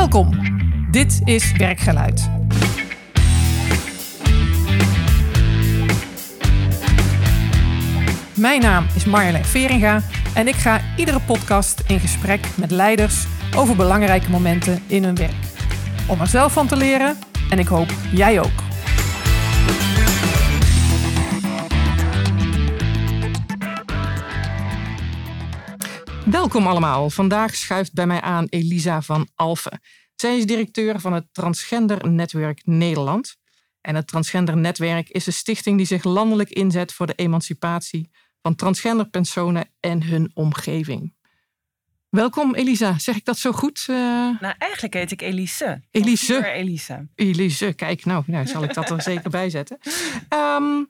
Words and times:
Welkom. 0.00 0.30
Dit 0.90 1.20
is 1.24 1.52
Werkgeluid. 1.52 2.30
Mijn 8.34 8.60
naam 8.60 8.86
is 8.94 9.04
Marjolein 9.04 9.44
Veringa 9.44 10.02
en 10.34 10.48
ik 10.48 10.54
ga 10.54 10.80
iedere 10.96 11.20
podcast 11.20 11.82
in 11.86 12.00
gesprek 12.00 12.46
met 12.56 12.70
leiders 12.70 13.26
over 13.56 13.76
belangrijke 13.76 14.30
momenten 14.30 14.82
in 14.86 15.04
hun 15.04 15.16
werk. 15.16 15.44
Om 16.08 16.20
er 16.20 16.26
zelf 16.26 16.52
van 16.52 16.66
te 16.66 16.76
leren 16.76 17.16
en 17.50 17.58
ik 17.58 17.66
hoop 17.66 17.88
jij 18.12 18.40
ook. 18.40 18.69
Welkom 26.30 26.66
allemaal. 26.66 27.10
Vandaag 27.10 27.54
schuift 27.54 27.92
bij 27.92 28.06
mij 28.06 28.20
aan 28.20 28.46
Elisa 28.48 29.02
van 29.02 29.28
Alphen. 29.34 29.80
Zij 30.14 30.36
is 30.36 30.46
directeur 30.46 31.00
van 31.00 31.12
het 31.12 31.26
Transgender 31.32 32.10
Netwerk 32.10 32.60
Nederland. 32.64 33.36
En 33.80 33.94
het 33.94 34.06
Transgender 34.06 34.56
Netwerk 34.56 35.08
is 35.08 35.26
een 35.26 35.32
stichting 35.32 35.76
die 35.76 35.86
zich 35.86 36.04
landelijk 36.04 36.50
inzet 36.50 36.92
voor 36.92 37.06
de 37.06 37.14
emancipatie 37.14 38.10
van 38.42 38.54
transgender 38.54 39.08
personen 39.08 39.70
en 39.80 40.02
hun 40.02 40.30
omgeving. 40.34 41.14
Welkom 42.08 42.54
Elisa, 42.54 42.98
zeg 42.98 43.16
ik 43.16 43.24
dat 43.24 43.38
zo 43.38 43.52
goed? 43.52 43.86
Uh... 43.90 43.96
Nou, 44.40 44.54
eigenlijk 44.58 44.94
heet 44.94 45.10
ik 45.10 45.22
Elise. 45.22 45.82
Elise. 45.90 46.46
Elise. 46.46 47.08
Elise, 47.14 47.72
kijk, 47.72 48.04
nou, 48.04 48.24
nou 48.26 48.46
zal 48.46 48.62
ik 48.62 48.74
dat 48.74 48.90
er 48.90 49.02
zeker 49.12 49.30
bij 49.30 49.50
zetten. 49.50 49.78
Um, 50.34 50.88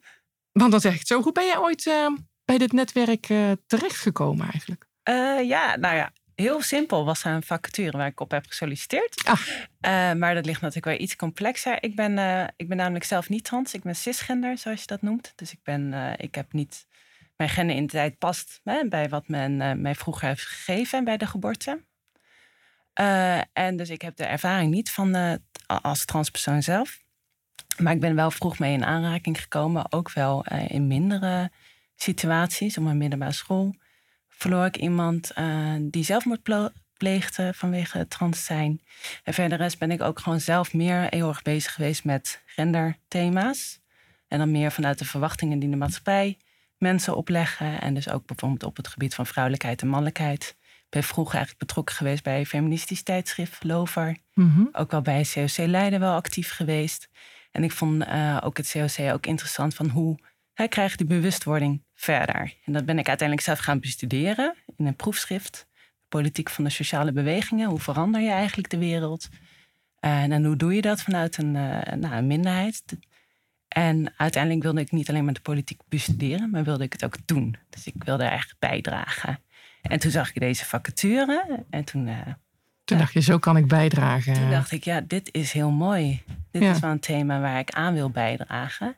want 0.51 0.71
dan 0.71 0.79
zeg 0.79 0.93
ik 0.93 0.99
het 0.99 1.07
zo 1.07 1.21
goed. 1.21 1.33
Ben 1.33 1.45
jij 1.45 1.57
ooit 1.57 1.85
uh, 1.85 2.07
bij 2.45 2.57
dit 2.57 2.71
netwerk 2.71 3.29
uh, 3.29 3.51
terechtgekomen 3.67 4.49
eigenlijk? 4.51 4.89
Ja, 5.47 5.75
nou 5.75 5.95
ja, 5.95 6.11
heel 6.41 6.61
simpel 6.61 7.05
was 7.05 7.23
er 7.23 7.31
een 7.31 7.43
vacature 7.43 7.97
waar 7.97 8.07
ik 8.07 8.19
op 8.19 8.31
heb 8.31 8.45
gesolliciteerd. 8.47 9.23
Ah. 9.25 9.39
Uh, 9.39 10.19
maar 10.19 10.33
dat 10.33 10.45
ligt 10.45 10.61
natuurlijk 10.61 10.97
wel 10.97 11.05
iets 11.05 11.15
complexer. 11.15 11.83
Ik 11.83 11.95
ben, 11.95 12.17
uh, 12.17 12.43
ik 12.55 12.67
ben 12.67 12.77
namelijk 12.77 13.05
zelf 13.05 13.29
niet 13.29 13.43
trans. 13.43 13.73
Ik 13.73 13.83
ben 13.83 13.95
cisgender, 13.95 14.57
zoals 14.57 14.79
je 14.79 14.87
dat 14.87 15.01
noemt. 15.01 15.33
Dus 15.35 15.51
ik, 15.51 15.59
ben, 15.63 15.91
uh, 15.91 16.13
ik 16.17 16.35
heb 16.35 16.53
niet... 16.53 16.89
Mijn 17.35 17.53
genderidentiteit 17.53 18.17
past 18.17 18.61
hè, 18.63 18.87
bij 18.87 19.09
wat 19.09 19.27
men 19.27 19.81
mij 19.81 19.95
vroeger 19.95 20.27
heeft 20.27 20.41
gegeven 20.41 21.03
bij 21.03 21.17
de 21.17 21.25
geboorte. 21.25 21.83
en 23.53 23.75
dus 23.75 23.89
ik 23.89 24.01
heb 24.01 24.15
de 24.15 24.25
ervaring 24.25 24.71
niet 24.71 24.91
van 24.91 25.39
als 25.65 26.05
transpersoon 26.05 26.63
zelf. 26.63 26.99
Maar 27.77 27.93
ik 27.93 27.99
ben 27.99 28.15
wel 28.15 28.31
vroeg 28.31 28.59
mee 28.59 28.73
in 28.73 28.85
aanraking 28.85 29.41
gekomen. 29.41 29.91
Ook 29.91 30.11
wel 30.11 30.45
in 30.67 30.87
mindere 30.87 31.51
situaties, 31.95 32.77
op 32.77 32.83
mijn 32.83 32.97
middelbare 32.97 33.31
school 33.31 33.75
verloor 34.41 34.65
ik 34.65 34.77
iemand 34.77 35.31
uh, 35.37 35.75
die 35.79 36.03
zelfmoord 36.03 36.71
pleegde 36.97 37.53
vanwege 37.53 38.07
trans 38.07 38.45
zijn. 38.45 38.81
En 39.23 39.33
verder 39.33 39.57
rest 39.57 39.79
ben 39.79 39.91
ik 39.91 40.01
ook 40.01 40.19
gewoon 40.19 40.39
zelf 40.39 40.73
meer 40.73 41.07
heel 41.09 41.27
erg 41.27 41.41
bezig 41.41 41.73
geweest 41.73 42.03
met 42.03 42.41
genderthema's. 42.45 43.79
En 44.27 44.37
dan 44.37 44.51
meer 44.51 44.71
vanuit 44.71 44.99
de 44.99 45.05
verwachtingen 45.05 45.59
die 45.59 45.69
de 45.69 45.75
maatschappij 45.75 46.37
mensen 46.77 47.15
opleggen. 47.15 47.81
En 47.81 47.93
dus 47.93 48.09
ook 48.09 48.25
bijvoorbeeld 48.25 48.63
op 48.63 48.77
het 48.77 48.87
gebied 48.87 49.15
van 49.15 49.25
vrouwelijkheid 49.25 49.81
en 49.81 49.87
mannelijkheid. 49.87 50.55
Ik 50.61 50.89
ben 50.89 51.03
vroeger 51.03 51.35
eigenlijk 51.35 51.65
betrokken 51.65 51.95
geweest 51.95 52.23
bij 52.23 52.45
feministisch 52.45 53.03
tijdschrift 53.03 53.63
Lover. 53.63 54.17
Mm 54.33 54.69
Ook 54.71 54.91
wel 54.91 55.01
bij 55.01 55.25
COC 55.33 55.57
Leiden 55.57 55.99
wel 55.99 56.15
actief 56.15 56.51
geweest. 56.51 57.09
En 57.51 57.63
ik 57.63 57.71
vond 57.71 58.07
uh, 58.07 58.37
ook 58.43 58.57
het 58.57 58.71
COC 58.71 59.13
ook 59.13 59.25
interessant 59.25 59.73
van 59.73 59.89
hoe 59.89 60.19
hij 60.53 60.67
krijgt 60.67 60.97
die 60.97 61.07
bewustwording 61.07 61.83
verder. 62.01 62.53
En 62.65 62.73
dat 62.73 62.85
ben 62.85 62.99
ik 62.99 63.07
uiteindelijk 63.07 63.47
zelf 63.47 63.59
gaan 63.59 63.79
bestuderen 63.79 64.55
in 64.77 64.85
een 64.85 64.95
proefschrift. 64.95 65.67
Politiek 66.09 66.49
van 66.49 66.63
de 66.63 66.69
sociale 66.69 67.11
bewegingen. 67.11 67.69
Hoe 67.69 67.79
verander 67.79 68.21
je 68.21 68.29
eigenlijk 68.29 68.69
de 68.69 68.77
wereld? 68.77 69.29
En, 69.99 70.45
hoe 70.45 70.55
doe 70.55 70.73
je 70.73 70.81
dat 70.81 71.01
vanuit 71.01 71.37
een, 71.37 71.55
uh, 71.55 71.81
nou, 71.81 72.13
een 72.13 72.27
minderheid? 72.27 72.83
En 73.67 74.13
uiteindelijk 74.17 74.63
wilde 74.63 74.81
ik 74.81 74.91
niet 74.91 75.09
alleen 75.09 75.25
maar 75.25 75.33
de 75.33 75.41
politiek 75.41 75.81
bestuderen, 75.89 76.49
maar 76.49 76.63
wilde 76.63 76.83
ik 76.83 76.93
het 76.93 77.05
ook 77.05 77.15
doen. 77.25 77.55
Dus 77.69 77.87
ik 77.87 78.03
wilde 78.03 78.23
eigenlijk 78.23 78.59
bijdragen. 78.59 79.39
En 79.81 79.99
toen 79.99 80.11
zag 80.11 80.29
ik 80.29 80.39
deze 80.39 80.65
vacature 80.65 81.65
en 81.69 81.83
toen. 81.83 82.07
Uh, 82.07 82.19
toen 82.83 82.97
dacht 82.97 83.13
je, 83.13 83.21
zo 83.21 83.37
kan 83.37 83.57
ik 83.57 83.67
bijdragen. 83.67 84.33
Toen 84.33 84.49
dacht 84.49 84.71
ik, 84.71 84.83
ja, 84.83 85.01
dit 85.01 85.29
is 85.31 85.51
heel 85.51 85.71
mooi. 85.71 86.23
Dit 86.51 86.61
is 86.61 86.79
wel 86.79 86.91
een 86.91 86.99
thema 86.99 87.39
waar 87.39 87.59
ik 87.59 87.71
aan 87.71 87.93
wil 87.93 88.09
bijdragen. 88.09 88.95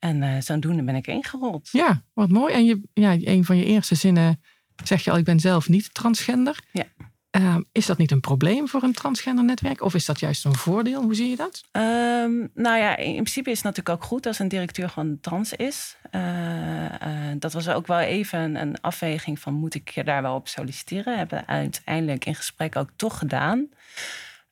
En 0.00 0.22
uh, 0.22 0.40
zodoende 0.40 0.82
ben 0.82 0.94
ik 0.94 1.06
ingerold. 1.06 1.68
Ja, 1.72 2.02
wat 2.12 2.28
mooi. 2.28 2.54
En 2.54 2.64
je, 2.64 2.80
ja, 2.94 3.16
een 3.20 3.44
van 3.44 3.56
je 3.56 3.64
eerste 3.64 3.94
zinnen 3.94 4.40
zeg 4.84 5.04
je 5.04 5.10
al, 5.10 5.16
ik 5.16 5.24
ben 5.24 5.40
zelf 5.40 5.68
niet 5.68 5.94
transgender. 5.94 6.58
Ja. 6.72 6.84
Uh, 7.36 7.56
is 7.72 7.86
dat 7.86 7.98
niet 7.98 8.10
een 8.10 8.20
probleem 8.20 8.68
voor 8.68 8.82
een 8.82 8.92
transgender 8.92 9.44
netwerk? 9.44 9.82
Of 9.82 9.94
is 9.94 10.04
dat 10.04 10.20
juist 10.20 10.44
een 10.44 10.54
voordeel? 10.54 11.02
Hoe 11.02 11.14
zie 11.14 11.28
je 11.28 11.36
dat? 11.36 11.64
Um, 11.72 12.50
nou 12.54 12.78
ja, 12.78 12.96
in 12.96 13.12
principe 13.12 13.50
is 13.50 13.56
het 13.56 13.64
natuurlijk 13.64 13.96
ook 13.96 14.04
goed 14.04 14.26
als 14.26 14.38
een 14.38 14.48
directeur 14.48 14.88
gewoon 14.88 15.18
trans 15.20 15.52
is. 15.52 15.96
Uh, 16.10 16.84
uh, 16.84 16.90
dat 17.38 17.52
was 17.52 17.68
ook 17.68 17.86
wel 17.86 17.98
even 17.98 18.56
een 18.56 18.80
afweging 18.80 19.38
van 19.38 19.54
moet 19.54 19.74
ik 19.74 20.02
daar 20.04 20.22
wel 20.22 20.34
op 20.34 20.48
solliciteren? 20.48 21.18
Hebben 21.18 21.38
we 21.38 21.46
uiteindelijk 21.46 22.24
in 22.24 22.34
gesprek 22.34 22.76
ook 22.76 22.90
toch 22.96 23.18
gedaan. 23.18 23.68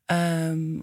Um, 0.07 0.75
uh, 0.77 0.83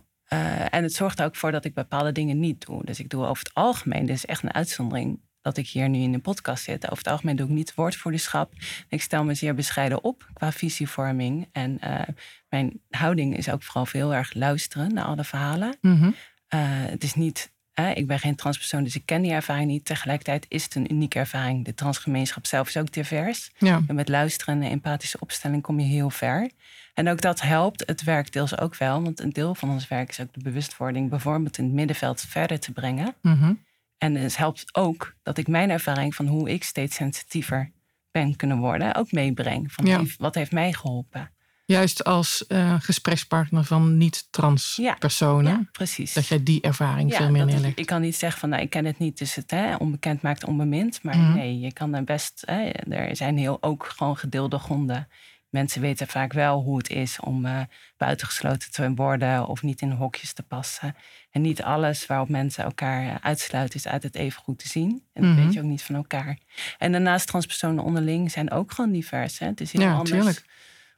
en 0.69 0.83
het 0.83 0.93
zorgt 0.93 1.19
er 1.19 1.25
ook 1.25 1.35
voor 1.35 1.51
dat 1.51 1.65
ik 1.65 1.73
bepaalde 1.73 2.11
dingen 2.11 2.39
niet 2.39 2.65
doe. 2.65 2.85
Dus 2.85 2.99
ik 2.99 3.09
doe 3.09 3.25
over 3.25 3.43
het 3.43 3.53
algemeen, 3.53 4.05
dit 4.05 4.15
is 4.15 4.25
echt 4.25 4.43
een 4.43 4.53
uitzondering 4.53 5.19
dat 5.45 5.57
ik 5.57 5.67
hier 5.67 5.89
nu 5.89 5.99
in 5.99 6.11
de 6.11 6.19
podcast 6.19 6.63
zit. 6.63 6.83
Over 6.85 6.97
het 6.97 7.07
algemeen 7.07 7.35
doe 7.35 7.47
ik 7.47 7.53
niet 7.53 7.75
woordvoerderschap. 7.75 8.53
Ik 8.89 9.01
stel 9.01 9.23
me 9.23 9.33
zeer 9.33 9.55
bescheiden 9.55 10.03
op 10.03 10.29
qua 10.33 10.51
visievorming. 10.51 11.49
En 11.51 11.77
uh, 11.83 12.01
mijn 12.49 12.81
houding 12.89 13.37
is 13.37 13.49
ook 13.49 13.63
vooral 13.63 13.85
veel 13.85 14.13
erg 14.13 14.33
luisteren 14.33 14.93
naar 14.93 15.05
alle 15.05 15.23
verhalen. 15.23 15.77
Mm 15.81 15.99
-hmm. 15.99 16.15
uh, 16.53 16.59
het 16.69 17.03
is 17.03 17.13
niet, 17.13 17.51
ik 17.83 18.07
ben 18.07 18.19
geen 18.19 18.35
transpersoon, 18.35 18.83
dus 18.83 18.95
ik 18.95 19.05
ken 19.05 19.21
die 19.21 19.31
ervaring 19.31 19.67
niet. 19.67 19.85
Tegelijkertijd 19.85 20.45
is 20.49 20.63
het 20.63 20.75
een 20.75 20.91
unieke 20.93 21.19
ervaring. 21.19 21.65
De 21.65 21.73
transgemeenschap 21.73 22.45
zelf 22.45 22.67
is 22.67 22.77
ook 22.77 22.91
divers. 22.91 23.51
Ja. 23.57 23.81
En 23.87 23.95
met 23.95 24.09
luisteren 24.09 24.61
en 24.61 24.69
empathische 24.69 25.19
opstelling 25.19 25.61
kom 25.61 25.79
je 25.79 25.85
heel 25.85 26.09
ver. 26.09 26.49
En 26.93 27.09
ook 27.09 27.21
dat 27.21 27.41
helpt. 27.41 27.83
Het 27.85 28.03
werk 28.03 28.31
deels 28.31 28.57
ook 28.57 28.75
wel. 28.75 29.01
Want 29.01 29.19
een 29.19 29.29
deel 29.29 29.55
van 29.55 29.69
ons 29.69 29.87
werk 29.87 30.09
is 30.09 30.19
ook 30.19 30.33
de 30.33 30.43
bewustwording 30.43 31.09
bijvoorbeeld 31.09 31.57
in 31.57 31.63
het 31.63 31.73
middenveld 31.73 32.21
verder 32.21 32.59
te 32.59 32.71
brengen. 32.71 33.15
Mm 33.21 33.33
-hmm. 33.39 33.63
En 33.97 34.15
het 34.15 34.37
helpt 34.37 34.75
ook 34.75 35.15
dat 35.23 35.37
ik 35.37 35.47
mijn 35.47 35.69
ervaring 35.69 36.15
van 36.15 36.27
hoe 36.27 36.49
ik 36.49 36.63
steeds 36.63 36.95
sensitiever 36.95 37.71
ben 38.11 38.35
kunnen 38.35 38.57
worden, 38.57 38.95
ook 38.95 39.11
meebreng. 39.11 39.71
Van 39.73 39.85
Ja. 39.85 40.03
wat 40.17 40.35
heeft 40.35 40.51
mij 40.51 40.73
geholpen? 40.73 41.31
Juist 41.65 42.03
als 42.03 42.45
uh, 42.47 42.75
gesprekspartner 42.79 43.63
van 43.63 43.97
niet-trans 43.97 44.81
personen. 44.99 45.51
Ja, 45.51 45.65
precies. 45.71 46.13
Dat 46.13 46.27
jij 46.27 46.43
die 46.43 46.61
ervaring 46.61 47.11
Ja, 47.11 47.17
veel 47.17 47.29
meer 47.31 47.45
neerlegt. 47.45 47.79
ik 47.79 47.85
kan 47.85 48.01
niet 48.01 48.15
zeggen 48.15 48.39
van 48.39 48.49
nou, 48.49 48.61
ik 48.61 48.69
ken 48.69 48.85
het 48.85 48.99
niet, 48.99 49.17
dus 49.17 49.35
het 49.35 49.51
hè, 49.51 49.75
onbekend 49.75 50.21
maakt 50.21 50.43
onbemind. 50.45 51.03
Maar 51.03 51.17
Mhm. 51.17 51.33
nee, 51.33 51.59
je 51.59 51.73
kan 51.73 51.93
er 51.93 52.03
best. 52.03 52.43
Hè, 52.45 52.69
er 52.69 53.15
zijn 53.15 53.37
heel 53.37 53.57
ook 53.61 53.93
gewoon 53.97 54.17
gedeelde 54.17 54.57
gronden. 54.59 55.07
Mensen 55.49 55.81
weten 55.81 56.07
vaak 56.07 56.33
wel 56.33 56.61
hoe 56.61 56.77
het 56.77 56.89
is 56.89 57.19
om 57.19 57.45
eh, 57.45 57.59
buitengesloten 57.97 58.71
te 58.71 58.93
worden 58.95 59.47
of 59.47 59.61
niet 59.61 59.81
in 59.81 59.91
hokjes 59.91 60.33
te 60.33 60.43
passen. 60.43 60.95
En 61.31 61.41
niet 61.41 61.63
alles 61.63 62.05
waarop 62.05 62.29
mensen 62.29 62.63
elkaar 62.63 63.05
eh, 63.09 63.15
uitsluiten 63.21 63.75
is 63.79 63.87
uit 63.87 64.03
het 64.03 64.15
even 64.15 64.41
goed 64.41 64.59
te 64.59 64.67
zien. 64.67 65.03
En 65.13 65.21
dat 65.21 65.31
Mhm. 65.31 65.43
weet 65.43 65.53
je 65.53 65.59
ook 65.59 65.65
niet 65.65 65.83
van 65.83 65.95
elkaar. 65.95 66.37
En 66.77 66.91
daarnaast 66.91 67.27
transpersonen 67.27 67.83
onderling 67.83 68.31
zijn 68.31 68.51
ook 68.51 68.71
gewoon 68.71 68.91
divers. 68.91 69.39
Hè? 69.39 69.45
Het 69.45 69.61
is 69.61 69.71
heel 69.71 69.81
Ja, 69.81 69.91
anders 69.91 70.09
tuurlijk. 70.09 70.45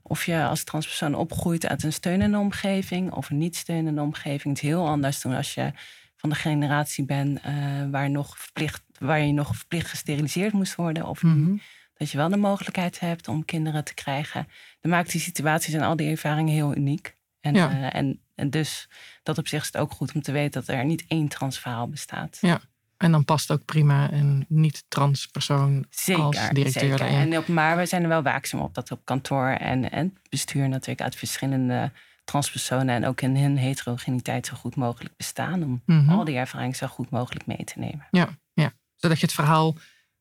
Of 0.07 0.25
je 0.25 0.43
als 0.43 0.63
transpersoon 0.63 1.15
opgroeit 1.15 1.67
uit 1.67 1.83
een 1.83 1.93
steunende 1.93 2.37
omgeving 2.37 3.11
of 3.11 3.29
een 3.29 3.37
niet 3.37 3.55
steunende 3.55 4.01
omgeving. 4.01 4.43
Het 4.55 4.63
is 4.63 4.69
heel 4.69 4.87
anders 4.87 5.21
dan 5.21 5.33
als 5.33 5.53
je 5.53 5.71
van 6.15 6.29
de 6.29 6.35
generatie 6.35 7.05
bent 7.05 7.39
eh, 7.41 7.53
waar, 7.91 8.09
nog 8.09 8.37
verplicht, 8.39 8.83
waar 8.99 9.19
je 9.19 9.33
nog 9.33 9.55
verplicht 9.55 9.89
gesteriliseerd 9.89 10.53
moest 10.53 10.75
worden. 10.75 11.05
Of 11.07 11.21
Mhm. 11.23 11.55
dat 11.93 12.11
je 12.11 12.17
wel 12.17 12.29
de 12.29 12.37
mogelijkheid 12.37 12.99
hebt 12.99 13.27
om 13.27 13.45
kinderen 13.45 13.83
te 13.83 13.93
krijgen. 13.93 14.47
Dan 14.81 14.91
maakt 14.91 15.11
die 15.11 15.21
situaties 15.21 15.73
en 15.73 15.81
al 15.81 15.95
die 15.95 16.09
ervaringen 16.09 16.53
heel 16.53 16.75
uniek. 16.75 17.15
En, 17.41 17.53
Ja. 17.55 17.69
eh, 17.71 17.99
en, 17.99 18.21
en 18.35 18.49
dus 18.49 18.89
dat 19.23 19.37
op 19.37 19.47
zich 19.47 19.61
is 19.61 19.65
het 19.67 19.77
ook 19.77 19.91
goed 19.91 20.13
om 20.13 20.21
te 20.21 20.31
weten 20.31 20.65
dat 20.65 20.75
er 20.75 20.85
niet 20.85 21.05
één 21.07 21.27
transverhaal 21.27 21.87
bestaat. 21.89 22.37
Ja. 22.41 22.59
En 22.97 23.11
dan 23.11 23.25
past 23.25 23.51
ook 23.51 23.65
prima 23.65 24.11
een 24.11 24.45
niet-trans 24.47 25.25
persoon 25.25 25.85
Zeker, 25.89 26.23
als 26.23 26.49
directeur 26.51 26.97
zeker. 26.97 27.05
En 27.07 27.37
op, 27.37 27.47
maar 27.47 27.77
we 27.77 27.85
zijn 27.85 28.01
er 28.03 28.07
wel 28.09 28.21
waakzaam 28.23 28.59
op 28.61 28.73
dat 28.73 28.91
op 28.91 29.01
kantoor 29.03 29.47
en, 29.47 29.91
en 29.91 30.17
bestuur 30.29 30.69
natuurlijk 30.69 31.01
uit 31.01 31.15
verschillende 31.15 31.91
transpersonen 32.23 32.95
en 32.95 33.05
ook 33.05 33.21
in 33.21 33.37
hun 33.37 33.57
heterogeniteit 33.57 34.45
zo 34.45 34.55
goed 34.55 34.75
mogelijk 34.75 35.17
bestaan. 35.17 35.63
Om 35.63 35.81
Mhm. 35.85 36.09
al 36.09 36.23
die 36.23 36.35
ervaringen 36.35 36.75
zo 36.75 36.87
goed 36.87 37.09
mogelijk 37.09 37.45
mee 37.45 37.63
te 37.63 37.79
nemen. 37.79 38.07
Ja, 38.11 38.29
ja. 38.53 38.71
Zodat 38.95 39.19
je 39.19 39.25
het 39.25 39.35
verhaal 39.35 39.75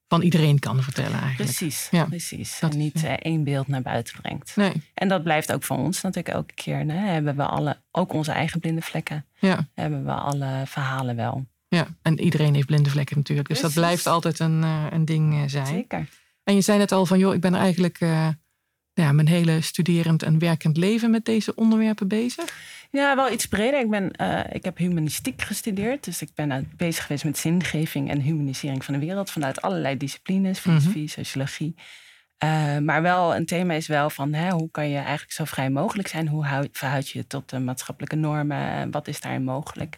van 0.09 0.23
iedereen 0.23 0.59
kan 0.59 0.83
vertellen 0.83 1.21
eigenlijk. 1.21 1.37
Precies, 1.57 1.89
Ja, 1.91 2.05
precies. 2.05 2.59
dat 2.61 2.73
en 2.73 2.79
niet 2.79 3.01
ja. 3.01 3.09
eh, 3.09 3.15
één 3.33 3.45
beeld 3.45 3.69
naar 3.69 3.83
buiten 3.83 4.21
brengt. 4.21 4.57
Nee, 4.57 4.73
En 4.95 5.09
dat 5.09 5.23
blijft 5.23 5.53
ook 5.53 5.63
voor 5.63 5.77
ons 5.77 6.01
natuurlijk 6.03 6.35
elke 6.35 6.55
keer. 6.55 6.79
Hè, 6.79 6.93
hebben 7.13 7.37
we 7.37 7.45
alle, 7.47 7.77
ook 7.91 8.13
onze 8.13 8.33
eigen 8.33 8.61
blinde 8.61 8.81
vlekken, 8.83 9.25
ja, 9.39 9.69
hebben 9.75 10.05
we 10.05 10.13
alle 10.13 10.63
verhalen 10.67 11.17
wel. 11.17 11.47
Ja. 11.69 11.87
En 12.03 12.21
iedereen 12.21 12.55
heeft 12.55 12.67
blinde 12.67 12.91
vlekken 12.91 13.17
natuurlijk. 13.17 13.49
Dus 13.49 13.61
dat 13.61 13.73
blijft 13.73 14.07
altijd 14.07 14.39
een, 14.39 14.63
eh, 14.63 14.87
een 14.91 15.05
ding 15.05 15.35
eh, 15.35 15.43
zijn. 15.47 15.67
Zeker. 15.67 16.09
En 16.45 16.55
je 16.55 16.61
zei 16.61 16.79
net 16.79 16.93
al 16.93 17.07
van, 17.07 17.19
joh, 17.19 17.35
ik 17.35 17.41
ben 17.41 17.55
eigenlijk 17.55 18.01
eh, 18.01 18.29
ja, 18.93 19.13
mijn 19.13 19.29
hele 19.29 19.61
studerend 19.61 20.23
en 20.23 20.39
werkend 20.39 20.77
leven 20.77 21.11
met 21.11 21.25
deze 21.25 21.55
onderwerpen 21.55 22.09
bezig? 22.09 22.45
Ja, 22.91 23.17
wel 23.17 23.33
iets 23.33 23.47
breder. 23.47 23.81
Ik, 23.81 23.91
ben, 23.91 24.11
uh, 24.21 24.41
ik 24.53 24.65
heb 24.65 24.79
humanistiek 24.79 25.43
gestudeerd. 25.43 26.05
Dus 26.05 26.23
ik 26.23 26.29
ben 26.35 26.71
bezig 26.77 27.07
geweest 27.07 27.25
met 27.25 27.39
zingeving 27.39 28.11
en 28.11 28.21
humanisering 28.21 28.85
van 28.85 28.95
de 28.95 29.01
wereld. 29.01 29.31
Vanuit 29.31 29.63
allerlei 29.63 29.97
disciplines, 29.97 30.59
filosofie, 30.59 31.03
mhm. 31.03 31.11
sociologie. 31.11 31.75
Uh, 32.45 32.79
maar 32.79 33.03
wel 33.03 33.37
een 33.37 33.47
thema 33.47 33.75
is 33.75 33.87
wel 33.87 34.11
van 34.11 34.33
hè, 34.33 34.51
hoe 34.51 34.71
kan 34.71 34.89
je 34.89 34.99
eigenlijk 34.99 35.33
zo 35.33 35.45
vrij 35.45 35.71
mogelijk 35.71 36.09
zijn? 36.09 36.29
Hoe 36.29 36.45
houd, 36.45 36.69
verhoud 36.73 37.09
je 37.09 37.19
je 37.19 37.27
tot 37.27 37.51
de 37.51 37.59
maatschappelijke 37.59 38.17
normen? 38.17 38.91
Wat 38.91 39.09
is 39.09 39.21
daarin 39.21 39.45
mogelijk? 39.45 39.97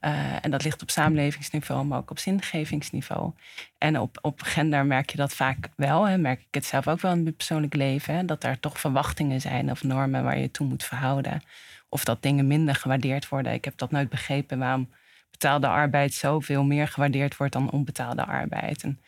Uh, 0.00 0.44
en 0.44 0.50
dat 0.50 0.64
ligt 0.64 0.82
op 0.82 0.90
samenlevingsniveau, 0.90 1.84
maar 1.84 1.98
ook 1.98 2.10
op 2.10 2.18
zingevingsniveau. 2.18 3.32
En 3.78 3.98
op, 3.98 4.18
op 4.20 4.42
gender 4.42 4.86
merk 4.86 5.10
je 5.10 5.16
dat 5.16 5.34
vaak 5.34 5.68
wel. 5.76 6.08
Hè. 6.08 6.18
Merk 6.18 6.40
ik 6.40 6.46
het 6.50 6.64
zelf 6.64 6.88
ook 6.88 7.00
wel 7.00 7.12
in 7.12 7.22
mijn 7.22 7.36
persoonlijk 7.36 7.74
leven. 7.74 8.14
Hè, 8.14 8.24
dat 8.24 8.44
er 8.44 8.60
toch 8.60 8.80
verwachtingen 8.80 9.40
zijn 9.40 9.70
of 9.70 9.82
normen 9.82 10.24
waar 10.24 10.38
je 10.38 10.50
toe 10.50 10.66
moet 10.66 10.84
verhouden. 10.84 11.42
Of 11.88 12.04
dat 12.04 12.22
dingen 12.22 12.46
minder 12.46 12.74
gewaardeerd 12.74 13.28
worden. 13.28 13.52
Ik 13.52 13.64
heb 13.64 13.78
dat 13.78 13.90
nooit 13.90 14.08
begrepen 14.08 14.58
waarom 14.58 14.88
betaalde 15.30 15.68
arbeid 15.68 16.14
zoveel 16.14 16.64
meer 16.64 16.88
gewaardeerd 16.88 17.36
wordt 17.36 17.52
dan 17.52 17.70
onbetaalde 17.70 18.26
arbeid. 18.26 18.82
En, 18.82 19.00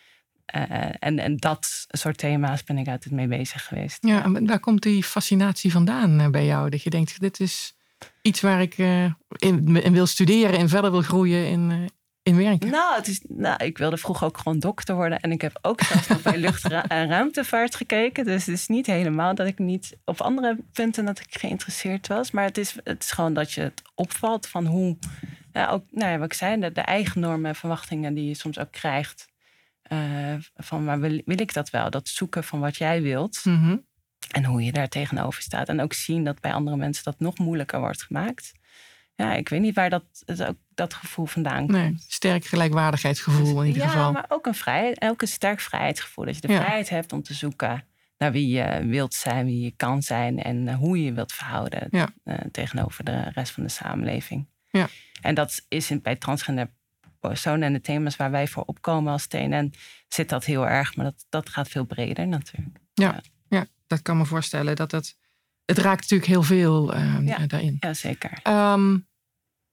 uh, 0.54 0.92
en, 0.98 1.18
en 1.18 1.36
dat 1.36 1.86
soort 1.88 2.18
thema's 2.18 2.64
ben 2.64 2.78
ik 2.78 2.88
altijd 2.88 3.14
mee 3.14 3.26
bezig 3.26 3.64
geweest. 3.64 4.06
Ja, 4.06 4.24
en 4.24 4.46
daar 4.46 4.60
komt 4.60 4.82
die 4.82 5.04
fascinatie 5.04 5.72
vandaan 5.72 6.20
uh, 6.20 6.28
bij 6.28 6.46
jou. 6.46 6.70
Dat 6.70 6.82
je 6.82 6.90
denkt, 6.90 7.20
dit 7.20 7.40
is 7.40 7.74
iets 8.22 8.40
waar 8.40 8.60
ik 8.60 8.78
uh, 8.78 9.04
in, 9.36 9.76
in, 9.82 9.92
wil 9.92 10.06
studeren 10.06 10.58
en 10.58 10.68
verder 10.68 10.90
wil 10.90 11.02
groeien 11.02 11.46
in, 11.46 11.90
in 12.22 12.36
werken? 12.36 12.70
Nou, 12.70 12.94
het 12.94 13.08
is, 13.08 13.24
nou, 13.28 13.64
ik 13.64 13.78
wilde 13.78 13.96
vroeger 13.96 14.26
ook 14.26 14.38
gewoon 14.38 14.58
dokter 14.58 14.94
worden. 14.94 15.20
En 15.20 15.32
ik 15.32 15.40
heb 15.40 15.58
ook 15.62 15.80
zelfs 15.80 16.08
nog 16.08 16.22
bij 16.22 16.38
lucht- 16.38 16.70
en 16.88 17.08
ruimtevaart 17.08 17.74
gekeken. 17.74 18.24
Dus 18.24 18.46
het 18.46 18.54
is 18.54 18.66
niet 18.66 18.86
helemaal 18.86 19.34
dat 19.34 19.46
ik 19.46 19.58
niet 19.58 19.96
op 20.04 20.20
andere 20.20 20.58
punten 20.72 21.04
dat 21.04 21.20
ik 21.20 21.38
geïnteresseerd 21.38 22.06
was. 22.06 22.30
Maar 22.30 22.44
het 22.44 22.58
is, 22.58 22.74
het 22.84 23.02
is 23.02 23.10
gewoon 23.10 23.34
dat 23.34 23.52
je 23.52 23.60
het 23.60 23.82
opvalt 23.94 24.46
van 24.46 24.66
hoe, 24.66 24.98
ja, 25.52 25.68
ook, 25.68 25.84
nou 25.90 26.10
ja, 26.10 26.18
wat 26.18 26.26
ik 26.26 26.38
zei, 26.38 26.60
de, 26.60 26.72
de 26.72 26.80
eigen 26.80 27.20
normen 27.20 27.48
en 27.48 27.56
verwachtingen 27.56 28.14
die 28.14 28.26
je 28.26 28.34
soms 28.34 28.58
ook 28.58 28.72
krijgt. 28.72 29.28
Uh, 29.92 30.34
van 30.56 30.84
maar 30.84 31.00
wil, 31.00 31.22
wil, 31.24 31.40
ik 31.40 31.54
dat 31.54 31.70
wel? 31.70 31.90
Dat 31.90 32.08
zoeken 32.08 32.44
van 32.44 32.60
wat 32.60 32.76
jij 32.76 33.02
wilt. 33.02 33.44
Mhm. 33.44 33.76
En 34.30 34.44
hoe 34.44 34.64
je 34.64 34.72
daar 34.72 34.88
tegenover 34.88 35.42
staat. 35.42 35.68
En 35.68 35.80
ook 35.80 35.92
zien 35.92 36.24
dat 36.24 36.40
bij 36.40 36.52
andere 36.52 36.76
mensen 36.76 37.04
dat 37.04 37.20
nog 37.20 37.38
moeilijker 37.38 37.80
wordt 37.80 38.02
gemaakt 38.02 38.52
ja, 39.20 39.34
ik 39.34 39.48
weet 39.48 39.60
niet 39.60 39.74
waar 39.74 39.90
dat, 39.90 40.04
dat 40.74 40.94
gevoel 40.94 41.26
vandaan 41.26 41.58
komt. 41.58 41.70
Nee, 41.70 41.94
sterk 42.08 42.44
gelijkwaardigheidsgevoel 42.44 43.60
in 43.60 43.66
ieder 43.66 43.82
ja, 43.82 43.88
geval. 43.88 44.04
Ja, 44.04 44.10
maar 44.10 44.26
ook 44.28 44.46
een, 44.46 44.54
vrijheid, 44.54 45.00
ook 45.02 45.22
een 45.22 45.28
sterk 45.28 45.60
vrijheidsgevoel. 45.60 46.24
Dat 46.24 46.34
je 46.34 46.40
de 46.40 46.46
vrijheid 46.46 46.88
hebt 46.88 47.12
om 47.12 47.22
te 47.22 47.34
zoeken 47.34 47.84
naar 48.18 48.32
wie 48.32 48.48
je 48.48 48.86
wilt 48.86 49.14
zijn, 49.14 49.46
wie 49.46 49.60
je 49.60 49.72
kan 49.76 50.02
zijn 50.02 50.42
en 50.42 50.68
eh, 50.68 50.74
hoe 50.76 50.98
je 50.98 51.04
je 51.04 51.12
wilt 51.12 51.32
verhouden 51.32 51.88
ja. 51.90 52.08
uh, 52.24 52.34
tegenover 52.52 53.04
de 53.04 53.30
rest 53.30 53.52
van 53.52 53.62
de 53.62 53.68
samenleving. 53.68 54.48
Ja. 54.70 54.88
En 55.20 55.34
dat 55.34 55.64
is 55.68 55.90
in, 55.90 56.02
bij 56.02 56.16
transgender 56.16 56.70
personen 57.20 57.62
en 57.62 57.72
de 57.72 57.80
thema's 57.80 58.16
waar 58.16 58.30
wij 58.30 58.48
voor 58.48 58.62
opkomen 58.62 59.12
als 59.12 59.26
TNN, 59.26 59.74
zit 60.08 60.28
dat 60.28 60.44
heel 60.44 60.68
erg, 60.68 60.96
maar 60.96 61.04
dat, 61.04 61.26
dat 61.28 61.48
gaat 61.48 61.68
veel 61.68 61.84
breder 61.84 62.28
natuurlijk. 62.28 62.78
Ja, 62.92 63.04
ja. 63.04 63.20
Dat 63.90 64.02
kan 64.02 64.16
me 64.16 64.26
voorstellen 64.26 64.76
dat 64.76 64.90
het. 64.90 65.16
Het 65.64 65.78
raakt 65.78 66.00
natuurlijk 66.00 66.30
heel 66.30 66.42
veel 66.42 66.94
ja, 67.24 67.46
daarin. 67.46 67.76
Ja, 67.80 67.94
zeker. 67.94 68.40
Um, 68.48 69.08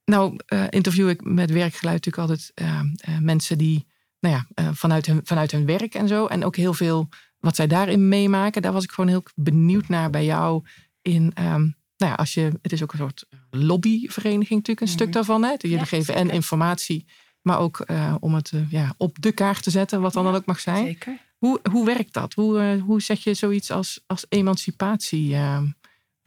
nou, 0.08 0.38
uh, 0.52 0.64
interview 0.70 1.08
ik 1.08 1.24
met 1.24 1.50
werkgeluid 1.50 2.04
natuurlijk 2.04 2.18
altijd 2.18 2.52
uh, 2.54 2.80
uh, 3.08 3.18
mensen 3.18 3.58
die, 3.58 3.86
nou 4.20 4.34
ja, 4.34 4.72
vanuit, 4.72 5.06
hun, 5.06 5.20
vanuit 5.24 5.50
hun 5.50 5.66
werk 5.66 5.94
en 5.94 6.08
zo. 6.08 6.26
En 6.26 6.44
ook 6.44 6.56
heel 6.56 6.74
veel 6.74 7.08
wat 7.38 7.56
zij 7.56 7.66
daarin 7.66 8.08
meemaken. 8.08 8.62
Daar 8.62 8.72
was 8.72 8.84
ik 8.84 8.90
gewoon 8.90 9.10
heel 9.10 9.22
benieuwd 9.34 9.88
naar 9.88 10.10
bij 10.10 10.24
jou. 10.24 10.64
In, 11.02 11.22
um, 11.22 11.76
nou 11.96 12.12
ja, 12.12 12.14
als 12.14 12.34
je, 12.34 12.52
het 12.62 12.72
is 12.72 12.82
ook 12.82 12.92
een 12.92 12.98
soort 12.98 13.26
lobbyvereniging 13.50 14.58
natuurlijk, 14.58 14.80
een 14.80 14.86
mm 14.86 14.92
-hmm. 14.92 15.00
stuk 15.00 15.12
daarvan. 15.12 15.42
Hè? 15.42 15.54
Jullie 15.58 15.76
ja, 15.76 15.84
geven 15.84 16.04
zeker. 16.04 16.22
en 16.22 16.30
informatie, 16.30 17.06
maar 17.42 17.58
ook 17.58 17.86
om 18.20 18.34
het 18.34 18.52
ja, 18.68 18.94
op 18.96 19.16
de 19.20 19.32
kaart 19.32 19.62
te 19.62 19.70
zetten, 19.70 20.00
wat 20.00 20.12
dan, 20.12 20.24
ja, 20.24 20.30
dan 20.30 20.40
ook 20.40 20.46
mag 20.46 20.60
zijn. 20.60 20.84
Zeker. 20.84 21.26
Hoe, 21.38 21.60
hoe 21.70 21.84
werkt 21.84 22.12
dat? 22.12 22.34
Hoe, 22.34 22.82
hoe 22.86 23.02
zet 23.02 23.22
je 23.22 23.34
zoiets 23.34 23.70
als, 23.70 24.00
als 24.06 24.26
emancipatie 24.28 25.34
ehm, 25.34 25.66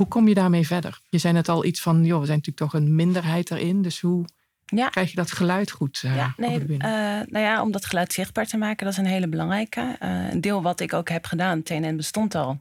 hoe 0.02 0.10
kom 0.10 0.28
je 0.28 0.34
daarmee 0.34 0.68
verder? 0.68 1.00
Je 1.10 1.18
zei 1.18 1.34
net 1.34 1.50
al 1.50 1.66
iets 1.66 1.82
van, 1.82 2.06
joh, 2.06 2.20
we 2.20 2.26
zijn 2.26 2.38
natuurlijk 2.38 2.72
toch 2.72 2.82
een 2.82 2.96
minderheid 2.96 3.52
erin. 3.52 3.82
Dus 3.82 4.00
hoe 4.00 4.26
ja. 4.66 4.90
krijg 4.90 5.10
je 5.10 5.16
dat 5.16 5.32
geluid 5.32 5.72
goed 5.72 6.02
uh, 6.06 6.16
ja, 6.16 6.34
nee, 6.38 6.60
uh, 6.60 6.78
nou 6.78 7.40
ja, 7.40 7.62
om 7.62 7.72
dat 7.72 7.86
geluid 7.86 8.14
zichtbaar 8.14 8.46
te 8.46 8.58
maken, 8.58 8.86
dat 8.86 8.94
is 8.94 9.00
een 9.00 9.06
hele 9.06 9.28
belangrijke. 9.28 9.98
Uh, 10.04 10.32
een 10.32 10.42
deel 10.42 10.62
wat 10.62 10.80
ik 10.80 10.94
ook 10.94 11.10
heb 11.10 11.26
gedaan, 11.26 11.64
TNN 11.64 11.96
bestond 11.96 12.36
al 12.36 12.60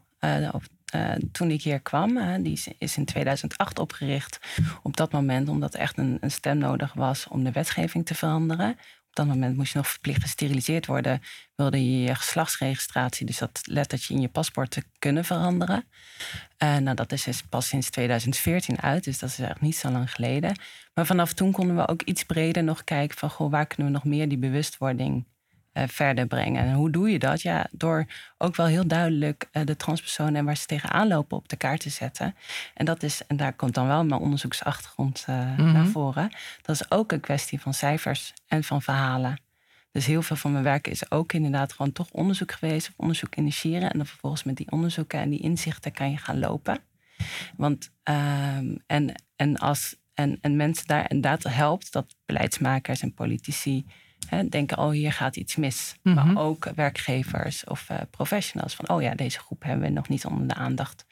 toen 1.33 1.51
ik 1.51 1.63
hier 1.63 1.81
kwam. 1.81 2.43
die 2.43 2.61
is 2.79 2.97
in 2.97 3.05
2008 3.05 3.79
opgericht. 3.79 4.39
Op 4.83 4.97
dat 4.97 5.13
moment, 5.13 5.49
omdat 5.49 5.75
echt 5.75 5.99
een, 5.99 6.19
een 6.21 6.31
stem 6.31 6.59
nodig 6.59 6.93
was 6.93 7.27
om 7.29 7.45
de 7.45 7.53
wetgeving 7.53 8.07
te 8.07 8.15
veranderen 8.15 8.77
op 9.11 9.17
dat 9.17 9.27
moment 9.27 9.57
moest 9.57 9.73
je 9.73 9.79
nog 9.79 9.89
verplicht 9.89 10.23
gesteriliseerd 10.23 10.87
worden. 10.87 11.23
Wilde 11.55 11.85
je 11.85 12.01
je 12.01 12.15
geslachtsregistratie, 12.15 13.27
dus 13.27 13.39
dat 13.39 13.61
lettertje 13.65 14.15
in 14.15 14.21
je 14.21 14.29
paspoort, 14.29 14.71
te 14.71 14.83
kunnen 14.99 15.25
veranderen. 15.25 15.85
Uh, 16.63 16.77
nou, 16.77 16.97
dat 16.97 17.13
is 17.13 17.25
dus 17.25 17.43
pas 17.43 17.69
sinds 17.69 17.91
2014 17.91 18.81
uit, 18.81 19.05
dus 19.05 19.19
dat 19.19 19.29
is 19.29 19.39
eigenlijk 19.39 19.67
niet 19.67 19.77
zo 19.77 19.91
lang 19.91 20.13
geleden. 20.13 20.59
Maar 20.95 21.07
vanaf 21.07 21.33
toen 21.33 21.53
konden 21.53 21.77
we 21.77 21.89
ook 21.89 22.03
iets 22.03 22.25
breder 22.25 22.65
nog 22.65 22.85
kijken 22.85 23.19
van... 23.19 23.31
Goh, 23.31 23.51
waar 23.51 23.67
kunnen 23.67 23.87
we 23.87 23.93
nog 23.93 24.05
meer 24.05 24.29
die 24.29 24.39
bewustwording 24.39 25.27
uh, 25.75 25.83
verder 25.87 26.27
brengen. 26.27 26.65
En 26.65 26.73
hoe 26.73 26.91
doe 26.91 27.11
je 27.11 27.19
dat? 27.19 27.43
Ja, 27.43 27.67
door 27.71 28.07
ook 28.39 28.57
wel 28.57 28.67
heel 28.67 28.87
duidelijk 28.87 29.49
uh, 29.53 29.65
de 29.65 29.77
transpersonen 29.77 30.37
en 30.37 30.45
waar 30.45 30.57
ze 30.57 30.67
tegenaan 30.67 31.09
lopen 31.09 31.37
op 31.37 31.49
de 31.49 31.57
kaart 31.57 31.81
te 31.81 31.91
zetten. 31.91 32.35
En 32.75 32.85
dat 32.85 33.03
is, 33.03 33.23
en 33.27 33.37
daar 33.37 33.53
komt 33.53 33.75
dan 33.75 33.87
wel 33.87 34.05
mijn 34.05 34.21
onderzoeksachtergrond 34.21 35.27
uh, 35.29 35.37
mm 35.37 35.57
-hmm. 35.57 35.73
naar 35.73 35.87
voren. 35.87 36.31
Dat 36.63 36.75
is 36.75 36.91
ook 36.91 37.13
een 37.13 37.21
kwestie 37.21 37.61
van 37.61 37.75
cijfers 37.75 38.33
en 38.47 38.65
van 38.65 38.83
verhalen. 38.83 39.41
Dus 39.93 40.07
heel 40.07 40.23
veel 40.23 40.37
van 40.37 40.53
mijn 40.53 40.65
werk 40.65 40.87
is 40.87 41.11
ook 41.11 41.33
inderdaad 41.33 41.73
gewoon 41.73 41.93
toch 41.93 42.11
onderzoek 42.11 42.53
geweest, 42.53 42.89
of 42.89 42.95
onderzoek 42.97 43.37
initiëren. 43.37 43.91
En 43.91 43.97
dan 43.97 44.07
vervolgens 44.07 44.45
met 44.45 44.57
die 44.57 44.71
onderzoeken 44.71 45.21
en 45.21 45.31
die 45.31 45.41
inzichten 45.41 45.93
kan 45.93 46.11
je 46.11 46.17
gaan 46.17 46.39
lopen. 46.39 46.79
Want, 47.57 47.91
en, 48.03 49.23
en, 49.37 49.57
als, 49.57 49.97
en, 50.15 50.39
en 50.41 50.57
mensen 50.57 50.87
daar, 50.87 51.05
en 51.05 51.21
dat 51.21 51.43
helpt 51.43 51.93
dat 51.93 52.17
beleidsmakers 52.27 53.03
en 53.03 53.15
politici 53.15 53.85
Hè, 54.31 54.49
denken, 54.49 54.79
oh 54.79 54.91
hier 54.91 55.13
gaat 55.13 55.37
iets 55.37 55.57
mis. 55.57 55.95
Mm 56.03 56.17
-hmm. 56.17 56.33
Maar 56.33 56.43
ook 56.43 56.71
werkgevers 56.75 57.65
of 57.65 57.89
uh, 57.91 57.97
professionals 58.11 58.75
van, 58.75 58.89
oh 58.89 59.03
ja, 59.03 59.15
deze 59.15 59.39
groep 59.39 59.63
hebben 59.63 59.87
we 59.87 59.93
nog 59.93 60.09
niet 60.09 60.25
onder 60.25 60.49
de 60.49 60.55
aandacht. 60.55 61.05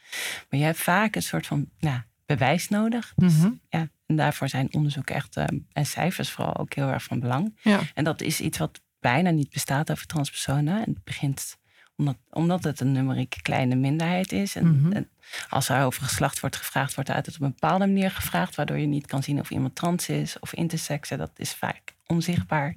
Maar 0.50 0.60
je 0.60 0.66
hebt 0.66 0.78
vaak 0.78 1.16
een 1.16 1.22
soort 1.22 1.46
van 1.46 1.68
ja, 1.78 2.06
bewijs 2.26 2.68
nodig. 2.68 3.12
Mm 3.16 3.28
-hmm. 3.28 3.50
dus, 3.50 3.58
ja, 3.68 3.88
en 4.06 4.16
daarvoor 4.16 4.48
zijn 4.48 4.74
onderzoek 4.74 5.10
echt, 5.10 5.36
uh, 5.36 5.44
en 5.72 5.86
cijfers 5.86 6.30
vooral 6.30 6.56
ook 6.56 6.74
heel 6.74 6.88
erg 6.88 7.02
van 7.02 7.20
belang. 7.20 7.58
Ja. 7.62 7.80
En 7.94 8.04
dat 8.04 8.20
is 8.20 8.40
iets 8.40 8.58
wat 8.58 8.80
bijna 9.00 9.30
niet 9.30 9.50
bestaat 9.50 9.90
over 9.90 10.06
transpersonen. 10.06 10.74
En 10.74 10.92
het 10.92 11.04
begint 11.04 11.56
omdat, 11.96 12.16
omdat 12.30 12.64
het 12.64 12.80
een 12.80 12.92
numerieke 12.92 13.42
kleine 13.42 13.74
minderheid 13.74 14.32
is. 14.32 14.56
En, 14.56 14.66
mm 14.66 14.82
-hmm. 14.82 14.92
en, 14.92 15.08
als 15.48 15.68
er 15.68 15.84
over 15.84 16.02
geslacht 16.02 16.40
wordt 16.40 16.56
gevraagd, 16.56 16.94
wordt 16.94 17.10
uit 17.10 17.26
het 17.26 17.34
op 17.34 17.40
een 17.40 17.54
bepaalde 17.60 17.86
manier 17.86 18.10
gevraagd, 18.10 18.54
waardoor 18.54 18.78
je 18.78 18.86
niet 18.86 19.06
kan 19.06 19.22
zien 19.22 19.40
of 19.40 19.50
iemand 19.50 19.74
trans 19.74 20.08
is 20.08 20.38
of 20.38 20.52
intersex. 20.52 21.08
Dat 21.08 21.32
is 21.36 21.54
vaak 21.54 21.94
onzichtbaar. 22.06 22.76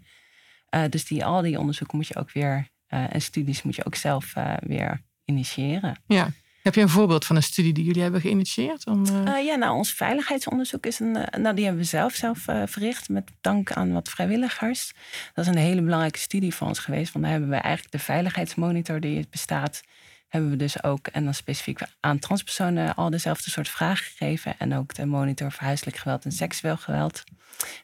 Uh, 0.76 0.84
dus 0.90 1.06
die, 1.06 1.26
al 1.26 1.42
die 1.42 1.60
onderzoeken 1.60 1.98
moet 1.98 2.08
je 2.08 2.16
ook 2.16 2.32
weer, 2.32 2.68
uh, 2.90 3.14
en 3.14 3.22
studies 3.22 3.64
moet 3.64 3.76
je 3.76 3.86
ook 3.86 3.96
zelf 3.96 4.36
uh, 4.36 4.54
weer 4.60 5.02
initiëren. 5.26 6.02
Ja. 6.06 6.32
Heb 6.64 6.76
je 6.76 6.82
een 6.82 6.90
voorbeeld 6.90 7.26
van 7.26 7.36
een 7.36 7.44
studie 7.44 7.74
die 7.74 7.84
jullie 7.84 8.02
hebben 8.02 8.22
geïnitieerd? 8.22 8.88
Om, 8.88 9.06
ja, 9.26 9.56
nou, 9.56 9.76
ons 9.78 9.94
veiligheidsonderzoek 9.94 10.86
is 10.86 11.00
een. 11.00 11.12
nou, 11.12 11.56
die 11.56 11.64
hebben 11.66 11.82
we 11.82 11.88
zelf, 11.88 12.14
zelf 12.14 12.40
verricht 12.66 13.10
met 13.10 13.32
dank 13.42 13.72
aan 13.72 13.94
wat 13.94 14.10
vrijwilligers. 14.10 14.94
Dat 15.34 15.46
is 15.46 15.52
een 15.52 15.58
hele 15.58 15.82
belangrijke 15.82 16.20
studie 16.20 16.54
voor 16.56 16.68
ons 16.68 16.80
geweest. 16.80 17.14
Want 17.14 17.26
daar 17.26 17.34
hebben 17.34 17.52
we 17.52 17.56
eigenlijk 17.56 17.94
de 17.94 18.00
veiligheidsmonitor 18.00 19.00
die 19.00 19.28
bestaat. 19.30 19.82
Hebben 20.28 20.50
we 20.50 20.56
dus 20.56 20.84
ook, 20.84 21.08
en 21.08 21.24
dan 21.24 21.34
specifiek 21.34 21.80
aan 22.00 22.20
transpersonen, 22.20 22.96
al 22.96 23.10
dezelfde 23.10 23.50
soort 23.50 23.70
vragen 23.70 24.06
gegeven. 24.06 24.56
En 24.58 24.76
ook 24.76 24.94
de 24.94 25.06
monitor 25.06 25.52
voor 25.52 25.64
huiselijk 25.64 25.98
geweld 25.98 26.26
en 26.26 26.32
seksueel 26.32 26.78
geweld. 26.78 27.24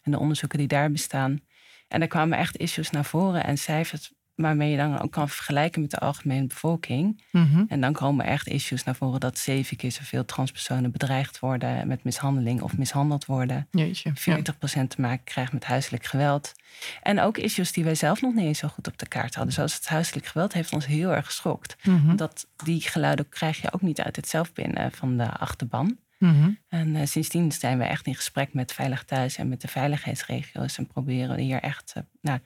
En 0.03 0.11
de 0.11 0.19
onderzoeken 0.19 0.57
die 0.57 0.67
daar 0.67 0.91
bestaan. 0.91 1.41
En 1.87 2.01
er 2.01 2.07
kwamen 2.07 2.37
echt 2.37 2.57
issues 2.57 2.89
naar 2.89 3.05
voren 3.05 3.43
en 3.43 3.57
cijfers 3.57 4.11
waarmee 4.37 4.71
je 4.71 4.77
dan 4.77 5.01
ook 5.01 5.11
kan 5.11 5.29
vergelijken 5.29 5.81
met 5.81 5.91
de 5.91 5.97
algemene 5.97 6.47
bevolking. 6.47 7.23
Mm 7.31 7.49
-hmm. 7.51 7.65
En 7.67 7.81
dan 7.81 7.93
komen 7.93 8.25
echt 8.25 8.47
issues 8.47 8.83
naar 8.83 8.95
voren 8.95 9.19
dat 9.19 9.37
zeven 9.37 9.77
keer 9.77 9.91
zoveel 9.91 10.25
transpersonen 10.25 10.91
bedreigd 10.91 11.39
worden 11.39 11.87
met 11.87 12.03
mishandeling 12.03 12.61
of 12.61 12.77
mishandeld 12.77 13.25
worden. 13.25 13.67
Jeetje, 13.71 14.11
40% 14.11 14.13
ja. 14.23 14.87
te 14.87 15.01
maken 15.01 15.23
krijgt 15.23 15.53
met 15.53 15.63
huiselijk 15.63 16.05
geweld. 16.05 16.53
En 17.01 17.19
ook 17.19 17.37
issues 17.37 17.71
die 17.71 17.83
wij 17.83 17.95
zelf 17.95 18.21
nog 18.21 18.33
niet 18.33 18.45
eens 18.45 18.59
zo 18.59 18.67
goed 18.67 18.87
op 18.87 18.97
de 18.97 19.07
kaart 19.07 19.35
hadden. 19.35 19.53
Zoals 19.53 19.73
het 19.73 19.87
huiselijk 19.87 20.25
geweld 20.25 20.53
heeft 20.53 20.73
ons 20.73 20.85
heel 20.85 21.13
erg 21.13 21.25
geschokt. 21.25 21.75
Mm 21.83 22.01
-hmm. 22.01 22.15
Dat, 22.15 22.47
die 22.63 22.81
geluiden 22.81 23.29
krijg 23.29 23.61
je 23.61 23.73
ook 23.73 23.81
niet 23.81 24.01
uit 24.01 24.15
het 24.15 24.27
zelfbinnen 24.27 24.91
van 24.91 25.17
de 25.17 25.29
achterban. 25.29 25.97
Mm 26.17 26.41
-hmm. 26.41 26.59
En 26.67 26.95
uh, 26.95 27.05
sindsdien 27.05 27.51
zijn 27.51 27.77
we 27.77 27.83
echt 27.83 28.05
in 28.05 28.15
gesprek 28.15 28.53
met 28.53 28.73
Veilig 28.73 29.03
Thuis 29.03 29.37
en 29.37 29.49
met 29.49 29.61
de 29.61 29.67
veiligheidsregio's. 29.67 30.77
En 30.77 30.87
proberen 30.87 31.35
we 31.35 31.41
hier 31.41 31.61
echt 31.61 31.93
uh, 31.97 32.03
nou, 32.21 32.39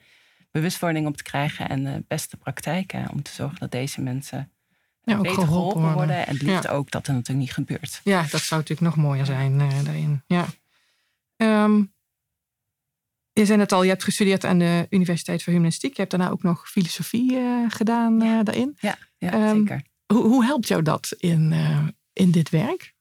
bewustwording 0.50 1.06
op 1.06 1.16
te 1.16 1.22
krijgen 1.22 1.68
en 1.68 1.86
uh, 1.86 1.94
beste 2.08 2.36
praktijken. 2.36 3.10
Om 3.10 3.22
te 3.22 3.30
zorgen 3.30 3.58
dat 3.58 3.70
deze 3.70 4.00
mensen 4.00 4.50
ja, 5.02 5.16
beter 5.16 5.32
geholpen, 5.32 5.72
geholpen 5.72 5.92
worden. 5.92 6.26
En 6.26 6.32
het 6.32 6.42
liefst 6.42 6.68
ook 6.68 6.90
dat 6.90 7.06
er 7.06 7.12
natuurlijk 7.12 7.46
niet 7.46 7.54
gebeurt. 7.54 8.00
Ja, 8.04 8.20
dat 8.30 8.40
zou 8.40 8.60
natuurlijk 8.60 8.96
nog 8.96 9.04
mooier 9.04 9.26
zijn 9.26 9.58
daarin. 9.58 10.22
Ja. 10.26 10.46
Um, 11.36 11.92
je 13.32 13.46
zei 13.46 13.58
net 13.58 13.72
al, 13.72 13.82
je 13.82 13.88
hebt 13.88 14.04
gestudeerd 14.04 14.44
aan 14.44 14.58
de 14.58 14.86
Universiteit 14.90 15.42
voor 15.42 15.52
Humanistiek. 15.52 15.94
Je 15.94 16.00
hebt 16.00 16.10
daarna 16.10 16.30
ook 16.30 16.42
nog 16.42 16.70
filosofie 16.70 17.32
uh, 17.32 17.64
gedaan 17.68 18.20
ja. 18.20 18.42
daarin. 18.42 18.76
Ja, 18.80 18.98
ja 19.18 19.50
um, 19.50 19.56
zeker. 19.56 19.82
Hoe, 20.06 20.22
hoe, 20.22 20.44
helpt 20.44 20.68
jou 20.68 20.82
dat 20.82 21.14
in, 21.18 21.54
in 22.12 22.30
dit 22.30 22.50
werk? 22.50 22.94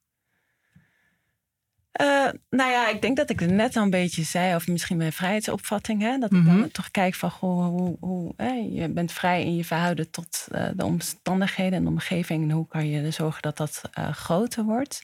Uh, 1.99 2.29
nou 2.49 2.71
ja, 2.71 2.89
ik 2.89 3.01
denk 3.01 3.17
dat 3.17 3.29
ik 3.29 3.41
er 3.41 3.51
net 3.51 3.75
al 3.75 3.83
een 3.83 3.89
beetje 3.89 4.23
zei 4.23 4.55
over 4.55 4.71
misschien 4.71 4.97
mijn 4.97 5.13
vrijheidsopvatting. 5.13 6.01
Hè? 6.01 6.17
Dat 6.17 6.31
ik 6.31 6.45
dan 6.45 6.57
mhm. 6.57 6.67
toch 6.67 6.91
kijk 6.91 7.15
van, 7.15 7.31
goh, 7.31 7.65
hoe, 7.65 7.97
hoe 7.99 8.33
hè? 8.37 8.51
je 8.51 8.89
bent 8.89 9.11
vrij 9.11 9.43
in 9.43 9.55
je 9.55 9.65
verhouden 9.65 10.11
tot 10.11 10.47
uh, 10.51 10.67
de 10.75 10.85
omstandigheden 10.85 11.73
en 11.73 11.83
de 11.83 11.89
omgeving. 11.89 12.43
En 12.43 12.51
hoe 12.51 12.67
kan 12.67 12.87
je 12.87 13.01
er 13.01 13.13
zorgen 13.13 13.41
dat 13.41 13.57
dat 13.57 13.81
uh, 13.99 14.11
groter 14.11 14.63
wordt. 14.63 15.01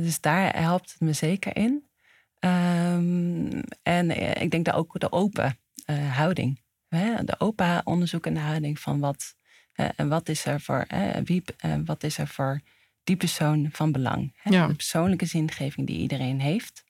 dus 0.00 0.20
daar 0.20 0.56
helpt 0.58 0.90
het 0.90 1.00
me 1.00 1.12
zeker 1.12 1.56
in. 1.56 1.84
Um, 2.40 3.62
en 3.82 4.10
ik 4.40 4.50
denk 4.50 4.64
dat 4.64 4.74
ook 4.74 5.00
de 5.00 5.12
open 5.12 5.58
houding. 6.12 6.60
Hè? 6.88 7.24
De 7.24 7.40
open 7.40 7.80
onderzoekende 7.84 8.40
houding 8.40 8.78
van 8.78 9.00
wat, 9.00 9.34
en 9.72 10.08
wat 10.08 10.28
is 10.28 10.44
er 10.44 10.60
voor, 10.60 10.86
wie, 11.24 11.44
wat 11.84 12.02
is 12.02 12.18
er 12.18 12.28
voor 12.28 12.60
die 13.06 13.16
persoon 13.16 13.68
van 13.72 13.92
belang. 13.92 14.32
Hè? 14.36 14.50
De 14.66 14.74
persoonlijke 14.74 15.26
zingeving 15.26 15.86
die 15.86 15.98
iedereen 15.98 16.40
heeft. 16.40 16.84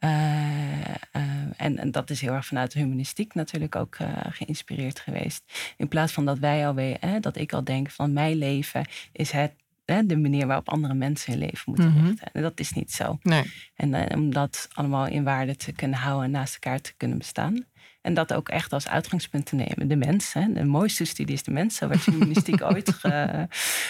Uh, 0.00 0.10
uh, 0.10 1.24
en, 1.56 1.78
en, 1.78 1.90
dat 1.90 2.10
is 2.10 2.20
heel 2.20 2.32
erg 2.32 2.46
vanuit 2.46 2.72
de 2.72 2.78
humanistiek 2.78 3.34
natuurlijk 3.34 3.76
ook 3.76 3.98
uh, 3.98 4.08
geïnspireerd 4.30 5.00
geweest. 5.00 5.74
In 5.76 5.88
plaats 5.88 6.12
van 6.12 6.24
dat 6.24 6.38
wij 6.38 6.66
alweer, 6.66 6.96
hè, 7.00 7.20
dat 7.20 7.36
ik 7.36 7.52
al 7.52 7.64
denk 7.64 7.90
van 7.90 8.12
mijn 8.12 8.36
leven 8.36 8.86
is 9.12 9.30
het 9.30 9.52
hè, 9.84 10.06
de 10.06 10.16
manier 10.16 10.46
waarop 10.46 10.68
andere 10.68 10.94
mensen 10.94 11.32
hun 11.32 11.40
leven 11.40 11.62
moeten 11.64 11.92
mm 11.92 12.06
richten. 12.06 12.32
En 12.32 12.42
dat 12.42 12.60
is 12.60 12.72
niet 12.72 12.92
zo. 12.92 13.18
Nee. 13.22 13.42
En 13.74 14.14
om 14.14 14.32
dat 14.32 14.68
allemaal 14.72 15.06
in 15.06 15.24
waarde 15.24 15.56
te 15.56 15.72
kunnen 15.72 15.98
houden 15.98 16.24
en 16.24 16.30
naast 16.30 16.54
elkaar 16.54 16.80
te 16.80 16.92
kunnen 16.96 17.18
bestaan. 17.18 17.64
En 18.00 18.14
dat 18.14 18.32
ook 18.32 18.48
echt 18.48 18.72
als 18.72 18.88
uitgangspunt 18.88 19.46
te 19.46 19.54
nemen. 19.54 19.88
De 19.88 19.96
mens, 19.96 20.32
hè, 20.32 20.52
de 20.52 20.64
mooiste 20.64 21.04
studie 21.04 21.34
is 21.34 21.42
de 21.42 21.50
mens. 21.50 21.76
Zo 21.76 21.88
werd 21.88 22.04
humanistiek 22.04 22.62
ooit 22.72 22.92
ge, 22.92 23.46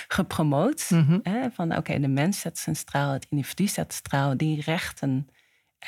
gepromoot. 0.09 0.91
Mhm. 0.91 1.19
hè, 1.23 1.51
van 1.51 1.77
oké, 1.77 2.01
de 2.01 2.09
mens 2.09 2.41
zet 2.41 2.59
zijn 2.59 2.77
straal, 2.77 3.13
het 3.13 3.27
individu 3.31 3.67
zet 3.67 3.93
straal. 3.93 4.37
Die 4.37 4.63
rechten 4.63 5.29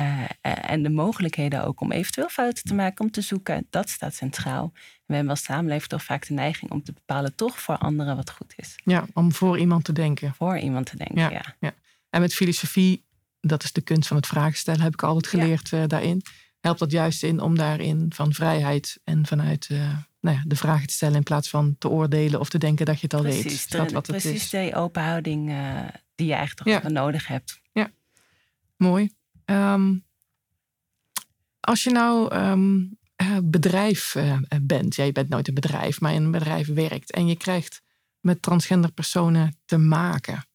uh, 0.01 0.25
en 0.43 0.83
de 0.83 0.91
mogelijkheden 0.91 1.65
ook 1.65 1.81
om 1.81 1.93
eventueel 1.93 2.29
fouten 2.29 2.65
te 2.65 2.75
maken, 2.75 3.05
om 3.05 3.11
te 3.11 3.21
zoeken, 3.21 3.67
dat 3.71 3.89
staat 3.89 4.15
centraal. 4.15 4.73
we 5.07 5.15
hebben 5.15 5.31
als 5.31 5.43
samenleving 5.43 5.89
toch 5.89 6.03
vaak 6.03 6.27
de 6.27 6.35
neiging 6.35 6.71
om 6.71 6.83
te 6.83 6.93
bepalen 6.93 7.35
toch 7.35 7.61
voor 7.61 7.79
anderen 7.79 8.17
wat 8.17 8.31
goed 8.31 8.53
is. 8.57 8.75
Ja, 8.85 9.07
om 9.13 9.33
voor 9.33 9.59
iemand 9.59 9.85
te 9.85 9.93
denken. 9.93 10.35
Voor 10.35 10.59
iemand 10.59 10.87
te 10.87 10.97
denken, 10.97 11.31
ja. 11.31 11.55
ja. 11.61 11.75
En 12.11 12.21
met 12.21 12.35
filosofie, 12.35 13.05
dat 13.41 13.63
is 13.63 13.73
de 13.73 13.81
kunst 13.81 14.09
van 14.09 14.17
het 14.17 14.27
vragen 14.27 14.57
stellen, 14.57 14.81
heb 14.81 14.93
ik 14.93 15.03
altijd 15.03 15.27
geleerd 15.27 15.69
ja. 15.69 15.83
uh, 15.83 15.89
daarin 15.89 16.23
helpt 16.63 16.79
dat 16.79 16.91
juist 16.91 17.23
in 17.23 17.41
om 17.41 17.57
daarin 17.57 18.13
van 18.15 18.33
vrijheid 18.33 19.01
en 19.05 19.27
vanuit 19.27 19.69
uh, 19.73 19.97
nou 20.21 20.37
ja, 20.37 20.43
de 20.47 20.57
vragen 20.57 20.87
te 20.87 20.93
stellen 20.93 21.17
in 21.17 21.23
plaats 21.23 21.49
van 21.49 21.77
te 21.79 21.89
oordelen 21.89 22.41
of 22.41 22.49
te 22.49 22.59
denken 22.59 22.87
dat 22.87 22.95
je 22.95 23.03
het 23.03 23.15
al 23.15 23.23
precies, 23.23 23.69
weet. 23.69 23.71
Dat 23.71 23.93
wat 23.93 24.07
precies 24.07 24.31
het 24.33 24.43
is. 24.43 24.51
die 24.51 24.75
open 24.75 25.03
houding 25.03 25.51
uh, 25.51 25.81
die 26.15 26.27
je 26.27 26.35
eigenlijk 26.35 26.69
toch 26.69 26.93
ja. 26.93 27.01
nodig 27.01 27.27
hebt. 27.27 27.61
Ja, 27.73 27.91
mooi. 28.77 29.11
Um, 29.45 30.05
als 31.61 31.85
je 31.85 31.91
nou 31.91 32.35
um, 32.35 32.99
bedrijf 33.43 34.15
uh, 34.15 34.39
bent, 34.63 34.95
ja, 34.95 35.05
je 35.05 35.13
bent 35.13 35.29
nooit 35.29 35.49
een 35.49 35.55
bedrijf, 35.55 36.01
maar 36.01 36.15
in 36.15 36.23
een 36.23 36.31
bedrijf 36.31 36.67
werkt 36.67 37.13
en 37.13 37.27
je 37.27 37.37
krijgt 37.37 37.83
met 38.21 38.43
transgender 38.43 38.93
personen 38.93 39.57
te 39.65 39.77
maken. 39.77 40.47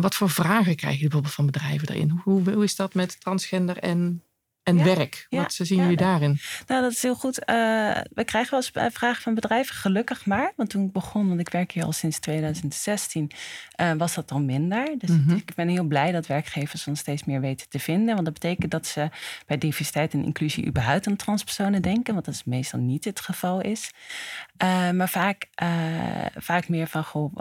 wat 0.00 0.14
voor 0.14 0.30
vragen 0.30 0.76
krijg 0.76 0.94
je 0.94 1.02
bijvoorbeeld 1.02 1.34
van 1.34 1.46
bedrijven 1.46 1.86
daarin? 1.86 2.10
Hoe, 2.10 2.52
hoe 2.52 2.64
is 2.64 2.76
dat 2.76 2.94
met 2.94 3.20
transgender 3.20 3.78
en 3.78 4.22
en 4.62 4.84
werk. 4.84 5.26
Wat 5.30 5.52
zien 5.52 5.78
jullie 5.78 5.96
daarin? 5.96 6.38
Nou, 6.66 6.82
dat 6.82 6.92
is 6.92 7.02
heel 7.02 7.14
goed. 7.14 7.38
Uh, 7.38 7.44
we 8.14 8.24
krijgen 8.24 8.50
wel 8.50 8.60
eens 8.60 8.70
eh, 8.70 8.86
vragen 8.92 9.22
van 9.22 9.34
bedrijven, 9.34 9.74
gelukkig 9.74 10.26
maar. 10.26 10.52
Want 10.56 10.70
toen 10.70 10.84
ik 10.84 10.92
begon, 10.92 11.28
want 11.28 11.40
ik 11.40 11.48
werk 11.48 11.72
hier 11.72 11.84
al 11.84 11.92
sinds 11.92 12.18
2016, 12.18 13.30
uh, 13.80 13.90
eh, 13.90 13.98
was 13.98 14.14
dat 14.14 14.30
al 14.30 14.40
minder. 14.40 14.94
Dus 14.98 15.10
mm 15.10 15.24
-hmm. 15.26 15.36
ik 15.36 15.54
ben 15.54 15.68
heel 15.68 15.84
blij 15.84 16.12
dat 16.12 16.26
werkgevers 16.26 16.86
ons 16.86 17.00
steeds 17.00 17.24
meer 17.24 17.40
weten 17.40 17.68
te 17.68 17.78
vinden. 17.78 18.14
Want 18.14 18.24
dat 18.24 18.34
betekent 18.34 18.70
dat 18.70 18.86
ze 18.86 19.08
bij 19.46 19.58
diversiteit 19.58 20.12
en 20.12 20.24
inclusie 20.24 20.66
überhaupt 20.66 21.06
aan 21.06 21.16
transpersonen 21.16 21.82
denken. 21.82 22.14
Want 22.14 22.26
dat 22.26 22.34
is 22.34 22.44
meestal 22.44 22.80
niet 22.80 23.04
het 23.04 23.20
geval 23.20 23.60
is. 23.60 23.90
Uh, 24.62 24.90
maar 24.90 25.08
vaak, 25.08 25.48
vaak 26.36 26.68
meer 26.68 26.86
van, 26.86 27.04
goh, 27.04 27.36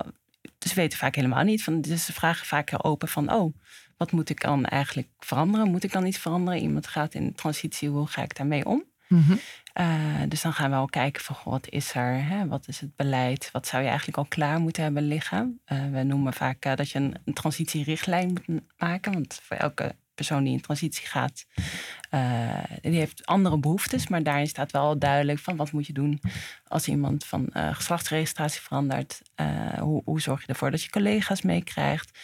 dus 0.57 0.73
weten 0.73 0.97
vaak 0.97 1.15
helemaal 1.15 1.43
niet. 1.43 1.63
Van, 1.63 1.81
dus 1.81 2.05
ze 2.05 2.13
vragen 2.13 2.45
vaak 2.45 2.69
heel 2.69 2.83
open 2.83 3.07
van, 3.07 3.33
oh, 3.33 3.53
wat 4.01 4.11
moet 4.11 4.29
ik 4.29 4.41
dan 4.41 4.65
eigenlijk 4.65 5.07
veranderen? 5.19 5.71
Moet 5.71 5.83
ik 5.83 5.91
dan 5.91 6.05
iets 6.05 6.17
veranderen? 6.17 6.59
Iemand 6.61 6.87
gaat 6.87 7.13
in 7.13 7.33
transitie, 7.33 7.89
hoe 7.89 8.07
ga 8.07 8.21
ik 8.21 8.35
daarmee 8.35 8.65
om? 8.65 8.83
Mm 9.07 9.39
dus 10.27 10.41
dan 10.41 10.53
gaan 10.53 10.69
we 10.69 10.75
al 10.75 10.85
kijken 10.85 11.23
van 11.23 11.35
wat 11.43 11.69
is 11.69 11.93
er, 11.93 12.25
hè? 12.25 12.47
wat 12.47 12.67
is 12.67 12.79
het 12.79 12.95
beleid, 12.95 13.49
wat 13.51 13.67
zou 13.67 13.81
je 13.81 13.87
eigenlijk 13.87 14.17
al 14.17 14.25
klaar 14.25 14.59
moeten 14.59 14.83
hebben 14.83 15.07
liggen. 15.07 15.61
Uh, 15.67 15.89
we 15.91 16.03
noemen 16.03 16.33
vaak 16.33 16.65
uh, 16.65 16.75
dat 16.75 16.89
je 16.89 16.99
een, 16.99 17.15
een 17.25 17.33
transitierichtlijn 17.33 18.43
moet 18.45 18.61
maken, 18.77 19.13
want 19.13 19.39
voor 19.43 19.57
elke 19.57 19.95
persoon 20.15 20.43
die 20.43 20.53
in 20.53 20.61
transitie 20.61 21.07
gaat, 21.07 21.45
uh, 22.11 22.63
die 22.81 22.99
heeft 22.99 23.25
andere 23.25 23.57
behoeftes, 23.57 24.07
maar 24.07 24.23
daarin 24.23 24.47
staat 24.47 24.71
wel 24.71 24.97
duidelijk 24.99 25.39
van 25.39 25.55
wat 25.55 25.71
moet 25.71 25.87
je 25.87 25.93
doen 25.93 26.21
als 26.67 26.87
iemand 26.87 27.25
van 27.25 27.49
uh, 27.53 27.75
geslachtsregistratie 27.75 28.61
verandert. 28.61 29.21
Uh, 29.35 29.73
hoe, 29.79 30.01
hoe, 30.05 30.21
zorg 30.21 30.41
je 30.41 30.47
ervoor 30.47 30.71
dat 30.71 30.83
je 30.83 30.89
collega's 30.89 31.41
meekrijgt? 31.41 32.19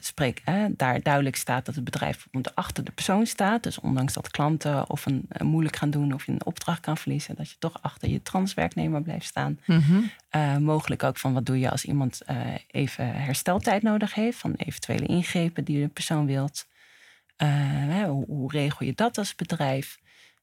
spreek 0.00 0.42
daar 0.70 1.02
duidelijk 1.02 1.36
staat 1.36 1.66
dat 1.66 1.74
het 1.74 1.84
bedrijf 1.84 2.26
achter 2.54 2.84
de 2.84 2.92
persoon 2.92 3.26
staat. 3.26 3.62
Dus 3.62 3.80
ondanks 3.80 4.12
dat 4.12 4.30
klanten 4.30 4.90
of 4.90 5.06
een, 5.06 5.28
moeilijk 5.38 5.76
gaan 5.76 5.90
doen 5.90 6.12
of 6.12 6.26
je 6.26 6.32
een 6.32 6.46
opdracht 6.46 6.80
kan 6.80 6.96
verliezen, 6.96 7.36
dat 7.36 7.50
je 7.50 7.56
toch 7.58 7.82
achter 7.82 8.08
je 8.08 8.22
transwerknemer 8.22 9.02
blijft 9.02 9.26
staan. 9.26 9.60
Mm 9.66 10.10
mogelijk 10.58 11.02
ook 11.02 11.18
van 11.18 11.32
wat 11.32 11.46
doe 11.46 11.58
je 11.58 11.70
als 11.70 11.84
iemand 11.84 12.20
even 12.70 13.14
hersteltijd 13.14 13.82
nodig 13.82 14.14
heeft 14.14 14.38
van 14.38 14.54
eventuele 14.56 15.06
ingrepen 15.06 15.64
die 15.64 15.80
de 15.80 15.88
persoon 15.88 16.26
wilt. 16.26 16.66
Uh, 17.42 18.04
hoe, 18.04 18.24
hoe, 18.26 18.50
regel 18.50 18.86
je 18.86 18.94
dat 18.94 19.18
als 19.18 19.34
bedrijf? 19.34 19.98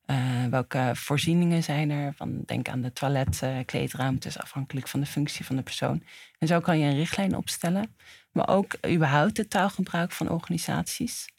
Uh, 0.05 0.45
welke 0.45 0.91
voorzieningen 0.93 1.63
zijn 1.63 1.89
er? 1.89 2.13
Van, 2.13 2.41
denk 2.45 2.69
aan 2.69 2.81
de 2.81 2.93
toilet, 2.93 3.41
uh, 3.43 3.57
kleedruimtes, 3.65 4.39
afhankelijk 4.39 4.87
van 4.87 4.99
de 4.99 5.05
functie 5.05 5.45
van 5.45 5.55
de 5.55 5.61
persoon. 5.61 6.03
En 6.39 6.47
zo 6.47 6.59
kan 6.59 6.79
je 6.79 6.85
een 6.85 6.95
richtlijn 6.95 7.35
opstellen. 7.35 7.95
Maar 8.31 8.47
ook 8.47 8.75
überhaupt 8.87 9.37
het 9.37 9.49
taalgebruik 9.49 10.11
van 10.11 10.29
organisaties. 10.29 11.31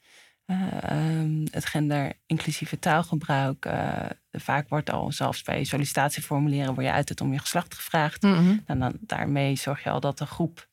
Um, 0.46 1.46
het 1.50 1.66
gender-inclusieve 1.66 2.78
taalgebruik. 2.78 3.68
vaak 4.32 4.68
wordt 4.68 4.90
al 4.90 5.12
zelfs 5.12 5.42
bij 5.42 5.64
sollicitatieformulieren 5.64 6.74
word 6.74 6.86
je 6.86 6.92
uit 6.92 7.08
het 7.08 7.20
om 7.20 7.32
je 7.32 7.38
geslacht 7.38 7.74
gevraagd. 7.74 8.22
Mm 8.22 8.62
En 8.66 8.78
dan, 8.78 8.96
daarmee 9.00 9.56
zorg 9.56 9.82
je 9.84 9.90
al 9.90 10.00
dat 10.00 10.18
de 10.18 10.26
groep 10.26 10.68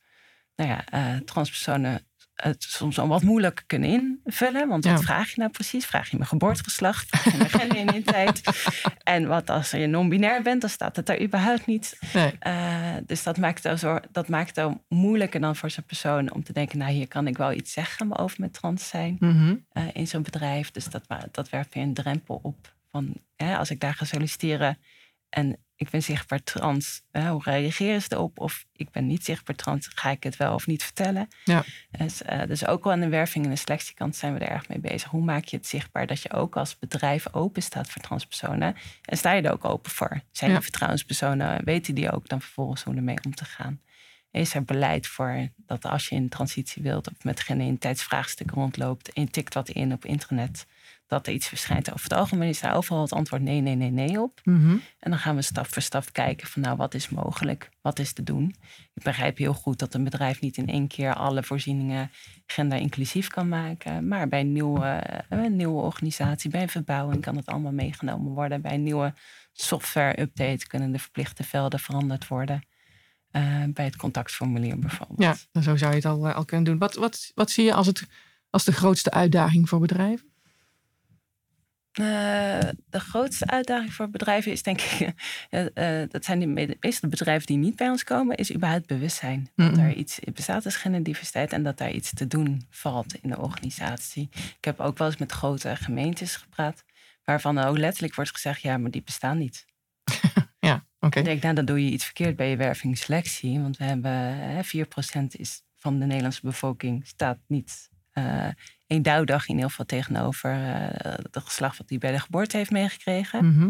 nou 0.56 0.70
ja, 0.70 0.84
transpersonen 1.26 2.06
het 2.41 2.63
soms 2.63 3.00
al 3.00 3.07
wat 3.07 3.21
moeilijk 3.21 3.63
kunnen 3.67 3.89
invullen. 3.89 4.67
Want 4.67 4.86
wat 4.86 5.03
vraag 5.03 5.29
je 5.29 5.39
nou 5.39 5.51
precies? 5.51 5.86
Vraag 5.86 6.10
je 6.10 6.17
mijn 6.17 6.29
geboortegeslacht? 6.29 7.10
Vraag 7.10 7.31
je 7.31 7.38
mijn 7.38 7.50
genderidentiteit? 7.50 8.41
en 9.03 9.27
wat 9.27 9.50
als 9.50 9.71
je 9.71 9.88
non-binair 9.88 10.41
bent, 10.41 10.62
dan 10.62 10.69
staat 10.69 10.95
het 10.95 11.05
daar 11.05 11.21
überhaupt 11.21 11.65
niet. 11.65 12.00
Nee. 12.13 12.33
Uh, 12.48 12.95
dus 13.05 13.24
dat 13.24 13.38
maakt, 13.38 13.63
het 13.63 13.79
zo, 13.79 14.00
dat 14.12 14.27
maakt 14.27 14.55
het 14.55 14.77
moeilijker 14.88 15.39
dan 15.39 15.55
voor 15.55 15.69
zo'n 15.69 15.83
persoon 15.83 16.33
om 16.33 16.43
te 16.43 16.53
denken... 16.53 16.77
nou, 16.77 16.91
hier 16.91 17.07
kan 17.07 17.27
ik 17.27 17.38
wel 17.38 17.51
iets 17.51 17.74
zeggen 17.74 18.17
over 18.17 18.38
met 18.39 18.53
trans 18.53 18.88
zijn 18.88 19.15
mm 19.19 19.65
in 19.93 20.07
zo'n 20.07 20.24
bedrijf. 20.24 20.71
Dus 20.71 20.86
dat, 20.86 21.03
dat 21.31 21.50
werpt 21.50 21.74
weer 21.74 21.83
een 21.83 21.93
drempel 21.93 22.39
op. 22.43 22.74
Van, 22.91 23.13
als 23.38 23.69
ik 23.69 23.79
daar 23.79 23.93
ga 23.93 24.05
solliciteren 24.05 24.77
en 25.29 25.57
ik 25.82 25.90
ben 25.90 26.04
zichtbaar 26.04 26.44
trans. 26.44 27.02
hoe 27.12 27.42
reageren 27.44 28.02
ze 28.02 28.08
erop? 28.12 28.40
Of 28.40 28.66
ik 28.76 28.92
ben 28.92 29.08
niet 29.08 29.24
zichtbaar 29.26 29.56
trans, 29.56 29.90
ga 29.96 30.10
ik 30.10 30.24
het 30.24 30.38
wel 30.38 30.54
of 30.54 30.68
niet 30.68 30.84
vertellen? 30.84 31.28
Ja. 31.44 31.64
Dus, 31.92 32.22
uh, 32.22 32.46
dus 32.48 32.66
ook 32.66 32.86
al 32.86 32.92
aan 32.92 33.00
de 33.00 33.10
werving 33.10 33.46
en 33.46 33.52
de 33.52 33.58
selectiekant 33.58 34.16
zijn 34.16 34.34
we 34.34 34.40
er 34.40 34.52
erg 34.52 34.68
mee 34.68 34.80
bezig. 34.80 35.10
Hoe 35.10 35.24
maak 35.24 35.46
je 35.46 35.58
het 35.58 35.68
zichtbaar 35.68 36.08
dat 36.08 36.22
je 36.22 36.34
ook 36.34 36.58
als 36.58 36.80
bedrijf 36.80 37.34
open 37.34 37.64
staat 37.64 37.90
voor 37.90 38.02
transpersonen? 38.02 38.76
En 39.06 39.18
sta 39.18 39.32
je 39.32 39.42
er 39.42 39.52
ook 39.52 39.66
open 39.66 39.92
voor? 39.92 40.22
Zijn 40.32 40.52
ja. 40.52 40.62
vertrouwenspersonen, 40.62 41.66
weten 41.66 41.96
die 41.96 42.12
ook 42.12 42.28
dan 42.28 42.42
vervolgens 42.42 42.84
hoe 42.84 42.96
ermee 42.96 43.24
om 43.26 43.36
te 43.36 43.46
gaan? 43.46 43.82
Is 44.32 44.54
er 44.54 44.64
beleid 44.64 45.08
voor 45.08 45.48
dat 45.56 45.86
als 45.86 46.10
je 46.10 46.16
in 46.16 46.30
transitie 46.30 46.84
wilt 46.84 47.10
of 47.10 47.24
met 47.24 47.40
genetiteitsvraagstukken 47.40 48.58
rondloopt 48.58 49.14
en 49.14 49.22
je 49.22 49.30
tikt 49.30 49.54
wat 49.54 49.70
in 49.70 49.94
op 49.94 50.06
internet, 50.06 50.66
dat 51.12 51.27
er 51.27 51.34
iets 51.34 51.48
verschijnt. 51.48 51.91
Over 51.91 52.03
het 52.03 52.13
algemeen 52.13 52.50
is 52.50 52.60
daar 52.60 52.75
overal 52.75 53.01
het 53.01 53.13
antwoord 53.13 53.41
nee, 53.41 53.62
nee, 53.62 53.75
nee, 53.75 53.89
nee 53.89 54.22
op. 54.22 54.41
Mhm. 54.44 54.77
En 55.00 55.10
dan 55.12 55.20
gaan 55.20 55.36
we 55.36 55.41
stap 55.41 55.68
voor 55.74 55.82
stap 55.82 56.06
kijken 56.12 56.48
van 56.48 56.62
nou, 56.62 56.77
wat 56.77 56.94
is 56.94 57.10
mogelijk? 57.10 57.70
Wat 57.82 58.00
is 58.00 58.13
te 58.13 58.24
doen? 58.24 58.56
Ik 58.94 59.03
begrijp 59.03 59.38
heel 59.38 59.53
goed 59.53 59.80
dat 59.80 59.94
een 59.94 60.03
bedrijf 60.03 60.41
niet 60.41 60.58
in 60.58 60.68
één 60.68 60.88
keer 60.88 61.13
alle 61.13 61.44
voorzieningen 61.44 62.12
gender-inclusief 62.46 63.27
kan 63.27 63.48
maken. 63.50 64.08
Maar 64.08 64.27
bij 64.27 64.39
een 64.39 64.51
nieuwe, 64.51 64.86
eh, 64.86 65.44
een 65.44 65.56
nieuwe 65.56 65.82
organisatie, 65.82 66.50
bij 66.50 66.62
een 66.62 66.70
verbouwing 66.70 67.22
kan 67.22 67.36
het 67.36 67.46
allemaal 67.46 67.72
meegenomen 67.72 68.32
worden. 68.32 68.62
Bij 68.62 68.74
een 68.74 68.84
nieuwe 68.84 69.13
software-update 69.53 70.68
kunnen 70.68 70.91
de 70.91 71.00
verplichte 71.00 71.44
velden 71.44 71.80
veranderd 71.80 72.27
worden. 72.27 72.65
bij 73.74 73.86
het 73.86 73.96
contactformulier 73.96 74.80
bijvoorbeeld. 74.80 75.48
Ja, 75.51 75.62
zo 75.62 75.75
zou 75.75 75.89
je 75.89 75.98
het 75.98 76.06
al, 76.06 76.32
al 76.32 76.46
kunnen 76.46 76.65
doen. 76.65 76.77
Wat, 76.77 76.96
wat, 76.96 77.32
wat 77.36 77.51
zie 77.51 77.63
je 77.65 77.74
als, 77.74 77.88
het, 77.88 78.08
als 78.50 78.63
de 78.63 78.72
grootste 78.72 79.12
uitdaging 79.12 79.70
voor 79.70 79.80
bedrijven? 79.80 80.31
Uh, 82.00 82.60
de 82.89 83.00
grootste 83.00 83.45
uitdaging 83.45 83.93
voor 83.93 84.10
bedrijven 84.10 84.51
is 84.51 84.63
denk 84.63 84.81
ik, 84.81 85.00
uh, 85.50 86.03
dat 86.10 86.25
zijn 86.25 86.39
de 86.39 86.75
meeste 86.79 87.07
bedrijven 87.07 87.48
die 87.48 87.57
niet 87.57 87.75
bij 87.75 87.89
ons 87.89 88.03
komen, 88.03 88.38
is 88.38 88.53
überhaupt 88.53 88.86
bewustzijn. 88.88 89.50
Mm 89.55 89.69
Dat 89.69 89.77
er 89.77 89.93
iets 89.93 90.19
bestaat 90.33 90.65
als 90.65 90.75
genderdiversiteit 90.75 91.51
en 91.51 91.63
dat 91.63 91.77
daar 91.77 91.91
iets 91.91 92.13
te 92.13 92.27
doen 92.27 92.65
valt 92.69 93.15
in 93.21 93.29
de 93.29 93.39
organisatie. 93.39 94.29
Ik 94.33 94.65
heb 94.65 94.79
ook 94.79 94.98
wel 94.98 95.07
eens 95.07 95.17
met 95.17 95.31
grote 95.31 95.75
gemeentes 95.75 96.36
gepraat, 96.36 96.83
waarvan 97.24 97.57
ook 97.57 97.77
letterlijk 97.77 98.15
wordt 98.15 98.31
gezegd, 98.31 98.62
ja, 98.62 98.77
maar 98.77 98.91
die 98.91 99.03
bestaan 99.03 99.38
niet. 99.38 99.65
ja, 100.60 100.74
oké. 100.75 101.05
Okay. 101.05 101.21
Ik 101.21 101.29
denk, 101.29 101.41
nou, 101.41 101.55
dan 101.55 101.65
doe 101.65 101.86
je 101.86 101.91
iets 101.91 102.05
verkeerd 102.05 102.36
bij 102.36 102.50
je 102.50 102.55
wervingsselectie, 102.55 103.60
want 103.60 103.77
we 103.77 103.83
hebben 103.83 104.12
hè, 104.38 104.62
4% 104.63 105.27
is 105.27 105.63
van 105.75 106.00
de 106.00 106.05
Nederlandse 106.05 106.41
bevolking 106.43 107.07
staat 107.07 107.39
niet 107.48 107.89
uh, 108.91 108.98
eenduidig 108.98 109.48
in 109.48 109.55
ieder 109.55 109.69
geval 109.69 109.86
tegenover 109.86 110.55
uh, 110.55 111.13
het 111.31 111.38
geslacht 111.43 111.77
wat 111.77 111.89
hij 111.89 111.98
bij 111.98 112.12
de 112.12 112.19
geboorte 112.19 112.57
heeft 112.57 112.71
meegekregen. 112.71 113.45
Mhm. 113.45 113.69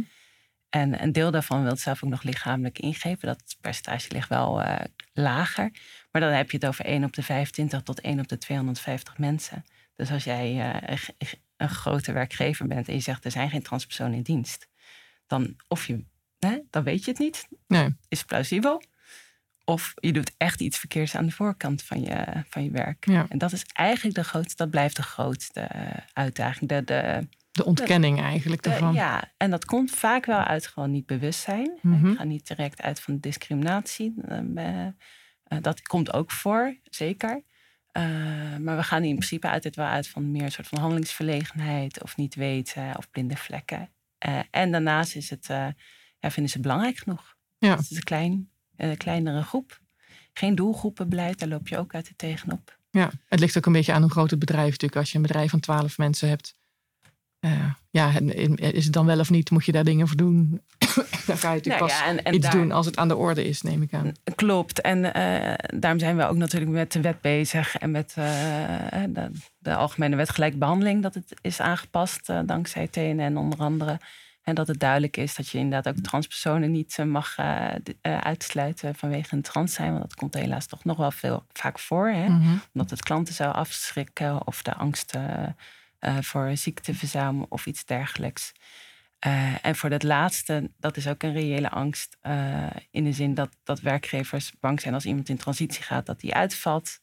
En 0.69 1.03
een 1.03 1.11
deel 1.11 1.31
daarvan 1.31 1.63
wil 1.63 1.75
zelf 1.75 2.03
ook 2.03 2.09
nog 2.09 2.23
lichamelijk 2.23 2.79
ingrepen. 2.79 3.27
Dat 3.27 3.57
percentage 3.61 4.11
ligt 4.11 4.29
wel 4.29 4.61
uh, 4.61 4.75
lager. 5.13 5.71
Maar 6.11 6.21
dan 6.21 6.31
heb 6.31 6.51
je 6.51 6.57
het 6.57 6.65
over 6.65 6.85
1 6.85 7.03
op 7.03 7.13
de 7.13 7.23
25 7.23 7.81
tot 7.81 8.01
1 8.01 8.19
op 8.19 8.27
de 8.27 8.37
250 8.37 9.17
mensen. 9.17 9.65
Dus 9.95 10.11
als 10.11 10.23
jij 10.23 10.75
een 11.57 11.69
grote 11.69 12.11
werkgever 12.11 12.67
bent 12.67 12.87
en 12.87 12.93
je 12.93 12.99
zegt 12.99 13.25
er 13.25 13.31
zijn 13.31 13.49
geen 13.49 13.61
transpersonen 13.61 14.13
in 14.13 14.21
dienst, 14.21 14.67
dan 15.27 15.55
of 15.67 15.87
je, 15.87 16.05
hè, 16.39 16.59
dan 16.69 16.83
weet 16.83 17.05
je 17.05 17.11
het 17.11 17.19
niet. 17.19 17.47
Nee. 17.67 17.95
Is 18.07 18.23
plausibel. 18.23 18.81
Of 19.71 19.93
je 19.95 20.11
doet 20.11 20.31
echt 20.37 20.61
iets 20.61 20.77
verkeerds 20.77 21.15
aan 21.15 21.25
de 21.25 21.31
voorkant 21.31 21.83
van 21.83 22.01
je, 22.01 22.25
van 22.49 22.63
je 22.63 22.71
werk. 22.71 23.05
Ja. 23.05 23.25
En 23.29 23.37
dat 23.37 23.51
is 23.51 23.65
eigenlijk 23.73 24.15
de 24.15 24.23
grootste, 24.23 24.55
dat 24.55 24.69
blijft 24.69 24.95
de 24.95 25.01
grootste 25.01 25.59
eh, 25.59 25.97
uitdaging. 26.13 26.69
De, 26.69 26.83
de, 26.83 27.27
de 27.51 27.65
ontkenning 27.65 28.21
eigenlijk 28.21 28.63
daarvan. 28.63 28.93
ja, 28.93 29.31
en 29.37 29.49
dat 29.49 29.65
komt 29.65 29.91
vaak 29.91 30.25
wel 30.25 30.39
uit 30.39 30.67
gewoon 30.67 30.91
niet 30.91 31.05
bewustzijn. 31.05 31.77
Mhm. 31.81 32.07
Ik 32.07 32.17
ga 32.17 32.23
niet 32.23 32.47
direct 32.47 32.81
uit 32.81 32.99
van 32.99 33.19
discriminatie. 33.19 34.13
Uh, 34.29 34.87
dat 35.61 35.81
komt 35.81 36.13
ook 36.13 36.31
voor, 36.31 36.77
zeker. 36.83 37.43
maar 38.59 38.75
we 38.75 38.83
gaan 38.83 39.03
in 39.03 39.15
principe 39.15 39.49
altijd 39.49 39.75
wel 39.75 39.87
uit 39.87 40.07
van 40.07 40.31
meer 40.31 40.43
een 40.43 40.51
soort 40.51 40.67
van 40.67 40.79
handelingsverlegenheid 40.79 42.03
of 42.03 42.17
niet 42.17 42.35
weten 42.35 42.97
of 42.97 43.09
blinde 43.09 43.35
vlekken. 43.35 43.89
en 44.51 44.71
daarnaast 44.71 45.15
is 45.15 45.29
het, 45.29 45.45
ja, 45.47 45.73
vinden 46.19 46.51
ze 46.51 46.57
het 46.57 46.61
belangrijk 46.61 46.97
genoeg. 46.97 47.35
Ja. 47.57 47.75
Het 47.75 47.91
is 47.91 47.97
een 47.97 48.03
klein 48.03 48.51
een 48.89 48.97
kleinere 48.97 49.41
groep. 49.41 49.79
Geen 50.33 50.55
doelgroepenbeleid, 50.55 51.39
daar 51.39 51.49
loop 51.49 51.67
je 51.67 51.77
ook 51.77 51.93
uit 51.93 52.13
tegenop. 52.15 52.77
Ja, 52.89 53.11
het 53.25 53.39
ligt 53.39 53.57
ook 53.57 53.65
een 53.65 53.71
beetje 53.71 53.93
aan 53.93 54.01
hoe 54.01 54.11
groot 54.11 54.29
het 54.29 54.39
bedrijf 54.39 54.69
natuurlijk. 54.69 54.99
Als 54.99 55.11
je 55.11 55.15
een 55.15 55.21
bedrijf 55.21 55.49
van 55.49 55.59
twaalf 55.59 55.97
mensen 55.97 56.29
hebt, 56.29 56.55
uh, 57.39 57.73
ja, 57.89 58.11
is 58.55 58.83
het 58.83 58.93
dan 58.93 59.05
wel 59.05 59.19
of 59.19 59.29
niet? 59.29 59.49
Moet 59.49 59.65
je 59.65 59.71
daar 59.71 59.83
dingen 59.83 60.07
voor 60.07 60.17
doen? 60.17 60.61
dan 61.27 61.37
ga 61.37 61.49
je 61.49 61.55
natuurlijk 61.55 61.65
nou, 61.65 61.79
pas 61.79 61.99
ja, 61.99 62.05
en, 62.05 62.23
en 62.23 62.33
iets 62.33 62.49
doen 62.49 62.71
als 62.71 62.85
het 62.85 62.97
aan 62.97 63.07
de 63.07 63.15
orde 63.15 63.47
is, 63.47 63.61
neem 63.61 63.81
ik 63.81 63.93
aan. 63.93 64.11
Klopt. 64.35 64.81
En 64.81 64.97
uh, 64.97 65.53
daarom 65.79 65.99
zijn 65.99 66.17
we 66.17 66.27
ook 66.27 66.35
natuurlijk 66.35 66.71
met 66.71 66.91
de 66.91 67.01
wet 67.01 67.21
bezig 67.21 67.77
en 67.77 67.91
met 67.91 68.15
uh, 68.19 68.25
de, 69.09 69.31
de, 69.57 69.75
algemene 69.75 70.15
wet 70.15 70.29
gelijkbehandeling 70.29 71.01
dat 71.01 71.13
het 71.13 71.33
is 71.41 71.59
aangepast 71.59 72.31
dankzij 72.45 72.87
TNN 72.87 73.37
onder 73.37 73.59
andere. 73.59 73.99
En 74.43 74.55
dat 74.55 74.67
het 74.67 74.79
duidelijk 74.79 75.17
is 75.17 75.35
dat 75.35 75.49
je 75.49 75.57
inderdaad 75.57 75.95
ook 75.95 76.03
transpersonen 76.03 76.71
niet 76.71 76.95
eh, 76.97 77.05
mag 77.05 77.37
uh, 77.37 77.75
uitsluiten 78.01 78.95
vanwege 78.95 79.35
een 79.35 79.41
trans 79.41 79.73
zijn. 79.73 79.91
Want 79.91 80.01
dat 80.01 80.15
komt 80.15 80.33
helaas 80.33 80.65
toch 80.65 80.83
nog 80.83 80.97
wel 80.97 81.11
veel 81.11 81.45
vaak 81.53 81.79
voor. 81.79 82.07
Hè? 82.07 82.27
Mhm. 82.27 82.57
Omdat 82.73 82.89
het 82.89 83.03
klanten 83.03 83.33
zou 83.33 83.53
afschrikken 83.53 84.47
of 84.47 84.61
de 84.61 84.73
angst 84.73 85.17
voor 86.19 86.57
ziekteverzamen 86.57 87.45
of 87.49 87.65
iets 87.65 87.85
dergelijks. 87.85 88.51
en 89.61 89.75
voor 89.75 89.89
dat 89.89 90.03
laatste, 90.03 90.71
dat 90.77 90.97
is 90.97 91.07
ook 91.07 91.23
een 91.23 91.33
reële 91.33 91.69
angst. 91.69 92.17
in 92.91 93.03
de 93.03 93.11
zin 93.11 93.33
dat, 93.33 93.57
dat 93.63 93.79
werkgevers 93.79 94.53
bang 94.59 94.81
zijn 94.81 94.93
als 94.93 95.05
iemand 95.05 95.29
in 95.29 95.37
transitie 95.37 95.83
gaat, 95.83 96.05
dat 96.05 96.19
die 96.19 96.33
uitvalt. 96.33 96.99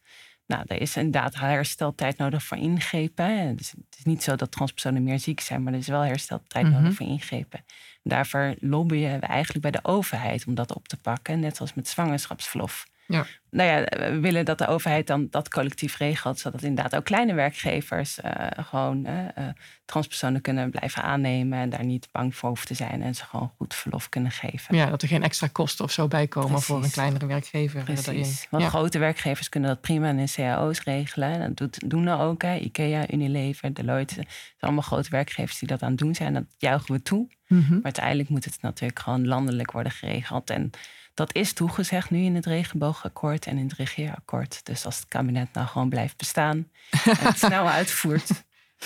Nou, 0.49 0.63
er 0.67 0.81
is 0.81 0.97
inderdaad 0.97 1.35
hersteltijd 1.35 2.17
nodig 2.19 2.43
voor 2.43 2.57
ingrepen. 2.57 3.57
Dus 3.57 3.71
het 3.71 3.97
is 3.99 4.05
niet 4.05 4.23
zo 4.23 4.37
dat 4.37 4.51
transpersonen 4.51 5.03
meer 5.03 5.19
ziek 5.19 5.41
zijn, 5.41 5.63
maar 5.63 5.73
er 5.73 5.79
is 5.79 5.87
wel 5.89 6.01
hersteltijd 6.05 6.65
Mhm. 6.67 6.73
nodig 6.75 6.95
voor 6.95 7.07
ingrepen. 7.07 7.65
Daarvoor 8.03 8.55
lobbyen 8.61 9.21
we 9.21 9.27
eigenlijk 9.27 9.63
bij 9.63 9.71
de 9.71 9.85
overheid 9.89 10.47
om 10.47 10.55
dat 10.55 10.75
op 10.75 10.89
te 10.89 10.97
pakken, 10.97 11.41
net 11.41 11.57
zoals 11.57 11.75
met 11.75 11.89
zwangerschapsverlof. 11.89 12.87
Ja. 13.09 13.27
Nou 13.51 13.69
ja, 13.69 13.85
we 14.11 14.21
willen 14.21 14.45
dat 14.45 14.59
de 14.59 14.67
overheid 14.67 15.07
dan 15.07 15.27
dat 15.31 15.49
collectief 15.49 15.97
regelt, 15.97 16.39
zodat 16.39 16.63
inderdaad 16.63 16.97
ook 16.97 17.05
kleine 17.05 17.35
werkgevers 17.35 18.19
uh, 18.19 18.33
gewoon 18.57 19.07
uh, 19.07 19.49
transpersonen 19.85 20.41
kunnen 20.41 20.71
blijven 20.71 21.03
aannemen 21.03 21.59
en 21.59 21.71
daar 21.71 21.85
niet 21.85 22.09
bang 22.13 22.35
voor 22.35 22.49
hoeven 22.49 22.67
te 22.67 22.75
zijn 22.75 23.03
en 23.03 23.15
ze 23.15 23.25
gewoon 23.25 23.53
goed 23.57 23.75
verlof 23.75 24.09
kunnen 24.09 24.31
geven. 24.31 24.77
Ja, 24.77 24.91
dat 24.91 25.03
er 25.03 25.09
geen 25.09 25.23
extra 25.23 25.47
kosten 25.53 25.85
of 25.85 25.91
zo 25.91 26.09
bij 26.09 26.27
komen 26.27 26.49
Precies. 26.49 26.67
voor 26.67 26.83
een 26.83 26.91
kleinere 26.91 27.27
werkgever. 27.27 27.83
Precies. 27.83 28.47
Want 28.51 28.63
ja. 28.63 28.69
grote 28.69 28.99
werkgevers 28.99 29.49
kunnen 29.49 29.71
dat 29.71 29.81
prima 29.81 30.11
in 30.11 30.29
cao's 30.35 30.83
regelen. 30.83 31.39
Dat 31.41 31.57
doet, 31.57 31.91
doen 31.91 32.05
we 32.05 32.19
ook. 32.19 32.43
Hè. 32.43 32.57
IKEA, 32.57 33.11
Unilever, 33.11 33.75
Deloitte. 33.75 34.15
Het 34.15 34.27
zijn 34.29 34.57
allemaal 34.59 34.83
grote 34.83 35.11
werkgevers 35.11 35.59
die 35.59 35.69
dat 35.69 35.83
aan 35.83 35.91
het 35.91 35.99
doen 35.99 36.15
zijn. 36.15 36.35
Dat 36.35 36.45
juichen 36.59 36.95
we 36.95 37.03
toe. 37.03 37.29
Mm 37.47 37.61
-hmm. 37.61 37.75
Maar 37.75 37.85
uiteindelijk 37.85 38.29
moet 38.29 38.45
het 38.45 38.59
natuurlijk 38.61 38.99
gewoon 38.99 39.27
landelijk 39.27 39.71
worden 39.71 39.93
geregeld. 39.93 40.51
En 40.51 40.71
dat 41.19 41.35
is 41.35 41.53
toegezegd 41.53 42.11
nu 42.11 42.19
in 42.19 42.35
het 42.35 42.47
regenboogakkoord 42.47 43.47
en 43.47 43.59
in 43.59 43.65
het 43.69 43.77
regeerakkoord. 43.77 44.61
Dus 44.65 44.85
als 44.85 44.97
het 44.97 45.09
kabinet 45.09 45.53
nou 45.53 45.67
gewoon 45.67 45.89
blijft 45.89 46.17
bestaan 46.17 46.69
en 47.05 47.17
het 47.17 47.39
snel 47.49 47.69
uitvoert. 47.69 48.31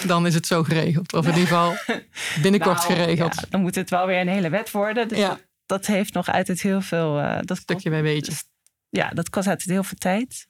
Dan 0.06 0.26
is 0.26 0.34
het 0.34 0.46
zo 0.46 0.62
geregeld. 0.62 1.12
Of 1.12 1.26
in 1.26 1.34
ieder 1.34 1.46
geval 1.46 1.74
binnenkort 2.42 2.76
nou, 2.76 2.92
geregeld. 2.92 3.34
Ja, 3.34 3.42
dan 3.50 3.60
moet 3.60 3.74
het 3.74 3.90
wel 3.90 4.06
weer 4.06 4.20
een 4.20 4.28
hele 4.28 4.50
wet 4.50 4.70
worden. 4.70 5.08
Dus 5.08 5.18
Ja. 5.18 5.28
dat, 5.28 5.42
dat 5.66 5.86
heeft 5.86 6.14
nog 6.14 6.32
altijd 6.32 6.62
heel 6.62 6.80
veel... 6.80 7.20
Uh, 7.20 7.38
dat 7.40 7.56
Stukje 7.56 7.90
bij 7.90 8.02
beetje. 8.02 8.30
dus- 8.30 8.44
ja, 8.88 9.10
dat 9.10 9.30
kost 9.30 9.46
altijd 9.48 9.70
heel 9.70 9.84
veel 9.84 9.98
tijd. 9.98 10.46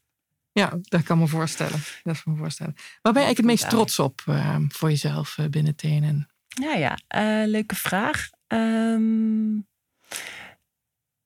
Ja, 0.52 0.78
dat 0.82 1.02
kan 1.02 1.18
me 1.18 1.26
voorstellen. 1.26 1.80
Dat 2.02 2.22
kan 2.22 2.32
me 2.32 2.38
voorstellen. 2.38 2.74
Waar 2.74 3.12
ben 3.12 3.22
je 3.22 3.28
eigenlijk 3.28 3.38
het 3.38 3.60
meest 3.60 3.68
trots 3.70 3.98
op 3.98 4.22
uh, 4.28 4.56
voor 4.68 4.88
jezelf 4.88 5.38
uh, 5.38 5.46
binnen 5.46 5.76
TNN? 5.76 6.26
Ja, 6.48 6.74
ja. 6.74 6.98
Uh, 7.42 7.48
leuke 7.48 7.74
vraag. 7.74 8.28
Um, 8.48 9.31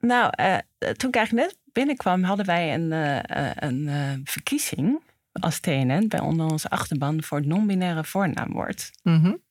nou, 0.07 0.33
uh, 0.41 0.57
toen 0.79 1.09
ik 1.09 1.17
eigenlijk 1.17 1.47
net 1.47 1.59
binnenkwam, 1.73 2.23
hadden 2.23 2.47
wij 2.47 2.75
een, 2.75 2.93
uh, 2.93 3.19
een 3.55 3.87
uh, 3.87 4.13
verkiezing 4.25 5.03
als 5.33 5.61
TNN 5.61 6.05
bij 6.09 6.21
onder 6.21 6.47
onze 6.47 6.69
achterban 6.69 7.23
voor 7.23 7.39
het 7.39 7.47
non-binaire 7.47 8.05
voornaamwoord. 8.05 8.91
Mm 9.03 9.21
-hmm. 9.21 9.43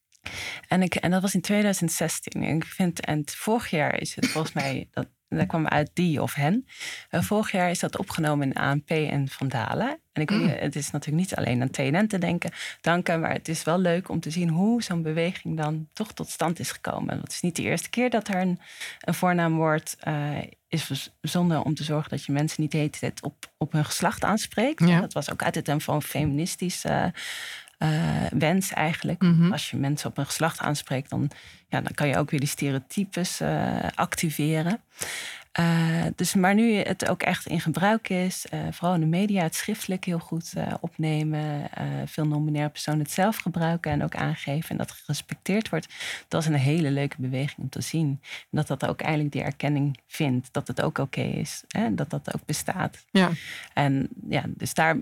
en, 0.68 0.82
ik, 0.82 0.94
en 0.94 1.10
dat 1.10 1.22
was 1.22 1.34
in 1.34 1.40
2016. 1.40 2.42
En 2.42 2.56
ik 2.56 2.64
vind, 2.64 3.00
en 3.00 3.22
vorig 3.26 3.70
jaar 3.70 4.00
is 4.00 4.14
het 4.14 4.28
volgens 4.28 4.52
mij, 4.52 4.88
dat, 4.90 5.08
daar 5.28 5.46
kwam 5.46 5.66
uit 5.66 5.90
die 5.92 6.22
of 6.22 6.34
hen. 6.34 6.66
vorig 7.10 7.52
jaar 7.52 7.70
is 7.70 7.78
dat 7.78 7.98
opgenomen 7.98 8.46
in 8.46 8.54
ANP 8.54 8.90
en 8.90 9.28
Vandalen. 9.28 9.98
En 10.12 10.22
ik 10.22 10.30
niet, 10.30 10.58
het 10.58 10.76
is 10.76 10.90
natuurlijk 10.90 11.26
niet 11.28 11.36
alleen 11.36 11.62
aan 11.62 11.70
TNN 11.70 12.06
te 12.06 12.18
denken, 12.18 12.50
danken, 12.80 13.20
maar 13.20 13.32
het 13.32 13.48
is 13.48 13.64
wel 13.64 13.78
leuk 13.78 14.08
om 14.08 14.20
te 14.20 14.30
zien 14.30 14.48
hoe 14.48 14.82
zo'n 14.82 15.02
beweging 15.02 15.56
dan 15.56 15.88
toch 15.92 16.12
tot 16.12 16.28
stand 16.28 16.58
is 16.58 16.70
gekomen. 16.70 17.20
Het 17.20 17.32
is 17.32 17.40
niet 17.40 17.56
de 17.56 17.62
eerste 17.62 17.90
keer 17.90 18.10
dat 18.10 18.28
er 18.28 18.40
een, 18.40 18.60
een 19.00 19.14
voornaamwoord 19.14 19.96
uh, 20.08 20.38
is 20.68 20.90
verzonnen 21.20 21.62
om 21.62 21.74
te 21.74 21.84
zorgen 21.84 22.10
dat 22.10 22.24
je 22.24 22.32
mensen 22.32 22.62
niet 22.62 22.70
de 22.70 22.76
hele 22.76 22.90
tijd 22.90 23.22
op, 23.22 23.52
op 23.56 23.72
hun 23.72 23.84
geslacht 23.84 24.24
aanspreekt. 24.24 24.88
Ja. 24.88 25.00
Dat 25.00 25.12
was 25.12 25.32
ook 25.32 25.42
altijd 25.42 25.68
een 25.68 25.80
van 25.80 26.02
feministische 26.02 26.88
uh, 26.88 27.06
wens 28.30 28.72
eigenlijk. 28.72 29.22
Mm 29.22 29.38
-hmm. 29.38 29.52
Als 29.52 29.70
je 29.70 29.76
mensen 29.76 30.10
op 30.10 30.16
hun 30.16 30.26
geslacht 30.26 30.58
aanspreekt, 30.58 31.10
dan, 31.10 31.30
ja, 31.68 31.80
dan 31.80 31.94
kan 31.94 32.08
je 32.08 32.16
ook 32.16 32.30
weer 32.30 32.40
die 32.40 32.48
stereotypes 32.48 33.40
uh, 33.40 33.76
activeren. 33.94 34.80
Uh, 35.60 36.04
dus, 36.14 36.34
maar 36.34 36.54
nu 36.54 36.74
het 36.74 37.08
ook 37.08 37.22
echt 37.22 37.46
in 37.46 37.60
gebruik 37.60 38.08
is, 38.08 38.46
uh, 38.52 38.60
vooral 38.70 38.94
in 38.94 39.00
de 39.00 39.06
media, 39.06 39.42
het 39.42 39.54
schriftelijk 39.54 40.04
heel 40.04 40.18
goed 40.18 40.52
uh, 40.56 40.74
opnemen, 40.80 41.70
veel 42.04 42.26
non-binaire 42.26 42.70
personen 42.70 43.00
het 43.00 43.10
zelf 43.10 43.36
gebruiken 43.36 43.90
en 43.90 44.04
ook 44.04 44.14
aangeven 44.16 44.70
en 44.70 44.76
dat 44.76 44.90
gerespecteerd 44.90 45.68
wordt, 45.68 45.94
dat 46.28 46.40
is 46.40 46.48
een 46.48 46.54
hele 46.54 46.90
leuke 46.90 47.16
beweging 47.18 47.58
om 47.58 47.68
te 47.68 47.80
zien. 47.80 48.20
En 48.30 48.48
dat 48.50 48.66
dat 48.66 48.86
ook 48.86 49.00
eigenlijk 49.00 49.32
die 49.32 49.42
erkenning 49.42 49.98
vindt, 50.06 50.52
dat 50.52 50.68
het 50.68 50.82
ook 50.82 50.98
oké 50.98 51.20
okay 51.20 51.30
is, 51.30 51.64
hè, 51.68 51.94
dat 51.94 52.10
dat 52.10 52.34
ook 52.34 52.44
bestaat. 52.44 53.04
Ja. 53.10 53.30
En 53.72 54.08
ja, 54.28 54.42
dus 54.46 54.74
daar 54.74 54.96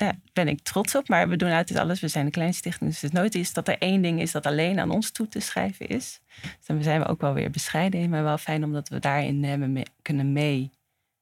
ja, 0.00 0.12
ben 0.32 0.48
ik 0.48 0.62
trots 0.62 0.94
op, 0.94 1.08
maar 1.08 1.28
we 1.28 1.36
doen 1.36 1.50
altijd 1.50 1.78
alles. 1.78 2.00
We 2.00 2.08
zijn 2.08 2.24
een 2.24 2.30
klein 2.30 2.54
stichting, 2.54 2.90
dus 2.90 3.00
het 3.00 3.12
is 3.12 3.18
nooit 3.18 3.34
iets 3.34 3.52
dat 3.52 3.68
er 3.68 3.78
één 3.78 4.02
ding 4.02 4.20
is 4.20 4.32
dat 4.32 4.46
alleen 4.46 4.78
aan 4.78 4.90
ons 4.90 5.10
toe 5.10 5.28
te 5.28 5.40
schrijven 5.40 5.88
is. 5.88 6.20
Dus 6.42 6.66
dan 6.66 6.82
zijn 6.82 7.00
we 7.00 7.06
ook 7.06 7.20
wel 7.20 7.32
weer 7.32 7.50
bescheiden 7.50 8.00
in, 8.00 8.10
maar 8.10 8.22
wel 8.22 8.38
fijn 8.38 8.64
omdat 8.64 8.88
we 8.88 8.98
daarin 8.98 9.44
hebben 9.44 9.72
mee, 9.72 9.84
kunnen 10.02 10.32
mee, 10.32 10.70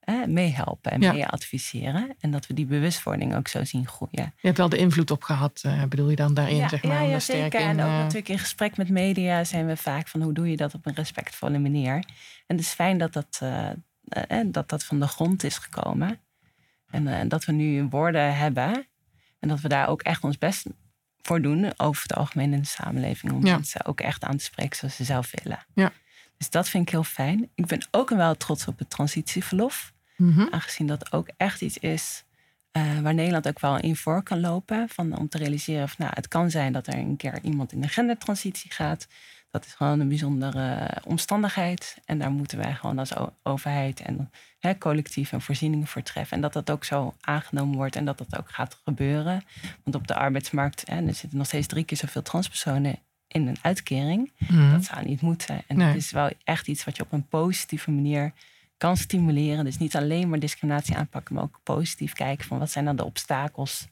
eh, 0.00 0.24
meehelpen 0.24 0.92
en 0.92 1.00
Ja. 1.00 1.12
mee 1.12 1.26
adviseren. 1.26 2.14
En 2.20 2.30
dat 2.30 2.46
we 2.46 2.54
die 2.54 2.66
bewustwording 2.66 3.36
ook 3.36 3.48
zo 3.48 3.64
zien 3.64 3.86
groeien. 3.86 4.34
Je 4.36 4.46
hebt 4.46 4.58
wel 4.58 4.68
de 4.68 4.76
invloed 4.76 5.10
op 5.10 5.22
gehad, 5.22 5.62
uh, 5.66 5.84
bedoel 5.84 6.10
je 6.10 6.16
dan 6.16 6.34
daarin, 6.34 6.56
ja, 6.56 6.68
zeg 6.68 6.82
maar? 6.82 7.02
ja, 7.02 7.08
ja 7.08 7.14
er 7.14 7.20
zeker. 7.20 7.60
in, 7.60 7.66
en 7.66 7.80
ook 7.80 7.86
uh, 7.86 7.96
natuurlijk 7.98 8.28
in 8.28 8.38
gesprek 8.38 8.76
met 8.76 8.88
media 8.88 9.44
zijn 9.44 9.66
we 9.66 9.76
vaak 9.76 10.08
van 10.08 10.22
hoe 10.22 10.32
doe 10.32 10.50
je 10.50 10.56
dat 10.56 10.74
op 10.74 10.86
een 10.86 10.94
respectvolle 10.94 11.58
manier. 11.58 11.94
En 12.46 12.56
het 12.56 12.60
is 12.60 12.72
fijn 12.72 12.98
dat 12.98 13.12
dat, 13.12 13.40
uh, 13.42 13.70
eh, 14.08 14.46
dat 14.46 14.68
dat 14.68 14.84
van 14.84 15.00
de 15.00 15.06
grond 15.06 15.44
is 15.44 15.58
gekomen. 15.58 16.20
En 16.90 17.06
eh, 17.06 17.28
dat 17.28 17.44
we 17.44 17.52
nu 17.52 17.84
woorden 17.84 18.36
hebben. 18.36 18.86
En 19.38 19.48
dat 19.48 19.60
we 19.60 19.68
daar 19.68 19.88
ook 19.88 20.02
echt 20.02 20.24
ons 20.24 20.38
best 20.38 20.66
voor 21.22 21.42
doen, 21.42 21.72
over 21.76 22.02
het 22.02 22.14
algemeen 22.14 22.52
in 22.52 22.60
de 22.60 22.66
samenleving. 22.66 23.32
Om 23.32 23.42
mensen 23.42 23.84
ook 23.84 24.00
echt 24.00 24.24
aan 24.24 24.36
te 24.36 24.44
spreken 24.44 24.76
zoals 24.76 24.96
ze 24.96 25.04
zelf 25.04 25.32
willen. 25.42 25.58
Ja. 25.74 25.92
Dus 26.36 26.50
dat 26.50 26.68
vind 26.68 26.86
ik 26.86 26.92
heel 26.92 27.04
fijn. 27.04 27.50
Ik 27.54 27.66
ben 27.66 27.86
ook 27.90 28.10
wel 28.10 28.36
trots 28.36 28.66
op 28.66 28.78
het 28.78 28.90
transitieverlof. 28.90 29.92
Mhm. 30.16 30.46
Aangezien 30.50 30.86
dat 30.86 31.12
ook 31.12 31.28
echt 31.36 31.60
iets 31.60 31.78
is 31.78 32.24
uh, 32.76 32.98
waar 33.00 33.14
Nederland 33.14 33.48
ook 33.48 33.60
wel 33.60 33.78
in 33.80 33.96
voor 33.96 34.22
kan 34.22 34.40
lopen. 34.40 34.88
Van, 34.88 35.18
om 35.18 35.28
te 35.28 35.38
realiseren 35.38 35.88
van 35.88 35.96
nou, 35.98 36.12
het 36.14 36.28
kan 36.28 36.50
zijn 36.50 36.72
dat 36.72 36.86
er 36.86 36.94
een 36.94 37.16
keer 37.16 37.38
iemand 37.42 37.72
in 37.72 37.80
de 37.80 37.88
gendertransitie 37.88 38.72
gaat. 38.72 39.06
Dat 39.56 39.66
is 39.66 39.74
gewoon 39.74 40.00
een 40.00 40.08
bijzondere 40.08 40.88
omstandigheid. 41.04 41.98
En 42.04 42.18
daar 42.18 42.30
moeten 42.30 42.58
wij 42.58 42.74
gewoon 42.74 42.98
als 42.98 43.12
overheid 43.42 44.00
en 44.00 44.30
hè, 44.58 44.78
collectief 44.78 45.32
een 45.32 45.40
voorzieningen 45.40 45.86
voor 45.86 46.02
treffen. 46.02 46.36
En 46.36 46.42
dat 46.42 46.52
dat 46.52 46.70
ook 46.70 46.84
zo 46.84 47.14
aangenomen 47.20 47.76
wordt 47.76 47.96
en 47.96 48.04
dat 48.04 48.18
dat 48.18 48.38
ook 48.38 48.50
gaat 48.50 48.80
gebeuren. 48.84 49.42
Want 49.82 49.96
op 49.96 50.06
de 50.06 50.14
arbeidsmarkt 50.14 50.82
hè, 50.88 51.06
er 51.06 51.14
zitten 51.14 51.38
nog 51.38 51.46
steeds 51.46 51.66
drie 51.66 51.84
keer 51.84 51.96
zoveel 51.96 52.22
transpersonen 52.22 52.98
in 53.28 53.46
een 53.46 53.56
uitkering. 53.62 54.32
Mhm. 54.38 54.70
Dat 54.72 54.84
zou 54.84 55.04
niet 55.04 55.20
moeten. 55.20 55.62
En 55.66 55.80
het 55.80 55.96
is 55.96 56.10
wel 56.10 56.30
echt 56.44 56.68
iets 56.68 56.84
wat 56.84 56.96
je 56.96 57.02
op 57.02 57.12
een 57.12 57.28
positieve 57.28 57.90
manier 57.90 58.32
kan 58.76 58.96
stimuleren. 58.96 59.64
Dus 59.64 59.78
niet 59.78 59.96
alleen 59.96 60.28
maar 60.28 60.38
discriminatie 60.38 60.96
aanpakken, 60.96 61.34
maar 61.34 61.44
ook 61.44 61.60
positief 61.62 62.12
kijken 62.12 62.46
van 62.46 62.58
wat 62.58 62.70
zijn 62.70 62.84
dan 62.84 62.96
de 62.96 63.04
obstakels 63.04 63.88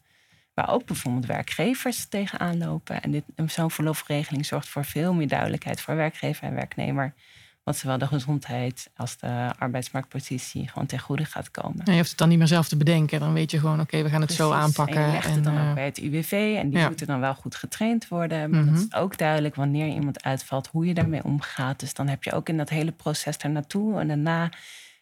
waar 0.55 0.71
ook 0.71 0.85
bijvoorbeeld 0.87 1.27
werkgevers 1.27 2.07
tegenaan 2.07 2.59
lopen. 2.59 3.03
En 3.03 3.11
dit, 3.11 3.25
zo'n 3.47 3.71
verlofregeling 3.71 4.47
zorgt 4.47 4.69
voor 4.69 4.85
veel 4.85 5.15
meer 5.15 5.29
duidelijkheid 5.29 5.81
voor 5.81 5.97
werkgever 5.97 6.45
en 6.45 6.55
werknemer. 6.55 7.15
Wat 7.63 7.77
zowel 7.77 7.99
de 7.99 8.07
gezondheid 8.07 8.91
als 8.97 9.17
de 9.17 9.53
arbeidsmarktpositie 9.59 10.69
gewoon 10.69 10.87
ten 10.87 10.99
goede 10.99 11.25
gaat 11.25 11.51
komen. 11.51 11.85
En 11.85 11.93
je 11.93 11.99
hoeft 11.99 12.09
het 12.09 12.19
dan 12.19 12.29
niet 12.29 12.39
meer 12.39 12.47
zelf 12.47 12.69
te 12.69 12.77
bedenken. 12.77 13.21
Dan 13.21 13.33
weet 13.33 13.51
je 13.51 13.59
gewoon, 13.59 13.81
oké, 13.81 14.03
we 14.03 14.09
gaan 14.09 14.21
het 14.21 14.33
zo 14.33 14.53
aanpakken. 14.53 14.97
En 14.97 15.07
je 15.07 15.13
legt 15.13 15.35
het 15.35 15.45
dan 15.45 15.55
uh, 15.55 15.69
ook 15.69 15.75
bij 15.75 15.85
het 15.85 15.99
UWV. 15.99 16.55
En 16.59 16.71
die 16.71 16.79
ja. 16.79 16.87
moeten 16.89 17.07
dan 17.07 17.21
wel 17.21 17.35
goed 17.35 17.55
getraind 17.55 18.09
worden. 18.09 18.51
Maar 18.51 18.61
Mhm. 18.61 18.75
het 18.75 18.83
is 18.83 18.95
ook 18.95 19.19
duidelijk 19.19 19.55
wanneer 19.55 19.87
iemand 19.87 20.23
uitvalt, 20.25 20.67
hoe 20.67 20.87
je 20.87 20.95
daarmee 20.95 21.25
omgaat. 21.25 21.81
Dus 21.81 21.95
dan 21.95 22.09
heb 22.09 22.25
je 22.25 22.33
ook 22.33 22.49
in 22.49 22.57
dat 22.57 22.69
hele 22.69 22.93
proces 22.93 23.39
daarnaartoe 23.39 24.01
en 24.01 24.09
daarna 24.09 24.51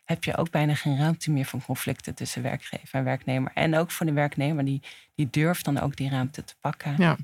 heb 0.04 0.24
je 0.24 0.36
ook 0.36 0.50
bijna 0.50 0.74
geen 0.74 0.98
ruimte 0.98 1.30
meer 1.30 1.44
van 1.44 1.62
conflicten 1.64 2.14
tussen 2.14 2.42
werkgever 2.42 2.98
en 2.98 3.04
werknemer. 3.04 3.50
En 3.54 3.76
ook 3.76 3.90
voor 3.90 4.06
de 4.06 4.12
werknemer, 4.12 4.64
die, 4.64 4.82
die 5.14 5.28
durft 5.30 5.64
dan 5.64 5.80
ook 5.80 5.96
die 5.96 6.10
ruimte 6.10 6.44
te 6.44 6.54
pakken. 6.60 6.94
Ja. 6.98 7.16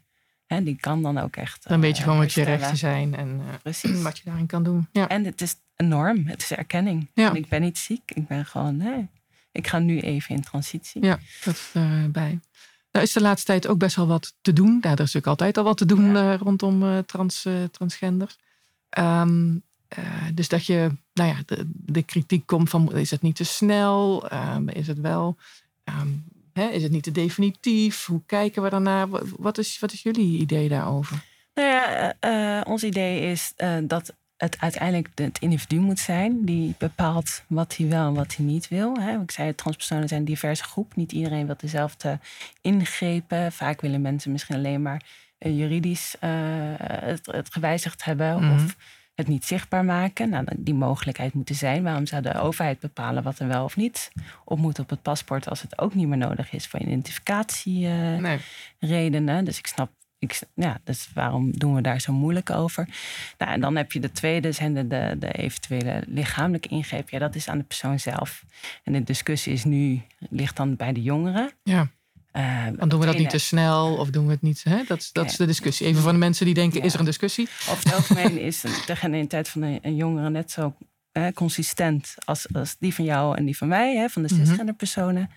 En 0.46 0.64
die 0.64 0.76
kan 0.76 1.02
dan 1.02 1.18
ook 1.18 1.36
echt. 1.36 1.68
Dan 1.68 1.80
weet 1.80 1.90
je 1.96 1.96
eh, 1.96 2.02
gewoon 2.02 2.18
wat 2.18 2.32
je 2.32 2.42
rechten 2.42 2.76
zijn 2.76 3.14
en 3.14 3.40
eh, 3.48 3.54
Precies. 3.62 4.02
wat 4.02 4.18
je 4.18 4.24
daarin 4.24 4.46
kan 4.46 4.62
doen. 4.62 4.88
Ja. 4.92 5.08
En 5.08 5.24
het 5.24 5.40
is 5.40 5.54
een 5.76 5.88
norm, 5.88 6.26
het 6.26 6.42
is 6.42 6.52
erkenning. 6.52 7.10
Ja. 7.14 7.32
Ik 7.32 7.48
ben 7.48 7.60
niet 7.60 7.78
ziek, 7.78 8.10
ik 8.14 8.26
ben 8.26 8.46
gewoon, 8.46 8.76
nee, 8.76 9.08
ik 9.52 9.66
ga 9.66 9.78
nu 9.78 10.00
even 10.00 10.34
in 10.34 10.40
transitie. 10.42 11.04
Ja, 11.04 11.18
dat 11.44 11.54
is 11.54 11.70
erbij. 11.74 12.40
Nou 12.92 13.04
is 13.06 13.12
de 13.12 13.20
laatste 13.20 13.46
tijd 13.46 13.66
ook 13.66 13.78
best 13.78 13.96
wel 13.96 14.06
wat 14.06 14.34
te 14.40 14.52
doen. 14.52 14.78
Er 14.82 14.90
is 14.90 14.96
natuurlijk 14.98 15.26
altijd 15.26 15.56
al 15.58 15.64
wat 15.64 15.76
te 15.76 15.86
doen 15.86 16.12
Ja. 16.12 16.32
eh, 16.32 16.38
rondom 16.38 16.82
eh, 16.82 16.98
trans, 16.98 17.44
eh, 17.44 17.64
transgenders. 17.64 18.38
Ehm, 18.88 19.56
eh, 19.88 20.04
dus 20.34 20.48
dat 20.48 20.66
je, 20.66 20.90
nou 21.12 21.28
ja, 21.28 21.36
de, 21.46 21.70
de 21.74 22.02
kritiek 22.02 22.46
komt 22.46 22.70
van, 22.70 22.96
is 22.96 23.10
het 23.10 23.22
niet 23.22 23.36
te 23.36 23.44
snel? 23.44 24.28
Ehm, 24.28 24.68
is 24.68 24.86
het 24.86 25.00
wel, 25.00 25.36
ehm, 25.84 26.08
hè, 26.52 26.68
is 26.68 26.82
het 26.82 26.92
niet 26.92 27.02
te 27.02 27.12
definitief? 27.12 28.06
Hoe 28.06 28.22
kijken 28.26 28.62
we 28.62 28.70
daarnaar? 28.70 29.08
Wa- 29.08 29.22
Wat 29.38 29.58
is, 29.58 29.78
wat 29.78 29.92
is 29.92 30.02
jullie 30.02 30.38
idee 30.40 30.68
daarover? 30.68 31.24
Nou 31.54 31.68
ja, 31.68 32.14
eh, 32.20 32.58
eh, 32.58 32.66
ons 32.66 32.82
idee 32.84 33.20
is 33.30 33.52
dat 33.82 34.14
het 34.36 34.58
uiteindelijk 34.60 35.08
het 35.14 35.38
individu 35.38 35.78
moet 35.78 35.98
zijn 35.98 36.44
die 36.44 36.74
bepaalt 36.78 37.42
wat 37.46 37.76
hij 37.76 37.88
wel 37.88 38.06
en 38.08 38.14
wat 38.14 38.36
hij 38.36 38.44
niet 38.46 38.68
wil. 38.68 38.96
Hè. 39.00 39.20
Ik 39.22 39.30
zei, 39.30 39.54
transpersonen 39.54 40.08
zijn 40.08 40.20
een 40.20 40.26
diverse 40.26 40.62
groep. 40.64 40.96
Niet 40.96 41.12
iedereen 41.12 41.46
wil 41.46 41.54
dezelfde 41.58 42.18
ingrepen. 42.60 43.52
Vaak 43.52 43.80
willen 43.80 44.00
mensen 44.00 44.32
misschien 44.32 44.56
alleen 44.56 44.82
maar 44.82 45.02
juridisch 45.38 46.16
het, 46.20 47.26
het 47.26 47.52
gewijzigd 47.52 48.04
hebben 48.04 48.42
Mhm. 48.44 48.54
of 48.54 48.76
het 49.18 49.28
niet 49.28 49.44
zichtbaar 49.44 49.84
maken. 49.84 50.28
Nou, 50.28 50.44
die 50.56 50.74
mogelijkheid 50.74 51.34
moet 51.34 51.48
er 51.48 51.54
zijn. 51.54 51.82
Waarom 51.82 52.06
zou 52.06 52.22
de 52.22 52.34
overheid 52.34 52.80
bepalen 52.80 53.22
wat 53.22 53.38
er 53.38 53.48
wel 53.48 53.64
of 53.64 53.76
niet 53.76 54.10
op 54.44 54.58
moet 54.58 54.78
op 54.78 54.90
het 54.90 55.02
paspoort 55.02 55.48
als 55.48 55.62
het 55.62 55.78
ook 55.78 55.94
niet 55.94 56.08
meer 56.08 56.18
nodig 56.18 56.52
is 56.52 56.66
voor 56.66 56.80
identificatie? 56.80 57.86
eh, 57.86 58.16
Nee. 58.18 58.38
Dus 59.44 59.58
ik 59.58 59.66
snap, 59.66 59.90
ik, 60.18 60.40
ja, 60.54 60.78
dus 60.84 61.10
waarom 61.14 61.58
doen 61.58 61.74
we 61.74 61.80
daar 61.80 62.00
zo 62.00 62.12
moeilijk 62.12 62.50
over? 62.50 62.88
Nou, 63.38 63.52
en 63.52 63.60
dan 63.60 63.76
heb 63.76 63.92
je 63.92 64.00
de 64.00 64.12
tweede, 64.12 64.52
zijn 64.52 64.74
de, 64.74 64.86
de, 64.86 65.16
de 65.18 65.32
eventuele 65.32 66.02
lichamelijke 66.06 66.68
ingreep. 66.68 67.08
Ja, 67.10 67.18
dat 67.18 67.34
is 67.34 67.48
aan 67.48 67.58
de 67.58 67.64
persoon 67.64 68.00
zelf. 68.00 68.44
En 68.84 68.92
de 68.92 69.02
discussie 69.04 69.52
is 69.52 69.64
nu, 69.64 70.02
ligt 70.30 70.56
dan 70.56 70.76
bij 70.76 70.92
de 70.92 71.02
jongeren. 71.02 71.50
Ja, 71.62 71.88
Dan 72.78 72.88
doen 72.88 73.00
we 73.00 73.06
dat 73.06 73.18
niet 73.18 73.30
te 73.30 73.38
snel 73.38 73.96
of 73.96 74.10
doen 74.10 74.26
we 74.26 74.32
het 74.32 74.42
niet. 74.42 74.64
Hè? 74.64 74.82
Dat, 74.86 74.98
is- 74.98 75.12
dat 75.12 75.24
is 75.26 75.36
de 75.36 75.46
discussie. 75.46 75.86
Even 75.86 76.02
voor 76.02 76.12
de 76.12 76.18
mensen 76.18 76.44
die 76.46 76.54
denken, 76.54 76.78
Ja. 76.78 76.84
is 76.84 76.92
er 76.94 76.98
een 76.98 77.04
discussie? 77.04 77.48
Over 77.70 77.84
het 77.84 77.94
algemeen 77.94 78.40
is 78.40 78.60
de 78.86 78.96
geniteit 78.96 79.48
van 79.48 79.62
een, 79.62 79.78
een 79.82 79.96
jongere 79.96 80.30
net 80.30 80.50
zo 80.50 80.74
eh, 81.12 81.26
consistent 81.34 82.14
als, 82.24 82.46
als 82.52 82.76
die 82.78 82.94
van 82.94 83.04
jou 83.04 83.36
en 83.36 83.44
die 83.44 83.56
van 83.56 83.68
mij, 83.68 83.96
hè, 83.96 84.08
van 84.08 84.22
de 84.22 84.34
Mhm. 84.34 84.44
cisgender 84.44 84.74
personen. 84.74 85.30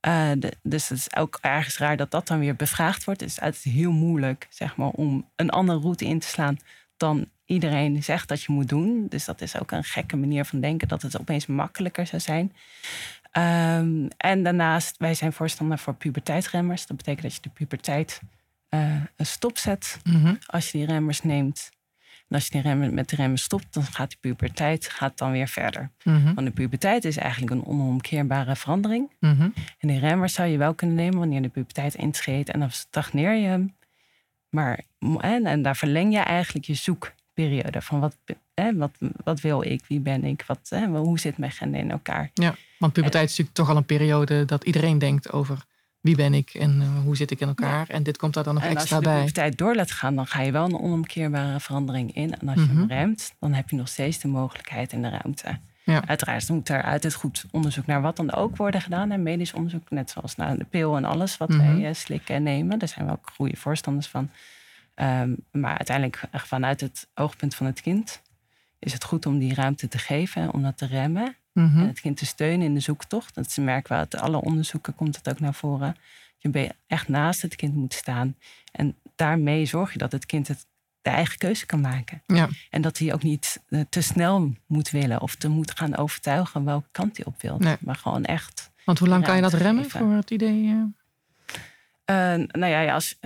Eh, 0.00 0.30
de- 0.38 0.52
dus 0.62 0.88
het 0.88 0.98
is 0.98 1.16
ook 1.16 1.38
ergens 1.40 1.78
raar 1.78 1.96
dat 1.96 2.10
dat 2.10 2.26
dan 2.26 2.38
weer 2.38 2.56
bevraagd 2.56 3.04
wordt. 3.04 3.20
Het 3.20 3.30
is 3.30 3.40
altijd 3.40 3.62
heel 3.74 3.92
moeilijk 3.92 4.46
zeg 4.50 4.76
maar, 4.76 4.88
om 4.88 5.28
een 5.36 5.50
andere 5.50 5.78
route 5.78 6.04
in 6.04 6.18
te 6.18 6.26
slaan 6.26 6.58
dan 6.96 7.26
iedereen 7.46 8.02
zegt 8.02 8.28
dat 8.28 8.42
je 8.42 8.52
moet 8.52 8.68
doen. 8.68 9.06
Dus 9.08 9.24
dat 9.24 9.40
is 9.40 9.58
ook 9.60 9.70
een 9.70 9.84
gekke 9.84 10.16
manier 10.16 10.44
van 10.44 10.60
denken 10.60 10.88
dat 10.88 11.02
het 11.02 11.20
opeens 11.20 11.46
makkelijker 11.46 12.06
zou 12.06 12.22
zijn. 12.22 12.52
Ehm, 13.34 14.06
en 14.16 14.42
daarnaast, 14.42 14.96
wij 14.98 15.14
zijn 15.14 15.32
voorstander 15.32 15.78
voor 15.78 15.94
puberteitsremmers. 15.94 16.86
Dat 16.86 16.96
betekent 16.96 17.22
dat 17.22 17.34
je 17.34 17.40
de 17.40 17.48
puberteit 17.48 18.20
eh, 18.68 19.00
stopzet 19.16 19.98
Mhm. 20.04 20.34
als 20.46 20.70
je 20.70 20.78
die 20.78 20.86
remmers 20.86 21.22
neemt. 21.22 21.70
En 22.28 22.34
als 22.36 22.44
je 22.44 22.50
die 22.50 22.60
remmen, 22.60 22.94
met 22.94 23.08
de 23.08 23.16
remmen 23.16 23.38
stopt, 23.38 23.74
dan 23.74 23.82
gaat 23.82 24.08
die 24.08 24.18
puberteit 24.20 24.88
gaat 24.88 25.18
dan 25.18 25.30
weer 25.30 25.48
verder. 25.48 25.90
Mhm. 26.04 26.34
Want 26.34 26.46
de 26.46 26.52
puberteit 26.52 27.04
is 27.04 27.16
eigenlijk 27.16 27.52
een 27.52 27.64
onomkeerbare 27.66 28.56
verandering. 28.56 29.10
Mhm. 29.20 29.48
En 29.78 29.88
die 29.88 29.98
remmers 29.98 30.34
zou 30.34 30.48
je 30.48 30.58
wel 30.58 30.74
kunnen 30.74 30.96
nemen 30.96 31.18
wanneer 31.18 31.42
de 31.42 31.48
puberteit 31.48 31.94
intreedt. 31.94 32.50
En 32.50 32.60
dan 32.60 32.70
stagneer 32.70 33.34
je 33.34 33.46
hem. 33.46 33.74
Maar, 34.48 34.80
en, 35.20 35.46
en 35.46 35.62
daar 35.62 35.76
verleng 35.76 36.12
je 36.12 36.18
eigenlijk 36.20 36.66
je 36.66 36.74
zoekperiode. 37.34 37.80
Van 37.82 38.00
wat, 38.00 38.16
hè, 38.54 38.76
wat, 38.76 38.90
wat 39.24 39.40
wil 39.40 39.62
ik? 39.62 39.82
Wie 39.88 40.00
ben 40.00 40.24
ik? 40.24 40.44
Wat, 40.46 40.58
hè, 40.68 40.86
hoe 40.86 41.18
zit 41.18 41.38
mijn 41.38 41.52
gender 41.52 41.80
in 41.80 41.90
elkaar? 41.90 42.30
Ja, 42.34 42.54
want 42.78 42.92
puberteit 42.92 43.24
is 43.24 43.30
natuurlijk 43.30 43.56
toch 43.56 43.68
al 43.70 43.76
een 43.76 43.84
periode 43.84 44.44
dat 44.44 44.64
iedereen 44.64 44.98
denkt 44.98 45.32
over 45.32 45.64
wie 46.00 46.16
ben 46.16 46.34
ik 46.34 46.50
en 46.54 46.80
eh, 46.80 47.02
hoe 47.04 47.16
zit 47.16 47.30
ik 47.30 47.40
in 47.40 47.48
elkaar. 47.48 47.88
En 47.88 48.02
dit 48.02 48.16
komt 48.16 48.34
daar 48.34 48.44
dan 48.44 48.54
nog 48.54 48.62
en 48.62 48.68
als 48.68 48.78
extra 48.78 48.96
je 48.96 49.02
de 49.02 49.08
bij. 49.08 49.18
puberteit 49.18 49.58
door 49.58 49.74
laat 49.74 49.90
gaan, 49.90 50.14
dan 50.14 50.26
ga 50.26 50.40
je 50.42 50.52
wel 50.52 50.64
een 50.64 50.78
onomkeerbare 50.80 51.60
verandering 51.60 52.14
in. 52.14 52.38
En 52.38 52.48
als 52.48 52.58
je 52.60 52.66
Mhm. 52.66 52.76
hem 52.78 52.88
remt, 52.88 53.34
dan 53.40 53.52
heb 53.52 53.70
je 53.70 53.76
nog 53.76 53.88
steeds 53.88 54.18
de 54.18 54.28
mogelijkheid 54.28 54.92
en 54.92 55.02
de 55.02 55.08
ruimte. 55.08 55.58
Ja. 55.84 56.06
Uiteraard 56.06 56.48
moet 56.48 56.68
er 56.68 56.84
altijd 56.84 57.14
goed 57.14 57.44
onderzoek 57.50 57.86
naar 57.86 58.02
wat 58.02 58.16
dan 58.16 58.32
ook 58.32 58.56
worden 58.56 58.80
gedaan. 58.80 59.10
En 59.10 59.22
medisch 59.22 59.52
onderzoek, 59.52 59.90
net 59.90 60.10
zoals 60.10 60.36
naar 60.36 60.56
de 60.56 60.64
pil 60.64 60.96
en 60.96 61.04
alles 61.04 61.36
wat 61.36 61.48
Mhm. 61.48 61.58
wij 61.58 61.88
eh, 61.88 61.94
slikken 61.94 62.34
en 62.34 62.42
nemen. 62.42 62.78
Daar 62.78 62.88
zijn 62.88 63.06
we 63.06 63.12
ook 63.12 63.30
goede 63.34 63.56
voorstanders 63.56 64.06
van. 64.06 64.30
Ehm, 64.94 65.34
maar 65.50 65.76
uiteindelijk, 65.76 66.22
eh, 66.30 66.40
vanuit 66.40 66.80
het 66.80 67.08
oogpunt 67.14 67.54
van 67.54 67.66
het 67.66 67.80
kind, 67.80 68.22
is 68.78 68.92
het 68.92 69.04
goed 69.04 69.26
om 69.26 69.38
die 69.38 69.54
ruimte 69.54 69.88
te 69.88 69.98
geven, 69.98 70.52
om 70.52 70.62
dat 70.62 70.76
te 70.76 70.86
remmen. 70.86 71.36
Mhm. 71.52 71.78
En 71.78 71.86
het 71.86 72.00
kind 72.00 72.16
te 72.16 72.26
steunen 72.26 72.66
in 72.66 72.74
de 72.74 72.80
zoektocht. 72.80 73.34
Dat 73.34 73.56
merken 73.56 73.92
we 73.92 73.98
uit 73.98 74.16
alle 74.16 74.40
onderzoeken, 74.40 74.94
komt 74.94 75.16
het 75.16 75.28
ook 75.28 75.40
naar 75.40 75.54
voren. 75.54 75.96
Je 76.38 76.48
bent 76.48 76.72
echt 76.86 77.08
naast 77.08 77.42
het 77.42 77.56
kind 77.56 77.74
moet 77.74 77.94
staan. 77.94 78.36
En 78.72 78.96
daarmee 79.14 79.66
zorg 79.66 79.92
je 79.92 79.98
dat 79.98 80.12
het 80.12 80.26
kind 80.26 80.48
het 80.48 80.66
de 81.02 81.10
eigen 81.10 81.38
keuze 81.38 81.66
kan 81.66 81.80
maken. 81.80 82.22
Ja. 82.26 82.48
En 82.70 82.82
dat 82.82 82.98
hij 82.98 83.12
ook 83.12 83.22
niet 83.22 83.62
eh, 83.68 83.80
te 83.88 84.00
snel 84.00 84.52
moet 84.66 84.90
willen 84.90 85.20
of 85.20 85.34
te 85.34 85.48
moet 85.48 85.78
gaan 85.78 85.96
overtuigen 85.96 86.64
welke 86.64 86.88
kant 86.90 87.16
hij 87.16 87.26
op 87.26 87.42
wil. 87.42 87.58
Nee. 87.58 87.76
Maar 87.80 87.94
gewoon 87.94 88.24
echt. 88.24 88.70
Want 88.84 88.98
hoe 88.98 89.08
lang 89.08 89.24
kan 89.24 89.36
je 89.36 89.42
dat 89.42 89.52
remmen 89.52 89.84
geven. 89.84 89.98
voor 90.00 90.12
het 90.12 90.30
idee? 90.30 90.68
eh? 92.04 92.34
Nou 92.34 92.66
ja, 92.66 92.80
ja, 92.80 92.94
als, 92.94 93.18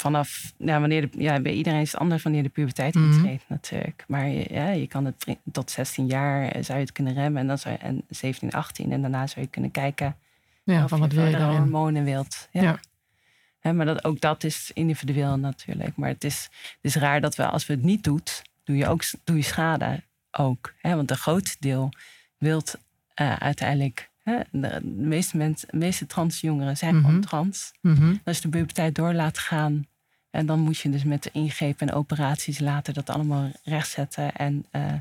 vanaf 0.00 0.52
ja, 0.58 0.80
wanneer 0.80 1.10
de, 1.10 1.22
ja, 1.22 1.40
bij 1.40 1.52
iedereen 1.52 1.80
is 1.80 1.92
het 1.92 2.00
anders 2.00 2.22
wanneer 2.22 2.42
de 2.42 2.48
puberteit 2.48 2.94
Mhm. 2.94 3.12
intreedt 3.12 3.44
natuurlijk. 3.48 4.04
Maar 4.08 4.28
je- 4.28 4.46
ja, 4.54 4.68
je 4.68 4.86
kan 4.86 5.04
het 5.04 5.36
tot 5.52 5.70
16 5.70 6.06
jaar 6.06 6.48
eh, 6.48 6.62
zou 6.62 6.78
je 6.78 6.84
het 6.84 6.92
kunnen 6.94 7.14
remmen 7.14 7.40
en 7.40 7.46
dan 7.46 7.58
zou 7.58 7.74
je, 7.74 7.80
en 7.80 8.04
17, 8.08 8.52
18 8.52 8.92
en 8.92 9.00
daarna 9.00 9.26
zou 9.26 9.40
je 9.44 9.50
kunnen 9.50 9.70
kijken 9.70 10.16
ja, 10.62 10.82
of 10.84 10.90
van 10.90 11.00
wat 11.00 11.12
wil 11.12 11.24
je 11.24 11.36
daarin? 11.36 11.58
hormonen 11.58 12.04
wilt. 12.04 12.48
Ja. 12.52 12.78
Ja. 13.62 13.72
Maar 13.72 13.86
dat, 13.86 14.04
ook 14.04 14.20
dat 14.20 14.44
is 14.44 14.70
individueel 14.74 15.36
natuurlijk. 15.38 15.96
Maar 15.96 16.08
het 16.08 16.24
is, 16.24 16.42
het 16.52 16.78
is 16.80 16.94
raar 16.96 17.20
dat 17.20 17.36
we, 17.36 17.46
als 17.48 17.66
we 17.66 17.72
het 17.74 17.82
niet 17.82 18.04
doen, 18.04 18.20
doe 18.64 18.76
je 18.76 18.86
ook 18.88 19.02
doe 19.24 19.36
je 19.36 19.42
schade 19.42 20.02
ook. 20.30 20.74
Hè? 20.80 20.96
Want 20.96 21.10
een 21.10 21.16
groot 21.16 21.60
deel 21.60 21.88
wilt 22.38 22.74
eh, 23.14 23.32
uiteindelijk. 23.36 24.07
Hè? 24.28 24.38
De, 24.50 24.80
meeste, 24.84 25.36
mensen, 25.36 25.68
de 25.70 25.76
meeste 25.76 26.06
transjongeren 26.06 26.76
zijn 26.76 26.94
Mhm. 26.96 27.04
gewoon 27.04 27.20
trans. 27.20 27.72
Mhm. 27.80 28.14
Als 28.24 28.36
je 28.36 28.42
de 28.42 28.48
puberteit 28.48 28.94
door 28.94 29.12
laat 29.12 29.38
gaan. 29.38 29.86
En 30.30 30.46
dan 30.46 30.60
moet 30.60 30.78
je 30.78 30.90
dus 30.90 31.04
met 31.04 31.22
de 31.22 31.30
ingrepen 31.32 31.88
en 31.88 31.94
operaties 31.94 32.58
later 32.58 32.92
dat 32.94 33.10
allemaal 33.10 33.50
rechtzetten. 33.64 34.34
En, 34.34 34.66
eh, 34.70 34.92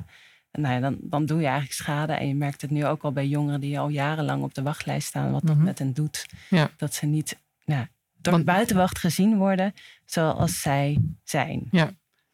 nou 0.51 0.73
ja, 0.73 0.79
dan, 0.79 0.97
dan 1.01 1.25
doe 1.25 1.37
je 1.39 1.43
eigenlijk 1.45 1.73
schade. 1.75 2.13
En 2.13 2.27
je 2.27 2.35
merkt 2.35 2.61
het 2.61 2.71
nu 2.71 2.85
ook 2.85 3.03
al 3.03 3.11
bij 3.11 3.27
jongeren 3.27 3.59
die 3.59 3.79
al 3.79 3.89
jarenlang 3.89 4.43
op 4.43 4.53
de 4.53 4.61
wachtlijst 4.61 5.07
staan, 5.07 5.31
wat 5.31 5.45
dat 5.45 5.55
Mhm. 5.55 5.65
met 5.65 5.79
hen 5.79 5.93
doet. 5.93 6.25
Ja. 6.49 6.69
Dat 6.77 6.93
ze 6.93 7.05
niet 7.05 7.37
nou, 7.65 7.85
door 8.21 8.33
Want- 8.33 8.45
de 8.45 8.51
buitenwacht 8.51 8.99
gezien 8.99 9.37
worden 9.37 9.73
zoals 10.05 10.61
zij 10.61 10.97
zijn. 11.23 11.67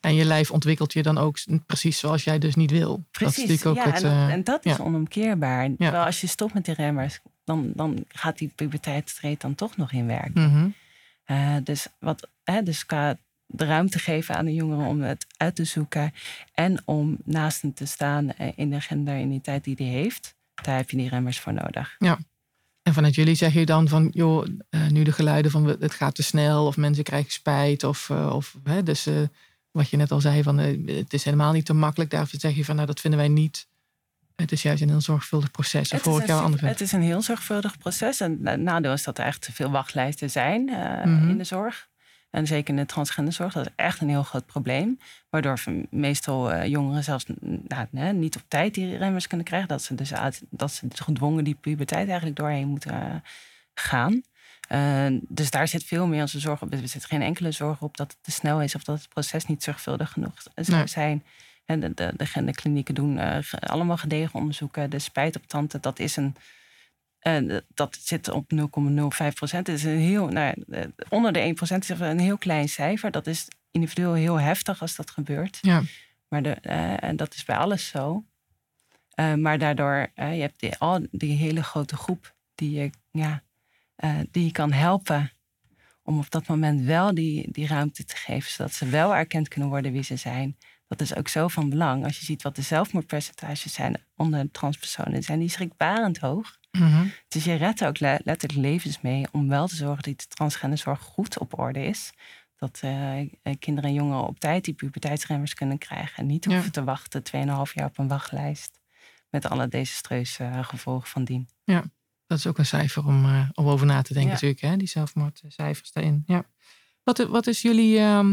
En 0.04 0.16
je 0.16 0.26
lijf 0.26 0.52
ontwikkelt 0.52 0.94
je 0.94 1.04
dan 1.04 1.18
ook 1.18 1.38
precies 1.66 2.00
zoals 2.00 2.24
jij 2.24 2.40
dus 2.40 2.56
niet 2.56 2.72
wil. 2.72 3.04
Dat 3.12 3.30
is 3.30 3.36
Precies, 3.36 3.66
ook 3.66 3.76
ja, 3.76 3.92
het, 3.92 3.96
en, 3.96 4.02
dat, 4.02 4.12
eh, 4.12 4.34
en 4.34 4.44
dat 4.44 4.66
is 4.66 4.78
ja. 4.78 4.84
onomkeerbaar. 4.84 5.70
Terwijl 5.78 6.06
als 6.06 6.22
je 6.22 6.28
stopt 6.28 6.54
met 6.54 6.66
die 6.66 6.74
remmers, 6.74 7.20
dan, 7.44 7.72
dan 7.76 8.06
gaat 8.08 8.38
die 8.38 8.52
puberteit 8.56 9.16
treedt 9.16 9.42
dan 9.42 9.56
toch 9.56 9.78
nog 9.78 9.92
in 9.92 10.08
werk. 10.08 10.34
mhm. 10.34 10.68
Eh, 11.24 11.56
dus, 11.64 11.88
wat, 12.00 12.28
hè, 12.44 12.64
dus 12.64 12.86
qua 12.86 13.18
de 13.46 13.66
ruimte 13.66 14.00
geven 14.00 14.36
aan 14.36 14.46
de 14.46 14.54
jongeren 14.54 14.86
om 14.86 15.02
het 15.02 15.26
uit 15.38 15.56
te 15.56 15.64
zoeken 15.64 16.14
en 16.54 16.82
om 16.86 17.18
naast 17.24 17.62
hem 17.62 17.74
te 17.74 17.86
staan 17.86 18.34
eh, 18.34 18.52
in 18.56 18.70
de 18.70 18.82
genderidentiteit 18.82 19.64
die 19.64 19.76
hij 19.78 19.86
heeft, 19.86 20.36
daar 20.64 20.78
heb 20.78 20.90
je 20.90 20.98
die 20.98 21.10
remmers 21.10 21.40
voor 21.40 21.54
nodig. 21.54 21.96
En 22.82 22.94
vanuit 22.94 23.16
jullie 23.16 23.36
zeg 23.36 23.54
je 23.54 23.66
dan 23.66 23.88
van, 23.88 24.10
joh, 24.14 24.46
nu 24.90 25.04
de 25.04 25.12
geluiden 25.12 25.52
van 25.52 25.68
het 25.68 25.94
gaat 25.94 26.16
te 26.16 26.24
snel 26.24 26.66
of 26.66 26.78
mensen 26.78 27.04
krijgen 27.04 27.32
spijt. 27.32 27.84
Of, 27.84 28.10
of 28.10 28.58
hè, 28.64 28.84
dus 28.84 29.06
eh, 29.06 29.22
wat 29.74 29.90
je 29.90 29.98
net 29.98 30.12
al 30.12 30.22
zei, 30.22 30.44
van 30.44 30.60
eh, 30.60 30.98
het 30.98 31.14
is 31.14 31.24
helemaal 31.24 31.52
niet 31.52 31.66
te 31.66 31.74
makkelijk. 31.74 32.10
Daarvoor 32.12 32.40
zeg 32.40 32.56
je 32.56 32.66
van, 32.66 32.76
nou 32.76 32.88
dat 32.88 33.00
vinden 33.00 33.20
wij 33.20 33.30
niet. 33.30 33.68
Het 34.36 34.52
is 34.52 34.62
juist 34.62 34.82
een 34.82 34.90
heel 34.90 35.02
zorgvuldig 35.02 35.52
proces. 35.52 35.92
Het 35.92 36.06
is, 36.06 36.30
een, 36.30 36.60
het 36.60 36.82
is 36.82 36.92
een 36.92 37.02
heel 37.02 37.22
zorgvuldig 37.22 37.78
proces. 37.78 38.20
En 38.20 38.40
het 38.44 38.60
nadeel 38.60 38.94
is 38.94 39.04
dat 39.04 39.18
er 39.18 39.26
echt 39.26 39.42
te 39.42 39.54
veel 39.54 39.72
wachtlijsten 39.72 40.30
zijn 40.30 40.70
eh, 40.70 41.04
Mhm. 41.06 41.30
in 41.30 41.38
de 41.38 41.44
zorg. 41.44 41.90
En 42.30 42.48
zeker 42.48 42.70
in 42.70 42.80
de 42.80 42.86
transgenderzorg, 42.86 43.54
dat 43.54 43.66
is 43.66 43.72
echt 43.76 44.02
een 44.02 44.10
heel 44.10 44.24
groot 44.24 44.46
probleem. 44.46 45.00
Waardoor 45.30 45.64
meestal 45.90 46.52
eh, 46.52 46.68
jongeren 46.68 47.04
zelfs 47.04 47.26
nou, 47.90 48.14
niet 48.14 48.36
op 48.36 48.44
tijd 48.48 48.74
die 48.74 48.98
remmers 48.98 49.28
kunnen 49.28 49.46
krijgen. 49.46 49.68
Dat 49.70 49.82
ze 49.82 49.96
dus, 49.96 50.14
uit, 50.14 50.42
dat 50.50 50.72
ze 50.72 50.88
dus 50.88 51.00
gedwongen 51.00 51.44
die 51.44 51.56
puberteit 51.56 52.08
eigenlijk 52.08 52.38
doorheen 52.38 52.68
moeten 52.68 53.24
gaan. 53.74 54.22
Eh, 54.68 55.06
dus 55.22 55.50
daar 55.52 55.68
zit 55.68 55.84
veel 55.84 56.08
meer 56.08 56.22
onze 56.22 56.40
zorg 56.40 56.62
op. 56.62 56.74
Er 56.74 56.88
zit 56.88 57.06
geen 57.06 57.22
enkele 57.22 57.52
zorg 57.52 57.82
op 57.82 57.98
dat 57.98 58.12
het 58.12 58.24
te 58.24 58.32
snel 58.32 58.62
is 58.62 58.76
of 58.76 58.84
dat 58.84 58.98
het 58.98 59.10
proces 59.10 59.46
niet 59.46 59.64
zorgvuldig 59.64 60.12
genoeg 60.12 60.42
zou 60.56 60.78
Nee. 60.78 60.88
zijn. 60.88 61.24
En 61.66 61.80
de, 61.80 61.94
de, 61.94 62.14
de 62.18 62.26
genderklinieken 62.26 62.96
doen 62.96 63.18
eh, 63.20 63.38
allemaal 63.60 63.98
gedegen 63.98 64.40
onderzoeken. 64.40 64.90
De 64.90 65.00
spijt 65.00 65.36
op 65.36 65.48
tanden, 65.48 65.82
dat 65.82 66.00
is 66.00 66.16
een. 66.16 66.36
eh, 67.20 67.58
dat 67.74 67.98
zit 68.02 68.30
op 68.30 68.52
0,05 68.54 69.34
procent. 69.34 69.68
Is 69.68 69.84
een 69.84 69.98
heel, 69.98 70.28
nou, 70.28 70.54
onder 71.10 71.34
de 71.34 71.40
1 71.40 71.56
procent 71.56 71.90
is 71.90 72.00
een 72.00 72.20
heel 72.20 72.38
klein 72.38 72.70
cijfer. 72.70 73.12
Dat 73.12 73.28
is 73.28 73.48
individueel 73.72 74.14
heel 74.14 74.40
heftig 74.40 74.82
als 74.82 74.96
dat 74.96 75.12
gebeurt. 75.12 75.58
Ja. 75.62 75.82
Maar 76.28 76.42
de, 76.44 76.52
en 77.00 77.16
dat 77.16 77.34
is 77.34 77.44
bij 77.46 77.58
alles 77.58 77.88
zo. 77.88 78.24
Maar 79.38 79.58
daardoor, 79.58 80.12
je 80.16 80.22
hebt 80.24 80.60
die, 80.60 80.78
al 80.78 81.06
die 81.12 81.38
hele 81.38 81.64
grote 81.64 81.96
groep 81.96 82.36
die 82.56 82.72
je, 82.72 82.90
ja, 83.12 83.44
eh, 84.04 84.20
die 84.32 84.46
je 84.46 84.52
kan 84.52 84.72
helpen. 84.72 85.32
Om 86.04 86.18
op 86.18 86.30
dat 86.32 86.48
moment 86.48 86.82
wel 86.82 87.14
die, 87.14 87.52
die 87.52 87.68
ruimte 87.68 88.04
te 88.06 88.16
geven, 88.16 88.52
zodat 88.52 88.74
ze 88.74 88.86
wel 88.90 89.16
erkend 89.16 89.48
kunnen 89.48 89.70
worden 89.70 89.92
wie 89.92 90.04
ze 90.04 90.16
zijn. 90.16 90.58
Dat 90.88 91.02
is 91.02 91.16
ook 91.16 91.28
zo 91.28 91.48
van 91.48 91.70
belang. 91.70 92.04
Als 92.04 92.20
je 92.20 92.26
ziet 92.26 92.42
wat 92.42 92.56
de 92.56 92.62
zelfmoordpercentages 92.62 93.74
zijn 93.74 94.04
onder 94.16 94.52
transpersonen, 94.52 95.24
zijn 95.24 95.40
die 95.40 95.50
schrikbarend 95.50 96.18
hoog. 96.18 96.58
Mhm. 96.72 97.06
Dus 97.28 97.44
je 97.44 97.54
redt 97.54 97.86
ook 97.86 98.00
le- 98.00 98.20
letterlijk 98.24 98.62
levens 98.62 99.02
mee 99.02 99.26
om 99.32 99.48
wel 99.50 99.68
te 99.68 99.76
zorgen 99.76 100.04
dat 100.04 100.20
de 100.20 100.28
transgenderzorg 100.28 101.00
goed 101.00 101.40
op 101.40 101.60
orde 101.60 101.86
is. 101.86 102.12
Dat 102.56 102.80
eh, 102.82 103.20
eh, 103.20 103.28
kinderen 103.60 103.90
en 103.90 103.96
jongeren 103.96 104.28
op 104.28 104.40
tijd 104.40 104.66
die 104.66 104.74
puberteitsremmers 104.74 105.54
kunnen 105.54 105.78
krijgen. 105.78 106.16
En 106.18 106.26
niet 106.26 106.46
Ja. 106.46 106.52
hoeven 106.52 106.72
te 106.72 106.84
wachten 106.84 107.24
2,5 107.24 107.74
jaar 107.74 107.88
op 107.88 107.98
een 107.98 108.08
wachtlijst. 108.08 108.80
Met 109.30 109.46
alle 109.46 109.68
desastreuze 109.68 110.50
gevolgen 110.62 111.08
van 111.10 111.24
dien. 111.24 111.48
Dat 112.34 112.42
is 112.46 112.48
ook 112.52 112.58
een 112.58 112.66
cijfer 112.66 113.06
om, 113.06 113.26
eh, 113.26 113.50
om 113.54 113.68
over 113.68 113.86
na 113.86 114.02
te 114.02 114.14
denken 114.14 114.28
Ja. 114.32 114.34
natuurlijk. 114.34 114.62
Hè? 114.62 114.78
Die 114.78 114.88
zelfmoordcijfers 114.88 115.92
daarin. 115.92 116.24
Ja. 116.26 116.46
Wat, 117.04 117.18
wat 117.18 117.48
is 117.48 117.62
jullie 117.62 117.98
ehm, 118.00 118.28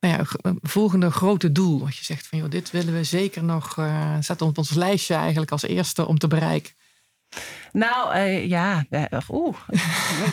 nou 0.00 0.14
ja, 0.14 0.24
eh, 0.40 0.52
volgende 0.60 1.10
grote 1.10 1.52
doel? 1.52 1.80
Wat 1.80 1.96
je 1.96 2.04
zegt 2.04 2.26
van, 2.26 2.38
joh, 2.38 2.50
dit 2.50 2.70
willen 2.70 2.94
we 2.94 3.04
zeker 3.04 3.44
nog... 3.44 3.78
eh 3.78 4.16
staat 4.20 4.42
op 4.42 4.58
ons 4.58 4.70
lijstje 4.74 5.14
eigenlijk 5.14 5.50
als 5.50 5.62
eerste 5.62 6.06
om 6.06 6.18
te 6.18 6.26
bereiken. 6.26 6.72
Nou 7.72 8.14
eh, 8.14 8.46
ja, 8.48 8.84
eh, 8.90 9.04
oeh, 9.30 9.56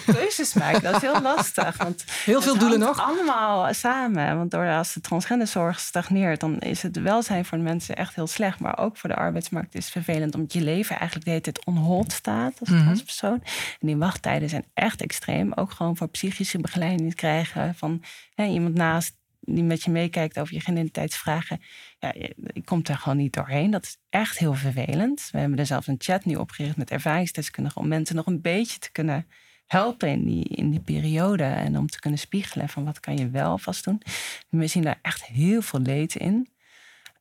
keuzes 0.06 0.54
maken, 0.54 0.82
dat 0.82 0.96
is 0.96 1.02
heel 1.02 1.22
lastig. 1.22 1.78
Want 1.78 2.04
Heel 2.26 2.42
veel 2.42 2.58
doelen 2.58 2.80
nog. 2.80 3.00
Allemaal 3.00 3.74
samen. 3.74 4.38
Want 4.38 4.52
door, 4.52 4.68
als 4.70 4.94
de 4.94 5.02
transgenderzorg 5.02 5.80
stagneert, 5.80 6.40
dan 6.40 6.60
is 6.60 6.82
het 6.82 7.02
welzijn 7.02 7.46
voor 7.46 7.58
de 7.58 7.64
mensen 7.64 7.96
echt 7.96 8.16
heel 8.16 8.28
slecht. 8.28 8.60
Maar 8.60 8.78
ook 8.78 8.98
voor 8.98 9.10
de 9.10 9.16
arbeidsmarkt 9.16 9.76
is 9.76 9.84
het 9.84 9.94
vervelend. 9.94 10.36
Omdat 10.36 10.54
je 10.54 10.62
leven 10.62 10.96
eigenlijk 10.96 11.26
de 11.26 11.30
hele 11.32 11.44
tijd 11.44 11.66
on 11.66 11.78
hold 11.78 12.12
staat 12.12 12.60
als 12.60 12.70
Mhm. 12.70 12.84
transpersoon. 12.84 13.42
En 13.80 13.88
die 13.88 13.98
wachttijden 13.98 14.50
zijn 14.50 14.66
echt 14.74 15.02
extreem. 15.02 15.54
Ook 15.54 15.72
gewoon 15.72 15.98
voor 15.98 16.08
psychische 16.08 16.58
begeleiding 16.60 17.16
krijgen 17.16 17.76
van 17.76 18.04
hè, 18.36 18.46
iemand 18.46 18.76
naast 18.76 19.14
die 19.42 19.64
met 19.64 19.84
je 19.84 19.92
meekijkt 19.92 20.40
over 20.40 20.54
je 20.54 20.60
genidentiteitsvragen. 20.60 21.62
Ja, 22.00 22.14
je 22.16 22.64
komt 22.64 22.88
daar 22.88 22.98
gewoon 22.98 23.18
niet 23.18 23.34
doorheen. 23.34 23.72
Dat 23.72 23.84
is 23.84 23.98
echt 24.10 24.38
heel 24.38 24.54
vervelend. 24.54 25.30
We 25.32 25.38
hebben 25.40 25.60
er 25.60 25.66
zelfs 25.66 25.88
een 25.88 25.96
chat 25.98 26.26
nu 26.26 26.36
opgericht 26.36 26.78
met 26.78 26.92
ervaringsdeskundigen 26.92 27.82
om 27.82 27.88
mensen 27.88 28.16
nog 28.16 28.26
een 28.26 28.42
beetje 28.42 28.80
te 28.80 28.92
kunnen 28.92 29.28
helpen 29.66 30.10
in 30.10 30.26
die, 30.26 30.44
in 30.44 30.70
die 30.70 30.80
periode. 30.80 31.44
En 31.44 31.78
om 31.78 31.88
te 31.88 32.00
kunnen 32.00 32.20
spiegelen 32.20 32.70
van 32.70 32.86
wat 32.86 33.00
kan 33.00 33.18
je 33.18 33.30
wel 33.30 33.58
vast 33.58 33.84
doen. 33.84 34.02
We 34.50 34.68
zien 34.68 34.84
daar 34.84 35.00
echt 35.02 35.26
heel 35.26 35.62
veel 35.62 35.80
leed 35.80 36.16
in. 36.16 36.48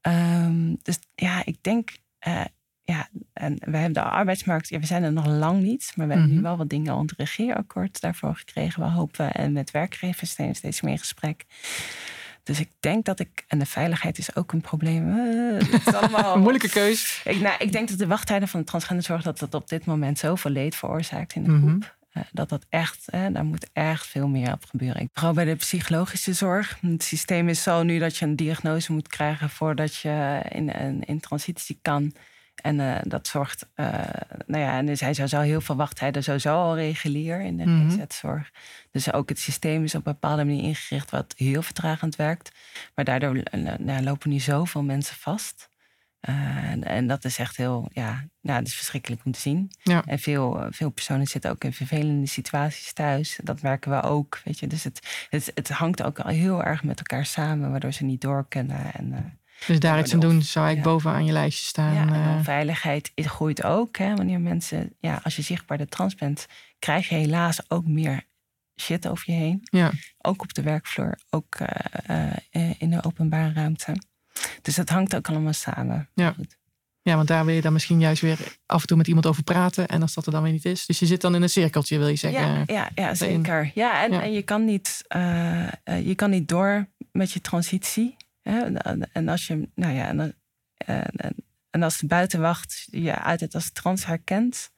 Ehm, 0.01 0.75
dus 0.83 0.99
ja, 1.15 1.45
ik 1.45 1.63
denk... 1.63 1.91
eh, 2.19 2.45
ja, 2.91 3.09
en 3.33 3.55
we 3.61 3.77
hebben 3.77 3.93
de 3.93 4.03
arbeidsmarkt... 4.03 4.69
Ja, 4.69 4.79
we 4.79 4.87
zijn 4.87 5.03
er 5.03 5.13
nog 5.13 5.27
lang 5.27 5.63
niet. 5.63 5.93
Maar 5.95 6.07
we 6.07 6.13
hebben 6.13 6.31
nu 6.31 6.37
Mhm. 6.37 6.45
wel 6.47 6.57
wat 6.57 6.69
dingen 6.69 6.95
onder 6.95 7.15
regeerakkoord 7.19 8.01
daarvoor 8.01 8.35
gekregen. 8.37 8.83
We 8.83 8.89
hopen 8.89 9.33
en 9.33 9.53
met 9.53 9.71
werkgevers 9.71 10.33
zijn 10.35 10.55
steeds 10.55 10.81
meer 10.81 10.93
in 10.93 10.99
gesprek. 10.99 11.45
Dus 12.43 12.61
ik 12.61 12.71
denk 12.81 13.05
dat 13.05 13.21
ik... 13.21 13.45
En 13.49 13.59
de 13.59 13.67
veiligheid 13.67 14.19
is 14.19 14.37
ook 14.37 14.53
een 14.53 14.61
probleem. 14.61 15.09
Eh, 15.19 15.69
het 15.71 15.87
is 15.87 15.95
allemaal, 16.01 16.35
Een 16.35 16.41
moeilijke 16.41 16.69
keus. 16.71 17.21
ik, 17.25 17.41
nou, 17.41 17.55
ik 17.59 17.73
denk 17.73 17.89
dat 17.89 17.99
de 17.99 18.07
wachttijden 18.07 18.49
van 18.49 18.61
de 18.61 18.67
transgenderzorg... 18.67 19.23
dat 19.23 19.39
dat 19.39 19.55
op 19.55 19.69
dit 19.69 19.85
moment 19.85 20.19
zoveel 20.19 20.51
leed 20.51 20.75
veroorzaakt 20.77 21.35
in 21.35 21.45
de 21.45 21.51
Mhm. 21.51 21.67
groep. 21.69 21.97
Eh, 22.13 22.23
dat 22.33 22.49
dat 22.49 22.67
echt, 22.69 23.05
daar 23.11 23.45
moet 23.45 23.69
echt 23.73 24.07
veel 24.07 24.29
meer 24.29 24.53
op 24.53 24.65
gebeuren. 24.65 25.09
Vooral 25.13 25.33
bij 25.35 25.45
de 25.45 25.55
psychologische 25.55 26.33
zorg. 26.33 26.79
Het 26.81 27.03
systeem 27.03 27.49
is 27.49 27.63
zo 27.63 27.83
nu 27.83 27.99
dat 27.99 28.17
je 28.17 28.25
een 28.25 28.37
diagnose 28.37 28.93
moet 28.93 29.09
krijgen 29.09 29.51
voordat 29.51 29.95
je 29.97 30.43
in, 30.49 30.69
in, 30.69 31.05
in 31.05 31.21
transitie 31.21 31.79
kan. 31.83 32.13
En 32.55 32.81
eh, 32.81 33.01
dat 33.03 33.27
zorgt, 33.27 33.69
eh, 33.75 33.87
nou 34.47 34.63
ja, 34.63 34.79
en 34.79 34.89
er 34.89 34.97
zijn 34.97 35.15
sowieso 35.15 35.41
heel 35.41 35.61
veel 35.61 35.77
wachttijden 35.77 36.23
sowieso 36.23 36.55
al 36.55 36.77
regulier 36.77 37.41
in 37.41 37.57
de. 37.57 37.89
GZ-zorg. 37.89 38.51
Dus 38.91 39.13
ook 39.13 39.29
het 39.29 39.39
systeem 39.39 39.85
is 39.85 39.95
op 39.95 40.07
een 40.07 40.13
bepaalde 40.13 40.45
manier 40.45 40.63
ingericht 40.63 41.11
wat 41.11 41.35
heel 41.37 41.63
vertragend 41.63 42.17
werkt. 42.17 42.53
Maar 42.95 43.05
daardoor 43.05 43.37
eh, 43.37 43.75
nou, 43.79 44.03
lopen 44.03 44.31
nu 44.31 44.39
zoveel 44.39 44.83
mensen 44.83 45.17
vast. 45.17 45.69
En, 46.21 46.85
en 46.85 47.07
dat 47.07 47.25
is 47.25 47.39
echt 47.39 47.57
heel, 47.57 47.91
ja, 47.93 48.13
nou, 48.41 48.59
dat 48.59 48.67
is 48.67 48.75
verschrikkelijk 48.75 49.25
om 49.25 49.33
te 49.33 49.41
zien. 49.41 49.71
Ja. 49.83 50.03
En 50.07 50.19
veel, 50.19 50.67
veel 50.71 50.91
personen 50.91 51.27
zitten 51.27 51.51
ook 51.51 51.65
in 51.65 51.73
vervelende 51.73 52.27
situaties 52.27 52.93
thuis. 52.93 53.39
Dat 53.43 53.63
merken 53.63 53.91
we 53.91 54.03
ook, 54.03 54.41
weet 54.45 54.59
je. 54.59 54.67
Dus 54.67 54.85
het, 54.85 55.27
het, 55.31 55.51
het 55.55 55.69
hangt 55.69 56.03
ook 56.03 56.19
al 56.19 56.31
heel 56.31 56.65
erg 56.65 56.85
met 56.85 56.99
elkaar 56.99 57.27
samen, 57.27 57.71
waardoor 57.71 57.93
ze 57.93 58.05
niet 58.05 58.21
door 58.21 58.47
kunnen. 58.49 58.93
En, 58.93 59.39
Dus 59.67 59.79
daar 59.81 59.99
iets 59.99 60.15
aan 60.15 60.21
doen 60.21 60.43
zou 60.43 60.71
ik 60.71 60.83
bovenaan 60.83 61.25
je 61.25 61.33
lijstje 61.33 61.65
staan. 61.67 61.95
ja, 61.95 62.01
en 62.01 62.15
eh. 62.15 62.37
onveiligheid 62.37 63.11
is- 63.15 63.27
groeit 63.27 63.65
ook. 63.65 63.97
Hè, 63.97 64.15
wanneer 64.15 64.41
mensen, 64.41 64.95
ja, 64.99 65.21
als 65.23 65.37
je 65.37 65.43
zichtbaar 65.43 65.79
de 65.79 65.87
trans 65.87 66.15
bent, 66.15 66.47
krijg 66.79 67.09
je 67.09 67.15
helaas 67.15 67.71
ook 67.71 67.87
meer 67.87 68.23
shit 68.81 69.09
over 69.09 69.25
je 69.27 69.37
heen. 69.39 69.61
ja. 69.63 69.91
Ook 70.19 70.43
op 70.43 70.55
de 70.55 70.63
werkvloer, 70.63 71.19
ook 71.31 71.55
eh, 71.55 72.31
eh, 72.51 72.71
in 72.79 72.91
de 72.91 73.05
openbare 73.05 73.53
ruimte. 73.53 73.97
Dus 74.63 74.75
dat 74.75 74.89
hangt 74.89 75.17
ook 75.17 75.29
allemaal 75.29 75.53
samen. 75.53 76.09
Ja. 76.15 76.33
Goed. 76.33 76.57
ja, 77.03 77.17
want 77.17 77.29
daar 77.29 77.45
wil 77.45 77.55
je 77.55 77.61
dan 77.61 77.73
misschien 77.73 78.01
juist 78.01 78.23
weer 78.23 78.39
af 78.67 78.81
en 78.81 78.87
toe 78.87 78.97
met 78.97 79.07
iemand 79.07 79.27
over 79.27 79.43
praten. 79.43 79.89
En 79.89 80.03
als 80.03 80.15
dat 80.15 80.27
er 80.27 80.33
dan 80.33 80.43
weer 80.43 80.53
niet 80.53 80.65
is. 80.65 80.87
Dus 80.87 80.99
je 80.99 81.07
zit 81.07 81.21
dan 81.21 81.35
in 81.35 81.43
een 81.43 81.49
cirkeltje, 81.49 81.99
wil 81.99 82.09
je 82.09 82.17
zeggen. 82.17 82.41
Ja, 82.49 82.63
ja, 82.67 82.91
ja 82.95 83.15
zeker. 83.15 83.71
Ja, 83.75 84.03
en, 84.05 84.13
Ja. 84.13 84.23
en 84.23 84.33
je, 84.33 84.43
kan 84.43 84.65
niet, 84.65 85.05
je 85.85 86.13
kan 86.17 86.31
niet 86.31 86.49
door 86.49 86.89
met 87.13 87.33
je 87.33 87.41
transitie. 87.41 88.17
En- 89.13 89.29
als 89.29 89.47
je, 89.47 89.69
nou 89.75 89.95
ja, 89.95 90.09
en, 91.71 91.83
als 91.83 91.99
de 91.99 92.07
buitenwacht 92.07 92.87
je 92.91 93.15
uit 93.19 93.55
als 93.55 93.73
trans 93.73 94.07
herkent, 94.07 94.71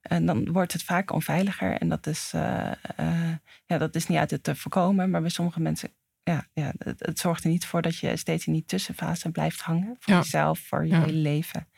en 0.00 0.26
dan 0.26 0.52
wordt 0.52 0.72
het 0.72 0.82
vaak 0.82 1.10
onveiliger. 1.12 1.78
En 1.78 1.88
dat 1.88 2.06
is, 2.06 2.30
eh, 2.34 2.72
eh, 2.96 3.36
ja, 3.66 3.78
dat 3.78 3.94
is 3.94 4.06
niet 4.06 4.18
uit 4.18 4.30
het 4.30 4.42
te 4.42 4.56
voorkomen, 4.56 5.10
maar 5.10 5.20
bij 5.20 5.30
sommige 5.30 5.60
mensen. 5.60 5.90
Ja, 6.22 6.46
ja, 6.52 6.72
het, 6.78 7.00
het 7.00 7.18
zorgt 7.18 7.44
er 7.44 7.50
niet 7.50 7.66
voor 7.66 7.82
dat 7.82 7.96
je 7.96 8.16
steeds 8.16 8.46
in 8.46 8.52
die 8.52 8.64
tussenfase 8.64 9.30
blijft 9.30 9.60
hangen. 9.60 9.96
Voor 9.98 10.12
Ja. 10.14 10.18
jezelf, 10.20 10.58
voor 10.58 10.86
je 10.86 10.92
Ja. 10.92 11.00
hele 11.04 11.12
leven. 11.12 11.68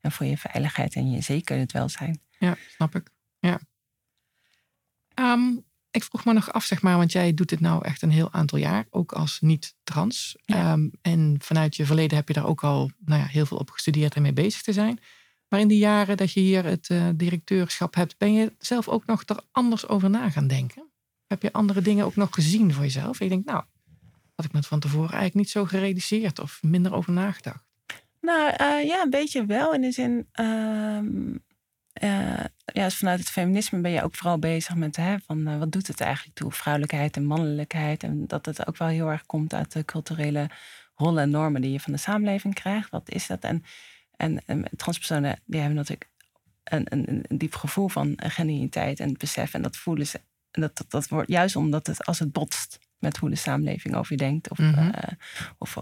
En 0.00 0.12
voor 0.12 0.26
je 0.26 0.38
veiligheid 0.38 0.94
en 0.94 1.10
je 1.10 1.20
zeker 1.20 1.58
het 1.58 1.72
welzijn. 1.72 2.20
Ja, 2.38 2.56
snap 2.68 2.94
ik. 2.94 3.10
Ja. 3.38 3.60
Ehm, 5.14 5.56
ik 5.92 6.04
vroeg 6.04 6.24
me 6.24 6.32
nog 6.32 6.52
af, 6.52 6.64
zeg 6.64 6.82
maar, 6.82 6.96
want 6.96 7.12
jij 7.12 7.34
doet 7.34 7.48
dit 7.48 7.60
nou 7.60 7.84
echt 7.84 8.02
een 8.02 8.10
heel 8.10 8.32
aantal 8.32 8.58
jaar, 8.58 8.86
ook 8.90 9.12
als 9.12 9.40
niet-trans. 9.40 10.36
Ehm, 10.44 10.88
en 11.02 11.36
vanuit 11.38 11.76
je 11.76 11.86
verleden 11.86 12.16
heb 12.16 12.28
je 12.28 12.34
daar 12.34 12.46
ook 12.46 12.64
al 12.64 12.90
nou 13.04 13.20
ja, 13.20 13.26
heel 13.26 13.46
veel 13.46 13.56
op 13.56 13.70
gestudeerd 13.70 14.14
en 14.14 14.22
mee 14.22 14.32
bezig 14.32 14.62
te 14.62 14.72
zijn. 14.72 14.98
Maar 15.48 15.60
in 15.60 15.68
die 15.68 15.78
jaren 15.78 16.16
dat 16.16 16.32
je 16.32 16.40
hier 16.40 16.64
het 16.64 16.88
uh, 16.88 17.08
directeurschap 17.14 17.94
hebt, 17.94 18.18
ben 18.18 18.32
je 18.32 18.52
zelf 18.58 18.88
ook 18.88 19.06
nog 19.06 19.22
er 19.26 19.40
anders 19.50 19.88
over 19.88 20.10
na 20.10 20.30
gaan 20.30 20.46
denken? 20.46 20.90
Heb 21.26 21.42
je 21.42 21.52
andere 21.52 21.82
dingen 21.82 22.04
ook 22.04 22.16
nog 22.16 22.28
gezien 22.34 22.72
voor 22.72 22.82
jezelf? 22.82 23.20
En 23.20 23.24
je 23.24 23.30
denkt, 23.30 23.46
nou, 23.46 23.64
had 24.34 24.44
ik 24.44 24.52
me 24.52 24.62
van 24.62 24.80
tevoren 24.80 25.10
eigenlijk 25.10 25.34
niet 25.34 25.50
zo 25.50 25.64
gerealiseerd 25.64 26.38
of 26.38 26.62
minder 26.62 26.94
over 26.94 27.12
nagedacht? 27.12 27.64
Nou 28.20 28.52
uh, 28.60 28.86
ja, 28.86 29.02
een 29.02 29.10
beetje 29.10 29.46
wel. 29.46 29.74
In 29.74 29.80
de 29.80 29.92
zin, 29.92 30.26
uh, 32.00 32.44
ja, 32.64 32.84
dus 32.84 32.96
vanuit 32.96 33.18
het 33.18 33.30
feminisme 33.30 33.80
ben 33.80 33.90
je 33.90 34.02
ook 34.02 34.14
vooral 34.14 34.38
bezig 34.38 34.74
met 34.74 34.96
hè, 34.96 35.16
van, 35.26 35.48
uh, 35.48 35.58
wat 35.58 35.72
doet 35.72 35.86
het 35.86 36.00
eigenlijk 36.00 36.36
toe, 36.36 36.52
vrouwelijkheid 36.52 37.16
en 37.16 37.24
mannelijkheid. 37.24 38.02
En 38.02 38.26
dat 38.26 38.46
het 38.46 38.66
ook 38.66 38.76
wel 38.76 38.88
heel 38.88 39.10
erg 39.10 39.26
komt 39.26 39.54
uit 39.54 39.72
de 39.72 39.84
culturele 39.84 40.50
rollen 40.94 41.22
en 41.22 41.30
normen 41.30 41.60
die 41.60 41.72
je 41.72 41.80
van 41.80 41.92
de 41.92 41.98
samenleving 41.98 42.54
krijgt. 42.54 42.90
Wat 42.90 43.10
is 43.10 43.26
dat? 43.26 43.40
En, 43.40 43.64
en, 44.16 44.42
en 44.46 44.68
transpersonen 44.76 45.40
die 45.44 45.60
hebben 45.60 45.76
natuurlijk 45.76 46.10
een, 46.64 46.86
een, 46.88 47.24
een 47.28 47.38
diep 47.38 47.54
gevoel 47.54 47.88
van 47.88 48.14
genuïniteit 48.16 49.00
en 49.00 49.16
besef. 49.18 49.54
En 49.54 49.62
dat 49.62 49.76
voelen 49.76 50.06
ze. 50.06 50.20
En 50.50 50.60
dat, 50.60 50.76
dat, 50.76 50.90
dat 50.90 51.08
wordt 51.08 51.28
juist 51.28 51.56
omdat 51.56 51.86
het 51.86 52.04
als 52.04 52.18
het 52.18 52.32
botst 52.32 52.78
met 52.98 53.16
hoe 53.16 53.30
de 53.30 53.36
samenleving 53.36 53.94
over 53.94 54.12
je 54.12 54.18
denkt. 54.18 54.50
Of, 54.50 54.58
mm 54.58 54.72
-hmm. 54.72 54.86
uh, 54.86 55.02
of 55.58 55.76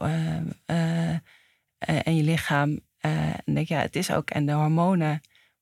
en 1.79 2.17
je 2.17 2.23
lichaam. 2.23 2.81
en 2.99 3.55
denk 3.55 3.69
ja, 3.69 3.81
het 3.81 3.97
is 3.97 4.11
ook. 4.11 4.31
En 4.31 4.47
de 4.47 4.53
hormonen. 4.53 5.21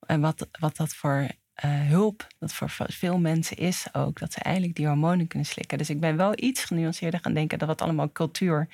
En 0.09 0.21
wat, 0.21 0.47
wat 0.59 0.77
dat 0.77 0.93
voor 0.93 1.27
hulp, 1.67 2.27
dat 2.39 2.53
voor 2.53 2.69
veel 2.69 3.19
mensen 3.19 3.57
is 3.57 3.87
ook. 3.93 4.19
Dat 4.19 4.33
ze 4.33 4.39
eigenlijk 4.39 4.75
die 4.75 4.87
hormonen 4.87 5.27
kunnen 5.27 5.47
slikken. 5.47 5.77
Dus 5.77 5.89
ik 5.89 5.99
ben 5.99 6.17
wel 6.17 6.33
iets 6.35 6.63
genuanceerder 6.63 7.19
gaan 7.19 7.33
denken 7.33 7.59
dat 7.59 7.67
wat 7.67 7.81
allemaal 7.81 8.11
cultuur 8.11 8.67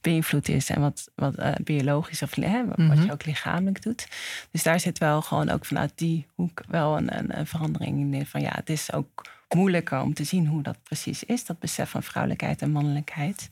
beïnvloed 0.00 0.48
is. 0.48 0.70
En 0.70 0.80
wat, 0.80 1.10
wat 1.14 1.64
biologisch 1.64 2.22
of 2.22 2.34
hè, 2.34 2.66
wat 2.66 2.76
mm 2.76 2.90
-hmm. 2.90 3.04
je 3.04 3.12
ook 3.12 3.24
lichamelijk 3.24 3.82
doet. 3.82 4.08
Dus 4.50 4.62
daar 4.62 4.80
zit 4.80 4.98
wel 4.98 5.22
gewoon 5.22 5.50
ook 5.50 5.64
vanuit 5.64 5.92
die 5.94 6.26
hoek 6.34 6.62
wel 6.68 6.96
een, 6.96 7.18
een, 7.18 7.38
een 7.38 7.46
verandering 7.46 8.14
in. 8.14 8.26
Van 8.26 8.40
ja, 8.40 8.52
het 8.54 8.70
is 8.70 8.92
ook 8.92 9.26
moeilijker 9.48 10.00
om 10.00 10.14
te 10.14 10.24
zien 10.24 10.46
hoe 10.46 10.62
dat 10.62 10.82
precies 10.82 11.24
is. 11.24 11.44
Dat 11.44 11.58
besef 11.58 11.90
van 11.90 12.02
vrouwelijkheid 12.02 12.62
en 12.62 12.70
mannelijkheid. 12.70 13.48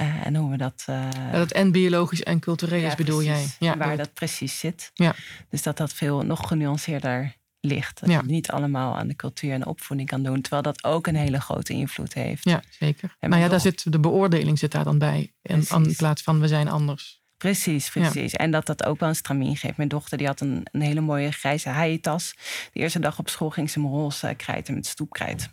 Uh, 0.00 0.26
en 0.26 0.36
hoe 0.36 0.50
we 0.50 0.56
dat. 0.56 0.84
Uh, 0.90 1.32
dat 1.32 1.52
en 1.52 1.72
biologisch 1.72 2.22
en 2.22 2.40
cultureel 2.40 2.80
ja, 2.80 2.88
is, 2.88 2.94
bedoel 2.94 3.24
precies, 3.24 3.56
jij? 3.58 3.68
Ja, 3.68 3.76
waar 3.76 3.96
dat 3.96 4.14
precies 4.14 4.58
zit. 4.58 4.90
Ja. 4.94 5.14
Dus 5.48 5.62
dat 5.62 5.76
dat 5.76 5.92
veel 5.92 6.22
nog 6.22 6.48
genuanceerder 6.48 7.36
ligt. 7.60 8.00
Dat 8.00 8.10
ja. 8.10 8.20
je 8.20 8.26
niet 8.26 8.50
allemaal 8.50 8.96
aan 8.96 9.08
de 9.08 9.16
cultuur 9.16 9.52
en 9.52 9.60
de 9.60 9.68
opvoeding 9.68 10.08
kan 10.08 10.22
doen. 10.22 10.40
Terwijl 10.40 10.62
dat 10.62 10.84
ook 10.84 11.06
een 11.06 11.16
hele 11.16 11.40
grote 11.40 11.72
invloed 11.72 12.14
heeft. 12.14 12.44
Ja, 12.44 12.62
zeker. 12.70 13.16
En 13.18 13.30
maar 13.30 13.38
ja, 13.38 13.48
daar 13.48 13.60
zit, 13.60 13.92
de 13.92 14.00
beoordeling 14.00 14.58
zit 14.58 14.72
daar 14.72 14.84
dan 14.84 14.98
bij. 14.98 15.32
En, 15.42 15.64
in 15.68 15.96
plaats 15.96 16.22
van 16.22 16.40
we 16.40 16.48
zijn 16.48 16.68
anders. 16.68 17.22
Precies, 17.36 17.90
precies. 17.90 18.32
Ja. 18.32 18.38
En 18.38 18.50
dat 18.50 18.66
dat 18.66 18.84
ook 18.84 19.00
wel 19.00 19.08
een 19.08 19.14
stramien 19.14 19.56
geeft. 19.56 19.76
Mijn 19.76 19.88
dochter 19.88 20.18
die 20.18 20.26
had 20.26 20.40
een, 20.40 20.66
een 20.70 20.80
hele 20.80 21.00
mooie 21.00 21.30
grijze 21.30 21.68
haaientas. 21.68 22.34
De 22.72 22.80
eerste 22.80 22.98
dag 22.98 23.18
op 23.18 23.28
school 23.28 23.50
ging 23.50 23.70
ze 23.70 23.80
hem 23.80 23.88
roze 23.88 24.34
krijten 24.36 24.74
met 24.74 24.86
stoepkrijt. 24.86 25.48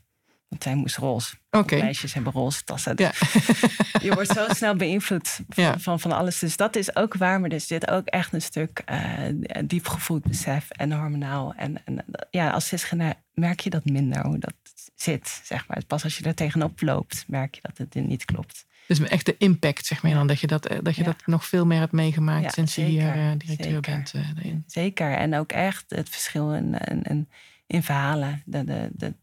Want 0.52 0.64
zij 0.64 0.76
moest 0.76 0.98
roze. 0.98 1.36
Okay. 1.52 1.80
Meisjes 1.80 2.14
hebben 2.14 2.34
roze 2.34 2.64
tassen. 2.64 2.96
Dus 2.96 3.20
ja. 3.20 4.00
je 4.06 4.14
wordt 4.14 4.32
zo 4.32 4.46
snel 4.50 4.76
beïnvloed 4.76 5.40
van, 5.50 5.64
ja. 5.64 5.80
van, 5.80 6.00
van, 6.00 6.12
alles. 6.12 6.40
Dus 6.40 6.58
dat 6.58 6.76
is 6.76 6.96
ook 6.96 7.14
waar. 7.14 7.40
Maar 7.40 7.50
er 7.50 7.60
zit 7.60 7.90
ook 7.92 8.08
echt 8.08 8.34
een 8.34 8.42
stuk 8.42 8.84
uh, 8.92 9.66
diep 9.66 9.88
gevoeld 9.88 10.24
besef 10.24 10.70
en 10.70 10.92
hormonaal. 10.92 11.54
En, 11.58 11.86
en 11.86 12.06
ja, 12.30 12.50
als 12.50 12.68
cisgender 12.68 13.14
merk 13.34 13.60
je 13.60 13.70
dat 13.70 13.86
minder, 13.86 14.26
hoe 14.26 14.38
dat 14.38 14.54
zit. 14.96 15.42
Zeg 15.44 15.68
maar. 15.68 15.82
Pas 15.88 16.04
als 16.04 16.18
je 16.18 16.24
er 16.24 16.36
tegenop 16.36 16.82
loopt, 16.82 17.24
merk 17.28 17.56
je 17.56 17.62
dat 17.62 17.78
het 17.78 18.08
niet 18.08 18.26
klopt. 18.26 18.66
Dus 18.88 19.00
echt 19.00 19.26
de 19.26 19.36
impact, 19.38 19.86
zeg 19.86 20.04
maar 20.04 20.14
dan, 20.14 20.28
dat 20.28 20.40
je 20.40 20.48
dat, 20.48 20.64
dat, 20.82 20.96
je 20.96 21.02
ja. 21.02 21.08
dat 21.08 21.26
nog 21.26 21.46
veel 21.46 21.66
meer 21.66 21.80
hebt 21.80 21.92
meegemaakt 21.92 22.54
sinds 22.54 22.74
zeker, 22.74 22.92
je 22.92 23.00
hier 23.00 23.16
uh, 23.16 23.32
directeur 23.38 23.66
zeker. 23.66 23.82
bent. 23.82 24.14
Uh, 24.46 24.54
zeker, 24.66 25.14
en 25.14 25.36
ook 25.36 25.52
echt 25.52 25.84
het 25.88 26.10
verschil 26.10 26.54
in, 26.54 26.78
in, 27.04 27.30
in 27.68 27.84
verhalen. 27.84 28.42
De, 28.46 28.64
de, 28.64 28.90
de, 28.94 29.14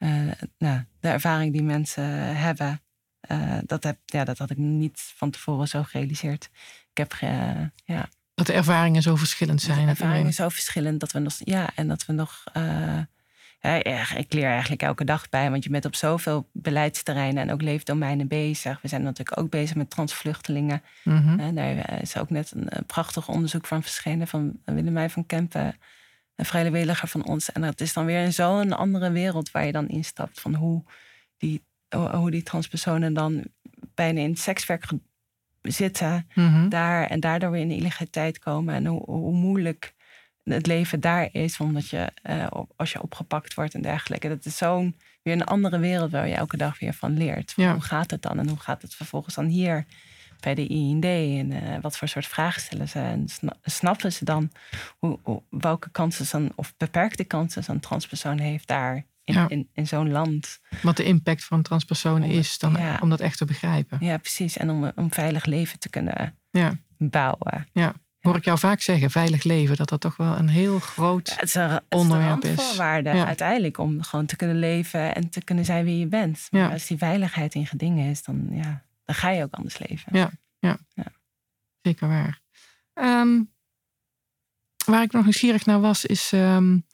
uh, 0.00 0.32
nou, 0.58 0.84
de 1.00 1.08
ervaring 1.08 1.52
die 1.52 1.62
mensen 1.62 2.36
hebben, 2.36 2.80
dat, 3.64 3.82
heb, 3.82 3.96
ja, 4.04 4.24
dat 4.24 4.38
had 4.38 4.50
ik 4.50 4.56
niet 4.56 5.12
van 5.16 5.30
tevoren 5.30 5.68
zo 5.68 5.82
gerealiseerd. 5.82 6.50
Ik 6.90 6.96
heb, 6.98 7.12
ja. 7.84 8.08
Dat 8.34 8.46
de 8.46 8.52
ervaringen 8.52 9.02
zo 9.02 9.16
verschillend 9.16 9.62
zijn. 9.62 9.84
De 9.84 9.90
ervaringen 9.90 10.32
zo 10.32 10.48
verschillend 10.48 11.00
dat 11.00 11.12
we 11.12 11.18
nog, 11.18 11.34
ja, 11.38 11.70
en 11.74 11.88
dat 11.88 12.06
we 12.06 12.12
nog 12.12 12.44
ja, 13.60 14.14
ik 14.16 14.32
leer 14.32 14.48
eigenlijk 14.48 14.82
elke 14.82 15.04
dag 15.04 15.28
bij, 15.28 15.50
want 15.50 15.64
je 15.64 15.70
bent 15.70 15.84
op 15.84 15.94
zoveel 15.94 16.48
beleidsterreinen 16.52 17.42
en 17.42 17.52
ook 17.52 17.62
leefdomeinen 17.62 18.28
bezig. 18.28 18.80
We 18.82 18.88
zijn 18.88 19.02
natuurlijk 19.02 19.38
ook 19.38 19.50
bezig 19.50 19.76
met 19.76 19.90
transvluchtelingen. 19.90 20.82
Mm 21.04 21.16
-hmm. 21.16 21.54
Daar 21.54 22.02
is 22.02 22.16
ook 22.16 22.30
net 22.30 22.52
een 22.56 22.86
prachtig 22.86 23.28
onderzoek 23.28 23.66
van 23.66 23.82
verschenen 23.82 24.28
van 24.28 24.58
Willemijn 24.64 25.10
van 25.10 25.26
Kempen, 25.26 25.76
een 26.40 26.46
vrijwilliger 26.46 27.08
van 27.08 27.24
ons. 27.24 27.52
En 27.52 27.60
dat 27.60 27.80
is 27.80 27.92
dan 27.92 28.04
weer 28.04 28.24
in 28.24 28.32
zo'n 28.32 28.72
andere 28.72 29.10
wereld 29.10 29.50
waar 29.50 29.66
je 29.66 29.72
dan 29.72 29.88
instapt 29.88 30.40
van 30.40 30.54
hoe 30.54 30.82
die, 31.38 31.62
hoe 32.10 32.30
die 32.30 32.42
transpersonen 32.42 33.14
dan 33.14 33.44
bijna 33.94 34.20
in 34.20 34.30
het 34.30 34.38
sekswerk 34.38 34.84
zitten 35.62 36.28
mm 36.34 36.52
-hmm. 36.52 36.68
daar 36.68 37.06
en 37.06 37.20
daardoor 37.20 37.50
weer 37.50 37.60
in 37.60 37.68
de 37.68 37.76
illegaliteit 37.76 38.38
komen 38.38 38.74
en 38.74 38.86
hoe, 38.86 39.02
hoe 39.04 39.32
moeilijk 39.32 39.94
het 40.44 40.66
leven 40.66 41.00
daar 41.00 41.28
is, 41.32 41.58
omdat 41.58 41.88
je 41.88 42.12
uh, 42.30 42.46
als 42.76 42.92
je 42.92 43.02
opgepakt 43.02 43.54
wordt 43.54 43.74
en 43.74 43.82
dergelijke. 43.82 44.28
Dat 44.28 44.44
is 44.44 44.56
zo'n 44.56 44.96
weer 45.22 45.34
een 45.34 45.44
andere 45.44 45.78
wereld 45.78 46.10
waar 46.10 46.28
je 46.28 46.34
elke 46.34 46.56
dag 46.56 46.78
weer 46.78 46.94
van 46.94 47.16
leert. 47.16 47.52
Ja. 47.56 47.72
Hoe 47.72 47.82
gaat 47.82 48.10
het 48.10 48.22
dan 48.22 48.38
en 48.38 48.48
hoe 48.48 48.58
gaat 48.60 48.82
het 48.82 48.94
vervolgens 48.94 49.34
dan 49.34 49.46
hier 49.46 49.86
bij 50.40 50.54
de 50.54 50.66
IND 50.66 51.04
en 51.04 51.50
uh, 51.50 51.76
wat 51.80 51.96
voor 51.96 52.08
soort 52.08 52.26
vragen 52.26 52.62
stellen 52.62 52.88
ze 52.88 52.98
en 52.98 53.28
snappen 53.62 54.12
ze 54.12 54.24
dan 54.24 54.50
hoe, 54.98 55.18
hoe, 55.22 55.42
welke 55.50 55.90
kansen 55.90 56.52
of 56.54 56.74
beperkte 56.76 57.24
kansen 57.24 57.64
zo'n 57.64 57.80
transpersoon 57.80 58.38
heeft 58.38 58.66
daar 58.68 59.06
in, 59.24 59.34
ja. 59.34 59.48
in, 59.48 59.68
in 59.72 59.86
zo'n 59.86 60.10
land. 60.10 60.60
Wat 60.82 60.96
de 60.96 61.04
impact 61.04 61.44
van 61.44 61.62
transpersoon 61.62 62.22
is, 62.22 62.58
dan, 62.58 62.72
ja. 62.72 62.98
om 63.02 63.10
dat 63.10 63.20
echt 63.20 63.38
te 63.38 63.44
begrijpen. 63.44 63.98
Ja, 64.00 64.16
precies. 64.16 64.56
En 64.56 64.70
om 64.70 64.90
een 64.94 65.10
veilig 65.10 65.44
leven 65.44 65.78
te 65.78 65.88
kunnen 65.88 66.38
bouwen. 66.98 67.68
Ja 67.72 67.94
hoor 68.20 68.36
ik 68.36 68.44
jou 68.44 68.58
vaak 68.58 68.80
zeggen, 68.80 69.10
veilig 69.10 69.42
leven, 69.42 69.76
dat 69.76 69.88
dat 69.88 70.00
toch 70.00 70.16
wel 70.16 70.36
een 70.36 70.48
heel 70.48 70.78
groot 70.78 71.28
ja, 71.28 71.34
het 71.34 71.48
is 71.48 71.54
een, 71.54 71.80
onderwerp 71.88 72.44
is. 72.44 72.54
voorwaarde 72.54 73.10
ja. 73.10 73.26
uiteindelijk 73.26 73.78
om 73.78 74.02
gewoon 74.02 74.26
te 74.26 74.36
kunnen 74.36 74.58
leven 74.58 75.14
en 75.14 75.30
te 75.30 75.44
kunnen 75.44 75.64
zijn 75.64 75.84
wie 75.84 75.98
je 75.98 76.06
bent. 76.06 76.48
Maar 76.50 76.60
ja. 76.60 76.68
als 76.68 76.86
die 76.86 76.98
veiligheid 76.98 77.54
in 77.54 77.66
gedingen 77.66 78.10
is, 78.10 78.22
dan, 78.22 78.48
ja, 78.50 78.82
dan 79.10 79.18
ga 79.18 79.30
je 79.30 79.42
ook 79.42 79.54
anders 79.54 79.78
leven. 79.78 80.18
Ja, 80.18 80.30
ja. 80.58 80.78
zeker 81.82 82.08
waar. 82.08 82.40
Um, 82.94 83.52
waar 84.84 85.02
ik 85.02 85.12
nog 85.12 85.24
nieuwsgierig 85.24 85.66
naar 85.66 85.80
was, 85.80 86.04
is, 86.04 86.32
um, 86.32 86.86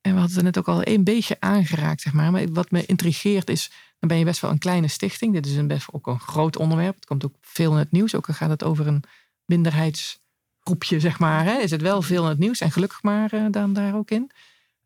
en 0.00 0.12
we 0.12 0.18
hadden 0.18 0.34
het 0.34 0.44
net 0.44 0.58
ook 0.58 0.68
al 0.68 0.86
een 0.86 1.04
beetje 1.04 1.36
aangeraakt, 1.40 2.00
zeg 2.00 2.12
maar, 2.12 2.30
maar 2.30 2.52
wat 2.52 2.70
me 2.70 2.86
intrigeert 2.86 3.50
is, 3.50 3.70
dan 3.98 4.08
ben 4.08 4.18
je 4.18 4.24
best 4.24 4.40
wel 4.40 4.50
een 4.50 4.58
kleine 4.58 4.88
stichting. 4.88 5.32
Dit 5.32 5.46
is 5.46 5.56
een 5.56 5.66
best 5.66 5.92
ook 5.92 6.06
een 6.06 6.20
groot 6.20 6.56
onderwerp. 6.56 6.94
Het 6.94 7.04
komt 7.04 7.24
ook 7.24 7.34
veel 7.40 7.72
in 7.72 7.78
het 7.78 7.90
nieuws, 7.90 8.14
ook 8.14 8.28
al 8.28 8.34
gaat 8.34 8.50
het 8.50 8.64
over 8.64 8.86
een 8.86 9.02
minderheids 9.44 10.20
groepje, 10.60 11.00
zeg 11.00 11.18
maar, 11.18 11.44
hè, 11.44 11.58
is 11.58 11.70
het 11.70 11.82
wel 11.82 12.02
veel 12.02 12.22
in 12.22 12.28
het 12.28 12.38
nieuws. 12.38 12.60
En 12.60 12.70
gelukkig 12.70 13.02
maar 13.02 13.34
uh, 13.34 13.46
dan 13.50 13.72
daar 13.72 13.94
ook 13.94 14.10
in. 14.10 14.30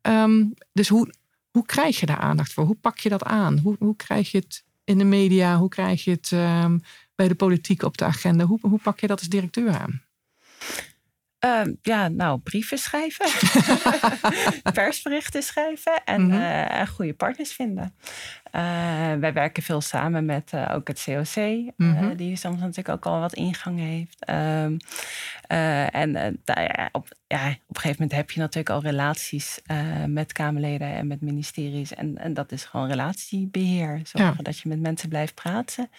Um, 0.02 0.54
dus 0.72 0.88
hoe, 0.88 1.14
hoe 1.50 1.66
krijg 1.66 2.00
je 2.00 2.06
daar 2.06 2.18
aandacht 2.18 2.52
voor? 2.52 2.64
Hoe 2.64 2.78
pak 2.80 2.98
je 2.98 3.08
dat 3.08 3.22
aan? 3.22 3.58
Hoe, 3.58 3.76
hoe 3.78 3.96
krijg 3.96 4.30
je 4.30 4.38
het 4.38 4.64
in 4.84 4.98
de 4.98 5.04
media? 5.04 5.56
Hoe 5.56 5.68
krijg 5.68 6.04
je 6.04 6.10
het 6.10 6.30
um, 6.30 6.80
bij 7.14 7.28
de 7.28 7.34
politiek 7.34 7.82
op 7.82 7.98
de 7.98 8.04
agenda? 8.04 8.44
Hoe, 8.44 8.58
hoe 8.60 8.80
pak 8.82 9.00
je 9.00 9.06
dat 9.06 9.18
als 9.18 9.28
directeur 9.28 9.78
aan? 9.78 10.02
Uh, 11.44 11.74
ja, 11.82 12.08
nou, 12.08 12.38
brieven 12.38 12.78
schrijven, 12.78 13.26
persberichten 14.74 15.42
schrijven 15.42 16.04
en 16.04 16.22
mm 16.22 16.30
-hmm. 16.30 16.40
uh, 16.40 16.86
goede 16.86 17.14
partners 17.14 17.52
vinden. 17.52 17.94
Uh, 18.52 18.62
wij 19.14 19.32
werken 19.32 19.62
veel 19.62 19.80
samen 19.80 20.24
met 20.24 20.52
uh, 20.54 20.70
ook 20.74 20.88
het 20.88 21.02
COC, 21.04 21.36
mm 21.36 21.94
-hmm. 21.94 22.16
die 22.16 22.36
soms 22.36 22.60
natuurlijk 22.60 22.88
ook 22.88 23.06
al 23.06 23.20
wat 23.20 23.34
ingang 23.34 23.78
heeft. 23.78 24.30
Um, 24.30 24.76
en 25.92 26.40
op, 26.92 27.08
ja, 27.32 27.48
op 27.48 27.76
een 27.76 27.80
gegeven 27.80 28.02
moment 28.02 28.12
heb 28.12 28.30
je 28.30 28.40
natuurlijk 28.40 28.70
al 28.70 28.82
relaties 28.82 29.60
met 30.06 30.32
Kamerleden 30.32 30.94
en 30.94 31.06
met 31.06 31.20
ministeries. 31.20 31.94
En, 31.94 32.18
en 32.18 32.34
dat 32.34 32.52
is 32.52 32.64
gewoon 32.64 32.88
relatiebeheer. 32.88 34.00
Zorgen 34.04 34.34
ja. 34.36 34.42
dat 34.42 34.58
je 34.58 34.68
met 34.68 34.80
mensen 34.80 35.08
blijft 35.08 35.34
praten. 35.34 35.90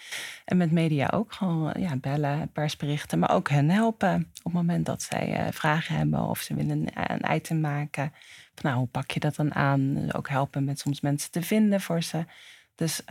En 0.44 0.56
met 0.56 0.70
media 0.70 1.10
ook 1.14 1.32
gewoon 1.32 1.74
ja, 1.78 1.96
bellen, 1.96 2.50
persberichten, 2.52 3.18
maar 3.18 3.30
ook 3.30 3.48
hen 3.48 3.70
helpen 3.70 4.14
op 4.14 4.44
het 4.44 4.52
moment 4.52 4.86
dat 4.86 5.02
zij 5.02 5.48
vragen 5.50 5.96
hebben 5.96 6.20
of 6.20 6.40
ze 6.40 6.54
willen 6.54 6.70
een, 6.70 6.90
een 6.94 7.34
item 7.34 7.60
maken 7.60 8.12
nou, 8.62 8.76
hoe 8.76 8.86
pak 8.86 9.10
je 9.10 9.20
dat 9.20 9.34
dan 9.34 9.54
aan? 9.54 10.12
Ook 10.12 10.28
helpen 10.28 10.64
met 10.64 10.78
soms 10.78 11.00
mensen 11.00 11.30
te 11.30 11.42
vinden 11.42 11.80
voor 11.80 12.02
ze. 12.02 12.24
Dus 12.74 13.00
uh, 13.00 13.06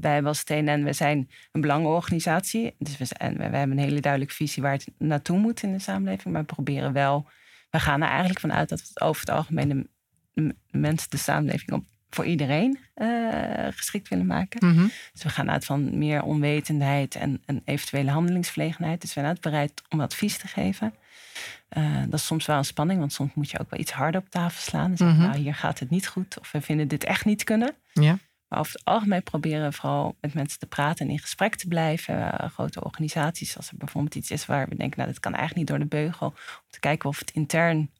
wij 0.00 0.12
hebben 0.12 0.26
als 0.26 0.44
TNN, 0.44 0.82
we 0.84 0.92
zijn 0.92 1.30
een 1.52 1.60
belangenorganisatie. 1.60 2.74
Dus 2.78 2.96
we, 2.96 3.04
zijn, 3.04 3.36
we, 3.36 3.42
hebben 3.42 3.70
een 3.70 3.84
hele 3.84 4.00
duidelijke 4.00 4.34
visie 4.34 4.62
waar 4.62 4.72
het 4.72 4.86
naartoe 4.98 5.38
moet 5.38 5.62
in 5.62 5.72
de 5.72 5.78
samenleving. 5.78 6.34
Maar 6.34 6.42
we 6.42 6.54
proberen 6.54 6.92
wel, 6.92 7.26
we 7.70 7.80
gaan 7.80 8.02
er 8.02 8.08
eigenlijk 8.08 8.40
vanuit 8.40 8.68
dat 8.68 8.80
we 8.80 8.86
het 8.88 9.00
over 9.00 9.20
het 9.20 9.30
algemeen 9.30 9.68
de, 9.68 9.88
de 10.70 10.78
mensen 10.78 11.10
de 11.10 11.16
samenleving 11.16 11.72
op 11.72 11.84
voor 12.10 12.24
iedereen 12.24 12.78
uh, 12.96 13.66
geschikt 13.70 14.08
willen 14.08 14.26
maken. 14.26 14.68
Mhm. 14.68 14.86
Dus 15.12 15.22
we 15.22 15.28
gaan 15.28 15.50
uit 15.50 15.64
van 15.64 15.98
meer 15.98 16.22
onwetendheid 16.22 17.14
en, 17.14 17.42
en 17.46 17.62
eventuele 17.64 18.10
handelingsverlegenheid. 18.10 19.00
Dus 19.00 19.14
we 19.14 19.20
zijn 19.20 19.26
altijd 19.26 19.52
bereid 19.52 19.82
om 19.88 20.00
advies 20.00 20.38
te 20.38 20.46
geven. 20.46 20.94
Uh, 21.78 22.02
dat 22.08 22.20
is 22.20 22.26
soms 22.26 22.46
wel 22.46 22.56
een 22.56 22.64
spanning, 22.64 22.98
want 22.98 23.12
soms 23.12 23.34
moet 23.34 23.50
je 23.50 23.58
ook 23.58 23.70
wel 23.70 23.80
iets 23.80 23.92
harder 23.92 24.20
op 24.20 24.30
tafel 24.30 24.60
slaan. 24.60 24.90
Dus 24.90 25.00
Mhm. 25.00 25.20
nou, 25.20 25.36
hier 25.36 25.54
gaat 25.54 25.78
het 25.78 25.90
niet 25.90 26.06
goed 26.06 26.38
of 26.40 26.52
we 26.52 26.60
vinden 26.60 26.88
dit 26.88 27.04
echt 27.04 27.24
niet 27.24 27.44
kunnen. 27.44 27.74
Ja. 27.92 28.18
Maar 28.52 28.60
over 28.60 28.72
het 28.72 28.84
algemeen 28.84 29.22
proberen 29.22 29.68
we 29.68 29.72
vooral 29.76 30.16
met 30.20 30.34
mensen 30.34 30.58
te 30.58 30.66
praten 30.66 31.06
en 31.06 31.12
in 31.12 31.18
gesprek 31.18 31.54
te 31.56 31.68
blijven. 31.68 32.16
Uh, 32.16 32.32
grote 32.50 32.84
organisaties, 32.84 33.56
als 33.56 33.68
er 33.68 33.76
bijvoorbeeld 33.76 34.14
iets 34.14 34.30
is 34.30 34.46
waar 34.46 34.68
we 34.68 34.74
denken, 34.76 34.98
nou, 34.98 35.10
dat 35.10 35.20
kan 35.20 35.34
eigenlijk 35.34 35.58
niet 35.58 35.78
door 35.78 35.88
de 35.88 35.96
beugel. 35.96 36.26
Om 36.26 36.34
te 36.70 36.80
kijken 36.80 37.08
of 37.08 37.18
we 37.18 37.24
het 37.26 37.34
intern 37.34 37.90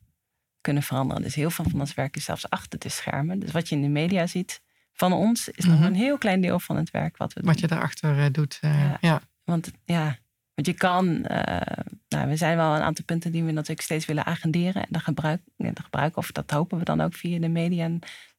kunnen 0.60 0.82
veranderen. 0.82 1.22
Dus 1.22 1.34
heel 1.34 1.50
veel 1.50 1.64
van 1.70 1.80
ons 1.80 1.94
werk 1.94 2.16
is 2.16 2.24
zelfs 2.24 2.50
achter 2.50 2.78
de 2.78 2.88
schermen. 2.88 3.38
Dus 3.38 3.50
wat 3.50 3.68
je 3.68 3.74
in 3.74 3.82
de 3.82 3.88
media 3.88 4.26
ziet 4.26 4.62
van 4.92 5.12
ons, 5.12 5.48
is 5.48 5.64
nog 5.64 5.74
Mhm. 5.78 5.84
een 5.86 5.94
heel 5.94 6.18
klein 6.18 6.40
deel 6.40 6.60
van 6.60 6.76
het 6.76 6.90
werk 6.90 7.16
wat 7.16 7.32
we 7.32 7.40
doen. 7.40 7.50
Wat 7.50 7.60
je 7.60 7.66
daarachter 7.66 8.18
eh, 8.18 8.26
doet. 8.32 8.58
eh, 8.60 8.80
Ja. 8.80 8.98
ja. 9.00 9.20
Want 9.44 9.70
ja, 9.84 10.18
want 10.54 10.66
je 10.66 10.72
kan, 10.74 11.24
eh, 11.24 11.84
nou, 12.08 12.28
we 12.28 12.36
zijn 12.36 12.56
wel 12.56 12.74
een 12.74 12.82
aantal 12.82 13.04
punten 13.04 13.32
die 13.32 13.42
we 13.44 13.52
natuurlijk 13.52 13.80
steeds 13.80 14.06
willen 14.06 14.24
agenderen. 14.26 14.82
En 14.82 14.88
dat, 14.90 15.02
gebruik, 15.02 15.40
ja, 15.56 15.70
dat 15.70 15.84
gebruiken, 15.84 16.18
of 16.18 16.32
dat 16.32 16.50
hopen 16.50 16.78
we 16.78 16.84
dan 16.84 17.00
ook 17.00 17.14
via 17.14 17.38
de 17.38 17.48
media 17.48 17.88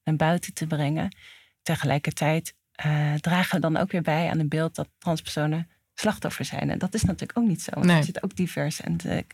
naar 0.04 0.16
buiten 0.16 0.54
te 0.54 0.68
brengen. 0.68 1.16
Tegelijkertijd 1.64 2.54
eh, 2.72 3.14
dragen 3.14 3.56
we 3.56 3.62
dan 3.62 3.78
ook 3.78 3.92
weer 3.92 4.02
bij 4.02 4.30
aan 4.30 4.38
het 4.40 4.50
beeld 4.50 4.76
dat 4.76 4.90
transpersonen 4.98 5.68
slachtoffer 5.96 6.46
zijn. 6.46 6.70
En 6.70 6.78
dat 6.78 6.94
is 6.94 7.04
natuurlijk 7.04 7.40
ook 7.40 7.48
niet 7.48 7.62
zo. 7.62 7.72
Want 7.74 7.86
Nee. 7.86 7.98
er 7.98 8.04
zit 8.04 8.24
ook 8.24 8.36
divers 8.36 8.82
en, 8.82 8.98
de- 8.98 9.26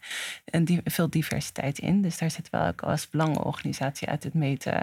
en 0.45 0.65
die, 0.65 0.81
veel 0.83 1.09
diversiteit 1.09 1.79
in. 1.79 2.01
Dus 2.01 2.17
daar 2.17 2.31
zit 2.31 2.49
wel 2.49 2.65
ook 2.67 2.81
als 2.81 3.09
belangenorganisatie 3.09 4.07
uit 4.07 4.23
het 4.23 4.33
meten. 4.33 4.73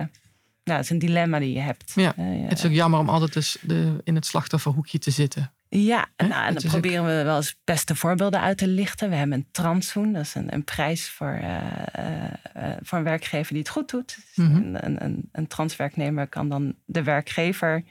Nou, 0.64 0.78
het 0.78 0.84
is 0.84 0.90
een 0.90 0.99
dilemma 0.99 1.38
die 1.38 1.53
je 1.53 1.61
hebt. 1.61 1.92
Ja, 1.94 2.16
Eh, 2.16 2.24
Het 2.49 2.59
is 2.59 2.64
ook 2.64 2.72
jammer 2.72 3.01
om 3.01 3.09
altijd 3.09 3.32
dus 3.32 3.57
de, 3.62 4.01
in 4.05 4.14
het 4.14 4.26
slachtofferhoekje 4.26 4.99
te 4.99 5.11
zitten. 5.11 5.53
Ja, 5.69 6.09
nou, 6.17 6.47
en 6.47 6.55
dan 6.55 6.62
proberen 6.71 7.05
we 7.05 7.23
wel 7.23 7.37
eens 7.37 7.57
beste 7.64 7.95
voorbeelden 7.95 8.41
uit 8.41 8.59
te 8.59 8.69
lichten. 8.69 9.11
We 9.11 9.14
hebben 9.17 9.37
een 9.37 9.49
transhoen, 9.51 10.12
dat 10.12 10.23
is 10.23 10.35
een, 10.35 10.55
een 10.55 10.64
prijs 10.64 11.09
voor, 11.09 11.33
eh, 11.33 11.57
eh, 11.93 12.25
eh, 12.53 12.77
voor 12.83 12.99
een 12.99 13.05
werkgever 13.05 13.53
die 13.53 13.62
het 13.62 13.73
goed 13.73 13.91
doet. 13.91 14.19
Mhm. 14.35 14.57
een, 14.57 14.85
een, 14.85 15.05
een, 15.05 15.29
een 15.33 15.47
transwerknemer 15.47 16.27
kan 16.27 16.49
dan 16.49 16.75
de 16.85 17.03
werkgever 17.03 17.85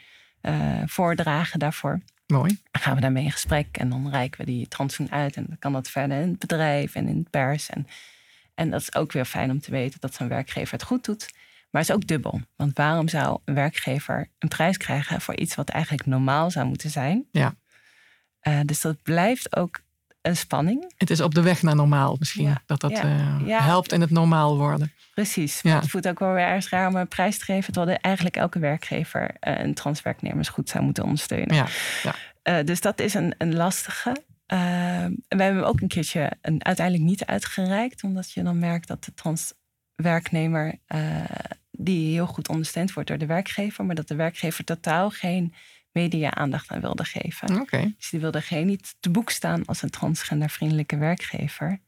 voordragen 0.85 1.59
daarvoor. 1.59 2.01
Mooi. 2.27 2.59
Dan 2.71 2.81
gaan 2.81 2.95
we 2.95 3.01
daarmee 3.01 3.23
in 3.23 3.31
gesprek 3.31 3.77
en 3.77 3.89
dan 3.89 4.09
reiken 4.09 4.39
we 4.39 4.45
die 4.45 4.67
transhoen 4.67 5.11
uit. 5.11 5.35
En 5.35 5.45
dan 5.47 5.59
kan 5.59 5.73
dat 5.73 5.89
verder 5.89 6.21
in 6.21 6.29
het 6.29 6.39
bedrijf 6.39 6.95
en 6.95 7.07
in 7.07 7.17
het 7.17 7.29
pers. 7.29 7.69
En, 7.69 7.87
en 8.55 8.69
dat 8.69 8.81
is 8.81 8.95
ook 8.95 9.11
weer 9.11 9.25
fijn 9.25 9.51
om 9.51 9.59
te 9.59 9.71
weten 9.71 9.99
dat 9.99 10.13
zo'n 10.13 10.27
werkgever 10.27 10.71
het 10.71 10.83
goed 10.83 11.05
doet. 11.05 11.33
Maar 11.71 11.81
het 11.81 11.89
is 11.89 11.95
ook 11.95 12.07
dubbel. 12.07 12.41
Want 12.55 12.77
waarom 12.77 13.07
zou 13.07 13.39
een 13.45 13.53
werkgever 13.53 14.29
een 14.39 14.49
prijs 14.49 14.77
krijgen 14.77 15.21
voor 15.21 15.35
iets 15.35 15.55
wat 15.55 15.69
eigenlijk 15.69 16.05
normaal 16.05 16.51
zou 16.51 16.67
moeten 16.67 16.89
zijn? 16.89 17.25
Ja. 17.31 17.55
Eh, 18.45 18.59
dus 18.65 18.81
dat 18.81 19.01
blijft 19.03 19.55
ook 19.55 19.83
een 20.25 20.37
spanning. 20.37 20.93
Het 20.97 21.09
is 21.09 21.21
op 21.21 21.33
de 21.35 21.41
weg 21.41 21.61
naar 21.61 21.75
normaal 21.75 22.15
misschien. 22.19 22.45
Ja, 22.45 22.61
Dat 22.65 22.79
dat 22.79 22.91
ja, 22.91 23.01
eh, 23.03 23.47
ja. 23.47 23.61
helpt 23.61 23.91
in 23.91 24.01
het 24.01 24.09
normaal 24.09 24.57
worden. 24.57 24.91
Precies. 25.13 25.61
Het 25.61 25.89
voelt 25.89 26.07
ook 26.07 26.19
wel 26.19 26.33
weer 26.33 26.45
ergens 26.45 26.69
raar 26.69 26.87
om 26.87 26.95
een 26.95 27.07
prijs 27.07 27.37
te 27.37 27.45
geven. 27.45 27.73
Terwijl 27.73 27.97
eigenlijk 28.01 28.35
elke 28.35 28.59
werkgever 28.59 29.35
eh, 29.39 29.63
een 29.63 29.73
transwerknemers 29.73 30.49
goed 30.49 30.69
zou 30.69 30.83
moeten 30.83 31.03
ondersteunen. 31.03 31.67
Ja. 32.43 32.63
Dus 32.63 32.81
dat 32.81 32.99
is 32.99 33.13
een, 33.13 33.35
een 33.37 33.55
lastige. 33.55 34.15
Eh, 34.45 35.03
en 35.03 35.23
we 35.27 35.43
hebben 35.43 35.61
hem 35.61 35.69
ook 35.69 35.81
een 35.81 35.87
keertje 35.87 36.31
een, 36.41 36.65
uiteindelijk 36.65 37.05
niet 37.05 37.25
uitgereikt. 37.25 38.03
Omdat 38.03 38.31
je 38.31 38.43
dan 38.43 38.59
merkt 38.59 38.87
dat 38.87 39.03
de 39.03 39.13
transwerknemer... 39.13 40.75
die 41.71 42.13
heel 42.13 42.27
goed 42.27 42.49
ondersteund 42.49 42.93
wordt 42.93 43.09
door 43.09 43.17
de 43.17 43.25
werkgever... 43.25 43.85
maar 43.85 43.95
dat 43.95 44.07
de 44.07 44.15
werkgever 44.15 44.63
totaal 44.63 45.09
geen 45.09 45.53
media-aandacht 45.95 46.71
aan 46.71 46.81
wilde 46.81 47.03
geven. 47.03 47.59
Oké. 47.61 47.93
Dus 47.97 48.09
die 48.09 48.19
wilde 48.19 48.41
geen 48.41 48.67
niet 48.67 48.95
te 48.99 49.09
boek 49.09 49.29
staan 49.29 49.65
als 49.65 49.81
een 49.81 49.89
transgendervriendelijke 49.89 50.97
werkgever. 50.97 51.79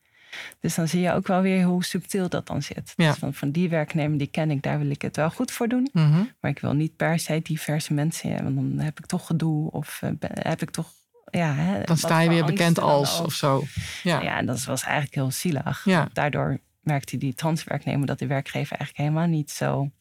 Dus 0.59 0.75
dan 0.75 0.87
zie 0.87 1.01
je 1.01 1.13
ook 1.13 1.27
wel 1.27 1.41
weer 1.41 1.63
hoe 1.63 1.83
subtiel 1.83 2.29
dat 2.29 2.47
dan 2.47 2.61
zit. 2.61 2.93
Ja. 2.95 3.09
Dus 3.09 3.19
van, 3.19 3.33
van 3.33 3.51
die 3.51 3.69
werknemer 3.69 4.17
die 4.17 4.27
ken 4.27 4.51
ik, 4.51 4.61
daar 4.61 4.79
wil 4.79 4.89
ik 4.89 5.01
het 5.01 5.15
wel 5.15 5.29
goed 5.29 5.51
voor 5.51 5.67
doen. 5.67 5.89
Mhm. 5.93 6.23
Maar 6.39 6.51
ik 6.51 6.59
wil 6.59 6.73
niet 6.73 6.95
per 6.95 7.19
se 7.19 7.41
diverse 7.41 7.93
mensen 7.93 8.31
hebben. 8.31 8.55
Want 8.55 8.75
dan 8.75 8.85
heb 8.85 8.99
ik 8.99 9.05
toch 9.05 9.25
gedoe 9.25 9.71
of 9.71 9.99
eh, 10.01 10.09
heb 10.29 10.61
ik 10.61 10.69
toch... 10.69 10.91
Ja, 11.31 11.53
hè, 11.53 11.83
Dan 11.83 11.97
sta 11.97 12.19
je 12.19 12.29
weer 12.29 12.45
bekend 12.45 12.79
als 12.79 13.21
of 13.21 13.33
zo. 13.33 13.63
Ja. 14.03 14.21
Ja, 14.21 14.37
en 14.37 14.45
dat 14.45 14.63
was 14.63 14.83
eigenlijk 14.83 15.15
heel 15.15 15.31
zielig. 15.31 15.85
Ja. 15.85 16.09
Daardoor 16.13 16.59
merkte 16.81 17.17
die 17.17 17.33
transwerknemer 17.33 18.07
dat 18.07 18.19
de 18.19 18.27
werkgever 18.27 18.77
eigenlijk 18.77 19.09
helemaal 19.09 19.27
niet 19.27 19.51
zo, 19.51 19.91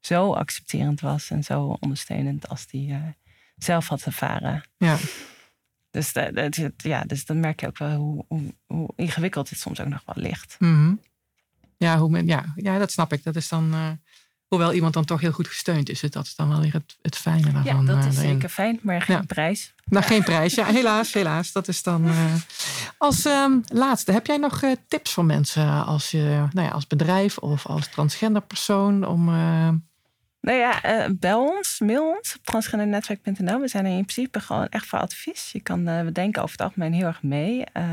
zo 0.00 0.32
accepterend 0.32 1.00
was 1.00 1.30
en 1.30 1.44
zo 1.44 1.76
ondersteunend 1.80 2.48
als 2.48 2.66
die 2.66 2.92
eh, 2.92 3.02
zelf 3.58 3.88
had 3.88 4.02
ervaren. 4.02 4.62
Ja. 4.76 4.96
Dus, 5.90 6.12
dat, 6.12 6.34
dat- 6.34 6.58
ja, 6.76 7.02
dus 7.02 7.24
dan 7.24 7.40
merk 7.40 7.60
je 7.60 7.66
ook 7.66 7.78
wel 7.78 7.96
hoe, 7.96 8.24
hoe, 8.28 8.54
hoe 8.66 8.88
ingewikkeld 8.96 9.50
het 9.50 9.58
soms 9.58 9.80
ook 9.80 9.88
nog 9.88 10.02
wel 10.06 10.24
ligt. 10.24 10.56
Mhm. 10.58 10.94
Ja, 11.76 11.98
hoe 11.98 12.10
men, 12.10 12.26
ja, 12.26 12.44
ja, 12.56 12.78
dat 12.78 12.92
snap 12.92 13.12
ik. 13.12 13.24
Dat 13.24 13.36
is 13.36 13.48
dan, 13.48 13.72
eh, 13.74 13.90
hoewel 14.48 14.72
iemand 14.72 14.94
dan 14.94 15.04
toch 15.04 15.20
heel 15.20 15.32
goed 15.32 15.48
gesteund 15.48 15.88
is, 15.88 16.00
dat 16.00 16.24
is 16.24 16.34
dan 16.34 16.48
wel 16.48 16.60
weer 16.60 16.72
het, 16.72 16.96
het 17.02 17.16
fijne 17.16 17.46
Ja, 17.46 17.52
daarvan. 17.52 17.86
dat 17.86 17.96
eh, 17.98 18.06
is 18.06 18.16
erin. 18.16 18.28
zeker 18.30 18.48
fijn, 18.48 18.78
maar 18.82 19.02
geen 19.02 19.16
Ja. 19.16 19.22
prijs. 19.26 19.74
Nou, 19.84 20.04
geen 20.04 20.22
prijs. 20.22 20.54
Ja, 20.54 20.64
helaas, 20.66 21.12
helaas. 21.12 21.52
Dat 21.52 21.68
is 21.68 21.82
dan. 21.82 22.06
eh, 22.08 22.34
Als 22.98 23.24
ehm, 23.24 23.58
laatste, 23.66 24.12
heb 24.12 24.26
jij 24.26 24.36
nog 24.36 24.62
tips 24.88 25.12
voor 25.12 25.24
mensen 25.24 25.84
als, 25.84 26.10
je, 26.10 26.46
nou 26.52 26.66
ja, 26.66 26.72
als 26.72 26.86
bedrijf 26.86 27.38
of 27.38 27.66
als 27.66 27.88
transgender 27.88 28.42
persoon 28.42 29.06
om. 29.06 29.28
Nou 30.40 30.58
ja, 30.58 30.82
eh, 30.82 31.10
bel 31.18 31.56
ons, 31.56 31.80
mail 31.80 32.14
ons 32.16 32.36
op 32.36 32.44
transgendernetwerk.nl. 32.44 33.60
We 33.60 33.68
zijn 33.68 33.84
er 33.84 33.90
in 33.90 34.04
principe 34.04 34.40
gewoon 34.40 34.68
echt 34.68 34.86
voor 34.86 34.98
advies. 34.98 35.52
Je 35.52 35.60
kan, 35.60 35.88
eh, 35.88 36.02
we 36.02 36.12
denken 36.12 36.42
over 36.42 36.52
het 36.56 36.64
algemeen 36.66 36.92
heel 36.92 37.06
erg 37.06 37.22
mee. 37.22 37.64
Eh, 37.64 37.84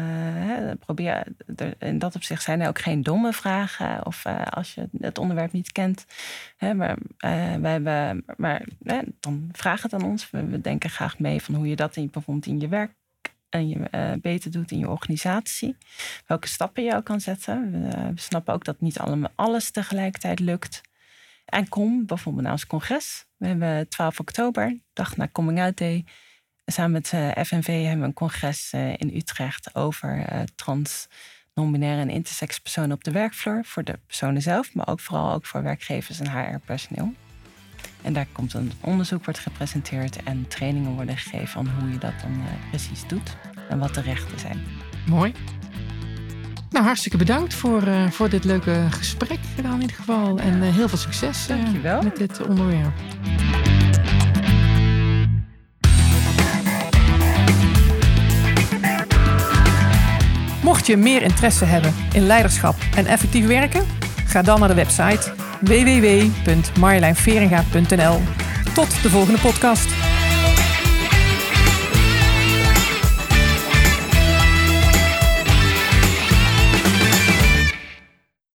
probeer, 0.80 1.24
er- 1.56 1.76
in 1.80 2.00
dat 2.00 2.16
opzicht 2.16 2.44
zijn 2.44 2.62
er 2.62 2.68
ook 2.68 2.80
geen 2.80 3.04
domme 3.04 3.34
vragen. 3.34 4.06
Of 4.06 4.26
als 4.50 4.74
je 4.74 4.90
het 5.00 5.18
onderwerp 5.18 5.52
niet 5.52 5.72
kent. 5.72 6.06
Hè, 6.58 6.74
maar 6.74 6.98
hebben, 7.18 8.24
maar 8.38 8.64
dan 9.20 9.50
vraag 9.52 9.82
het 9.82 9.94
aan 9.94 10.04
ons. 10.04 10.30
We, 10.32 10.62
denken 10.62 10.90
graag 10.90 11.20
mee 11.20 11.42
van 11.42 11.56
hoe 11.56 11.68
je 11.68 11.76
dat 11.76 11.96
in, 11.96 12.10
bijvoorbeeld 12.10 12.46
in 12.46 12.60
je 12.60 12.68
werk 12.68 12.92
en 13.50 13.68
je 13.68 14.18
beter 14.22 14.52
doet 14.52 14.72
in 14.72 14.80
je 14.80 14.90
organisatie. 14.90 15.78
Welke 16.26 16.48
stappen 16.48 16.84
je 16.84 16.96
ook 16.96 17.06
kan 17.06 17.22
zetten. 17.22 17.72
We, 17.72 18.12
we 18.14 18.20
snappen 18.22 18.54
ook 18.54 18.66
dat 18.66 18.82
niet 18.82 19.00
allemaal 19.00 19.32
alles 19.36 19.72
tegelijkertijd 19.72 20.40
lukt. 20.40 20.82
En 21.46 21.70
kom 21.70 22.06
bijvoorbeeld 22.06 22.44
naar 22.44 22.54
ons 22.54 22.68
congres. 22.68 23.26
We 23.38 23.48
hebben 23.48 23.90
12 23.90 24.20
oktober, 24.20 24.80
dag 24.94 25.18
na 25.18 25.30
Coming 25.32 25.60
Out 25.60 25.78
Day. 25.78 26.06
Samen 26.66 26.92
met 26.92 27.14
eh, 27.14 27.44
FNV 27.44 27.84
hebben 27.84 28.00
we 28.00 28.06
een 28.06 28.14
congres 28.14 28.70
eh, 28.72 28.90
in 28.90 29.12
Utrecht 29.16 29.76
over 29.76 30.20
eh, 30.20 30.42
trans, 30.56 31.08
non-binaire 31.54 32.02
en 32.02 32.10
intersex 32.10 32.60
personen 32.60 32.92
op 32.92 33.04
de 33.04 33.12
werkvloer. 33.12 33.66
Voor 33.66 33.84
de 33.84 34.00
personen 34.08 34.42
zelf, 34.42 34.74
maar 34.74 34.88
ook 34.88 35.00
vooral 35.00 35.34
ook 35.34 35.46
voor 35.46 35.64
werkgevers 35.64 36.20
en 36.20 36.32
HR-personeel. 36.32 37.14
En 38.02 38.14
daar 38.14 38.28
komt 38.32 38.54
een 38.54 38.72
onderzoek 38.82 39.26
wordt 39.26 39.40
gepresenteerd 39.40 40.24
en 40.24 40.48
trainingen 40.48 40.92
worden 40.92 41.18
gegeven 41.18 41.48
van 41.48 41.70
hoe 41.70 41.92
je 41.92 41.98
dat 41.98 42.14
dan 42.22 42.44
precies 42.70 43.08
doet 43.08 43.38
en 43.70 43.80
wat 43.80 43.94
de 43.94 44.02
rechten 44.02 44.40
zijn. 44.40 44.64
mooi. 45.06 45.34
Nou, 46.70 46.86
hartstikke 46.86 47.18
bedankt 47.18 47.54
voor, 47.54 47.84
eh, 47.84 48.10
voor 48.10 48.30
dit 48.30 48.44
leuke 48.44 48.88
gesprek 48.90 49.40
dan 49.62 49.74
in 49.74 49.82
ieder 49.82 49.96
geval. 49.96 50.40
En 50.40 50.64
eh, 50.64 50.74
heel 50.74 50.88
veel 50.88 50.98
succes 50.98 51.48
eh, 51.48 51.58
met 52.02 52.18
dit 52.18 52.48
onderwerp. 52.48 52.94
Mocht 60.64 60.88
je 60.88 60.98
meer 60.98 61.22
interesse 61.22 61.66
hebben 61.66 61.94
in 62.14 62.26
leiderschap 62.26 62.76
en 62.96 63.06
effectief 63.06 63.48
werken, 63.48 63.86
ga 64.26 64.42
dan 64.42 64.60
naar 64.60 64.70
de 64.70 64.76
website 64.76 65.34
www.marjolijnveringa.nl. 65.62 68.20
Tot 68.74 69.04
de 69.04 69.10
volgende 69.10 69.40
podcast. 69.40 70.15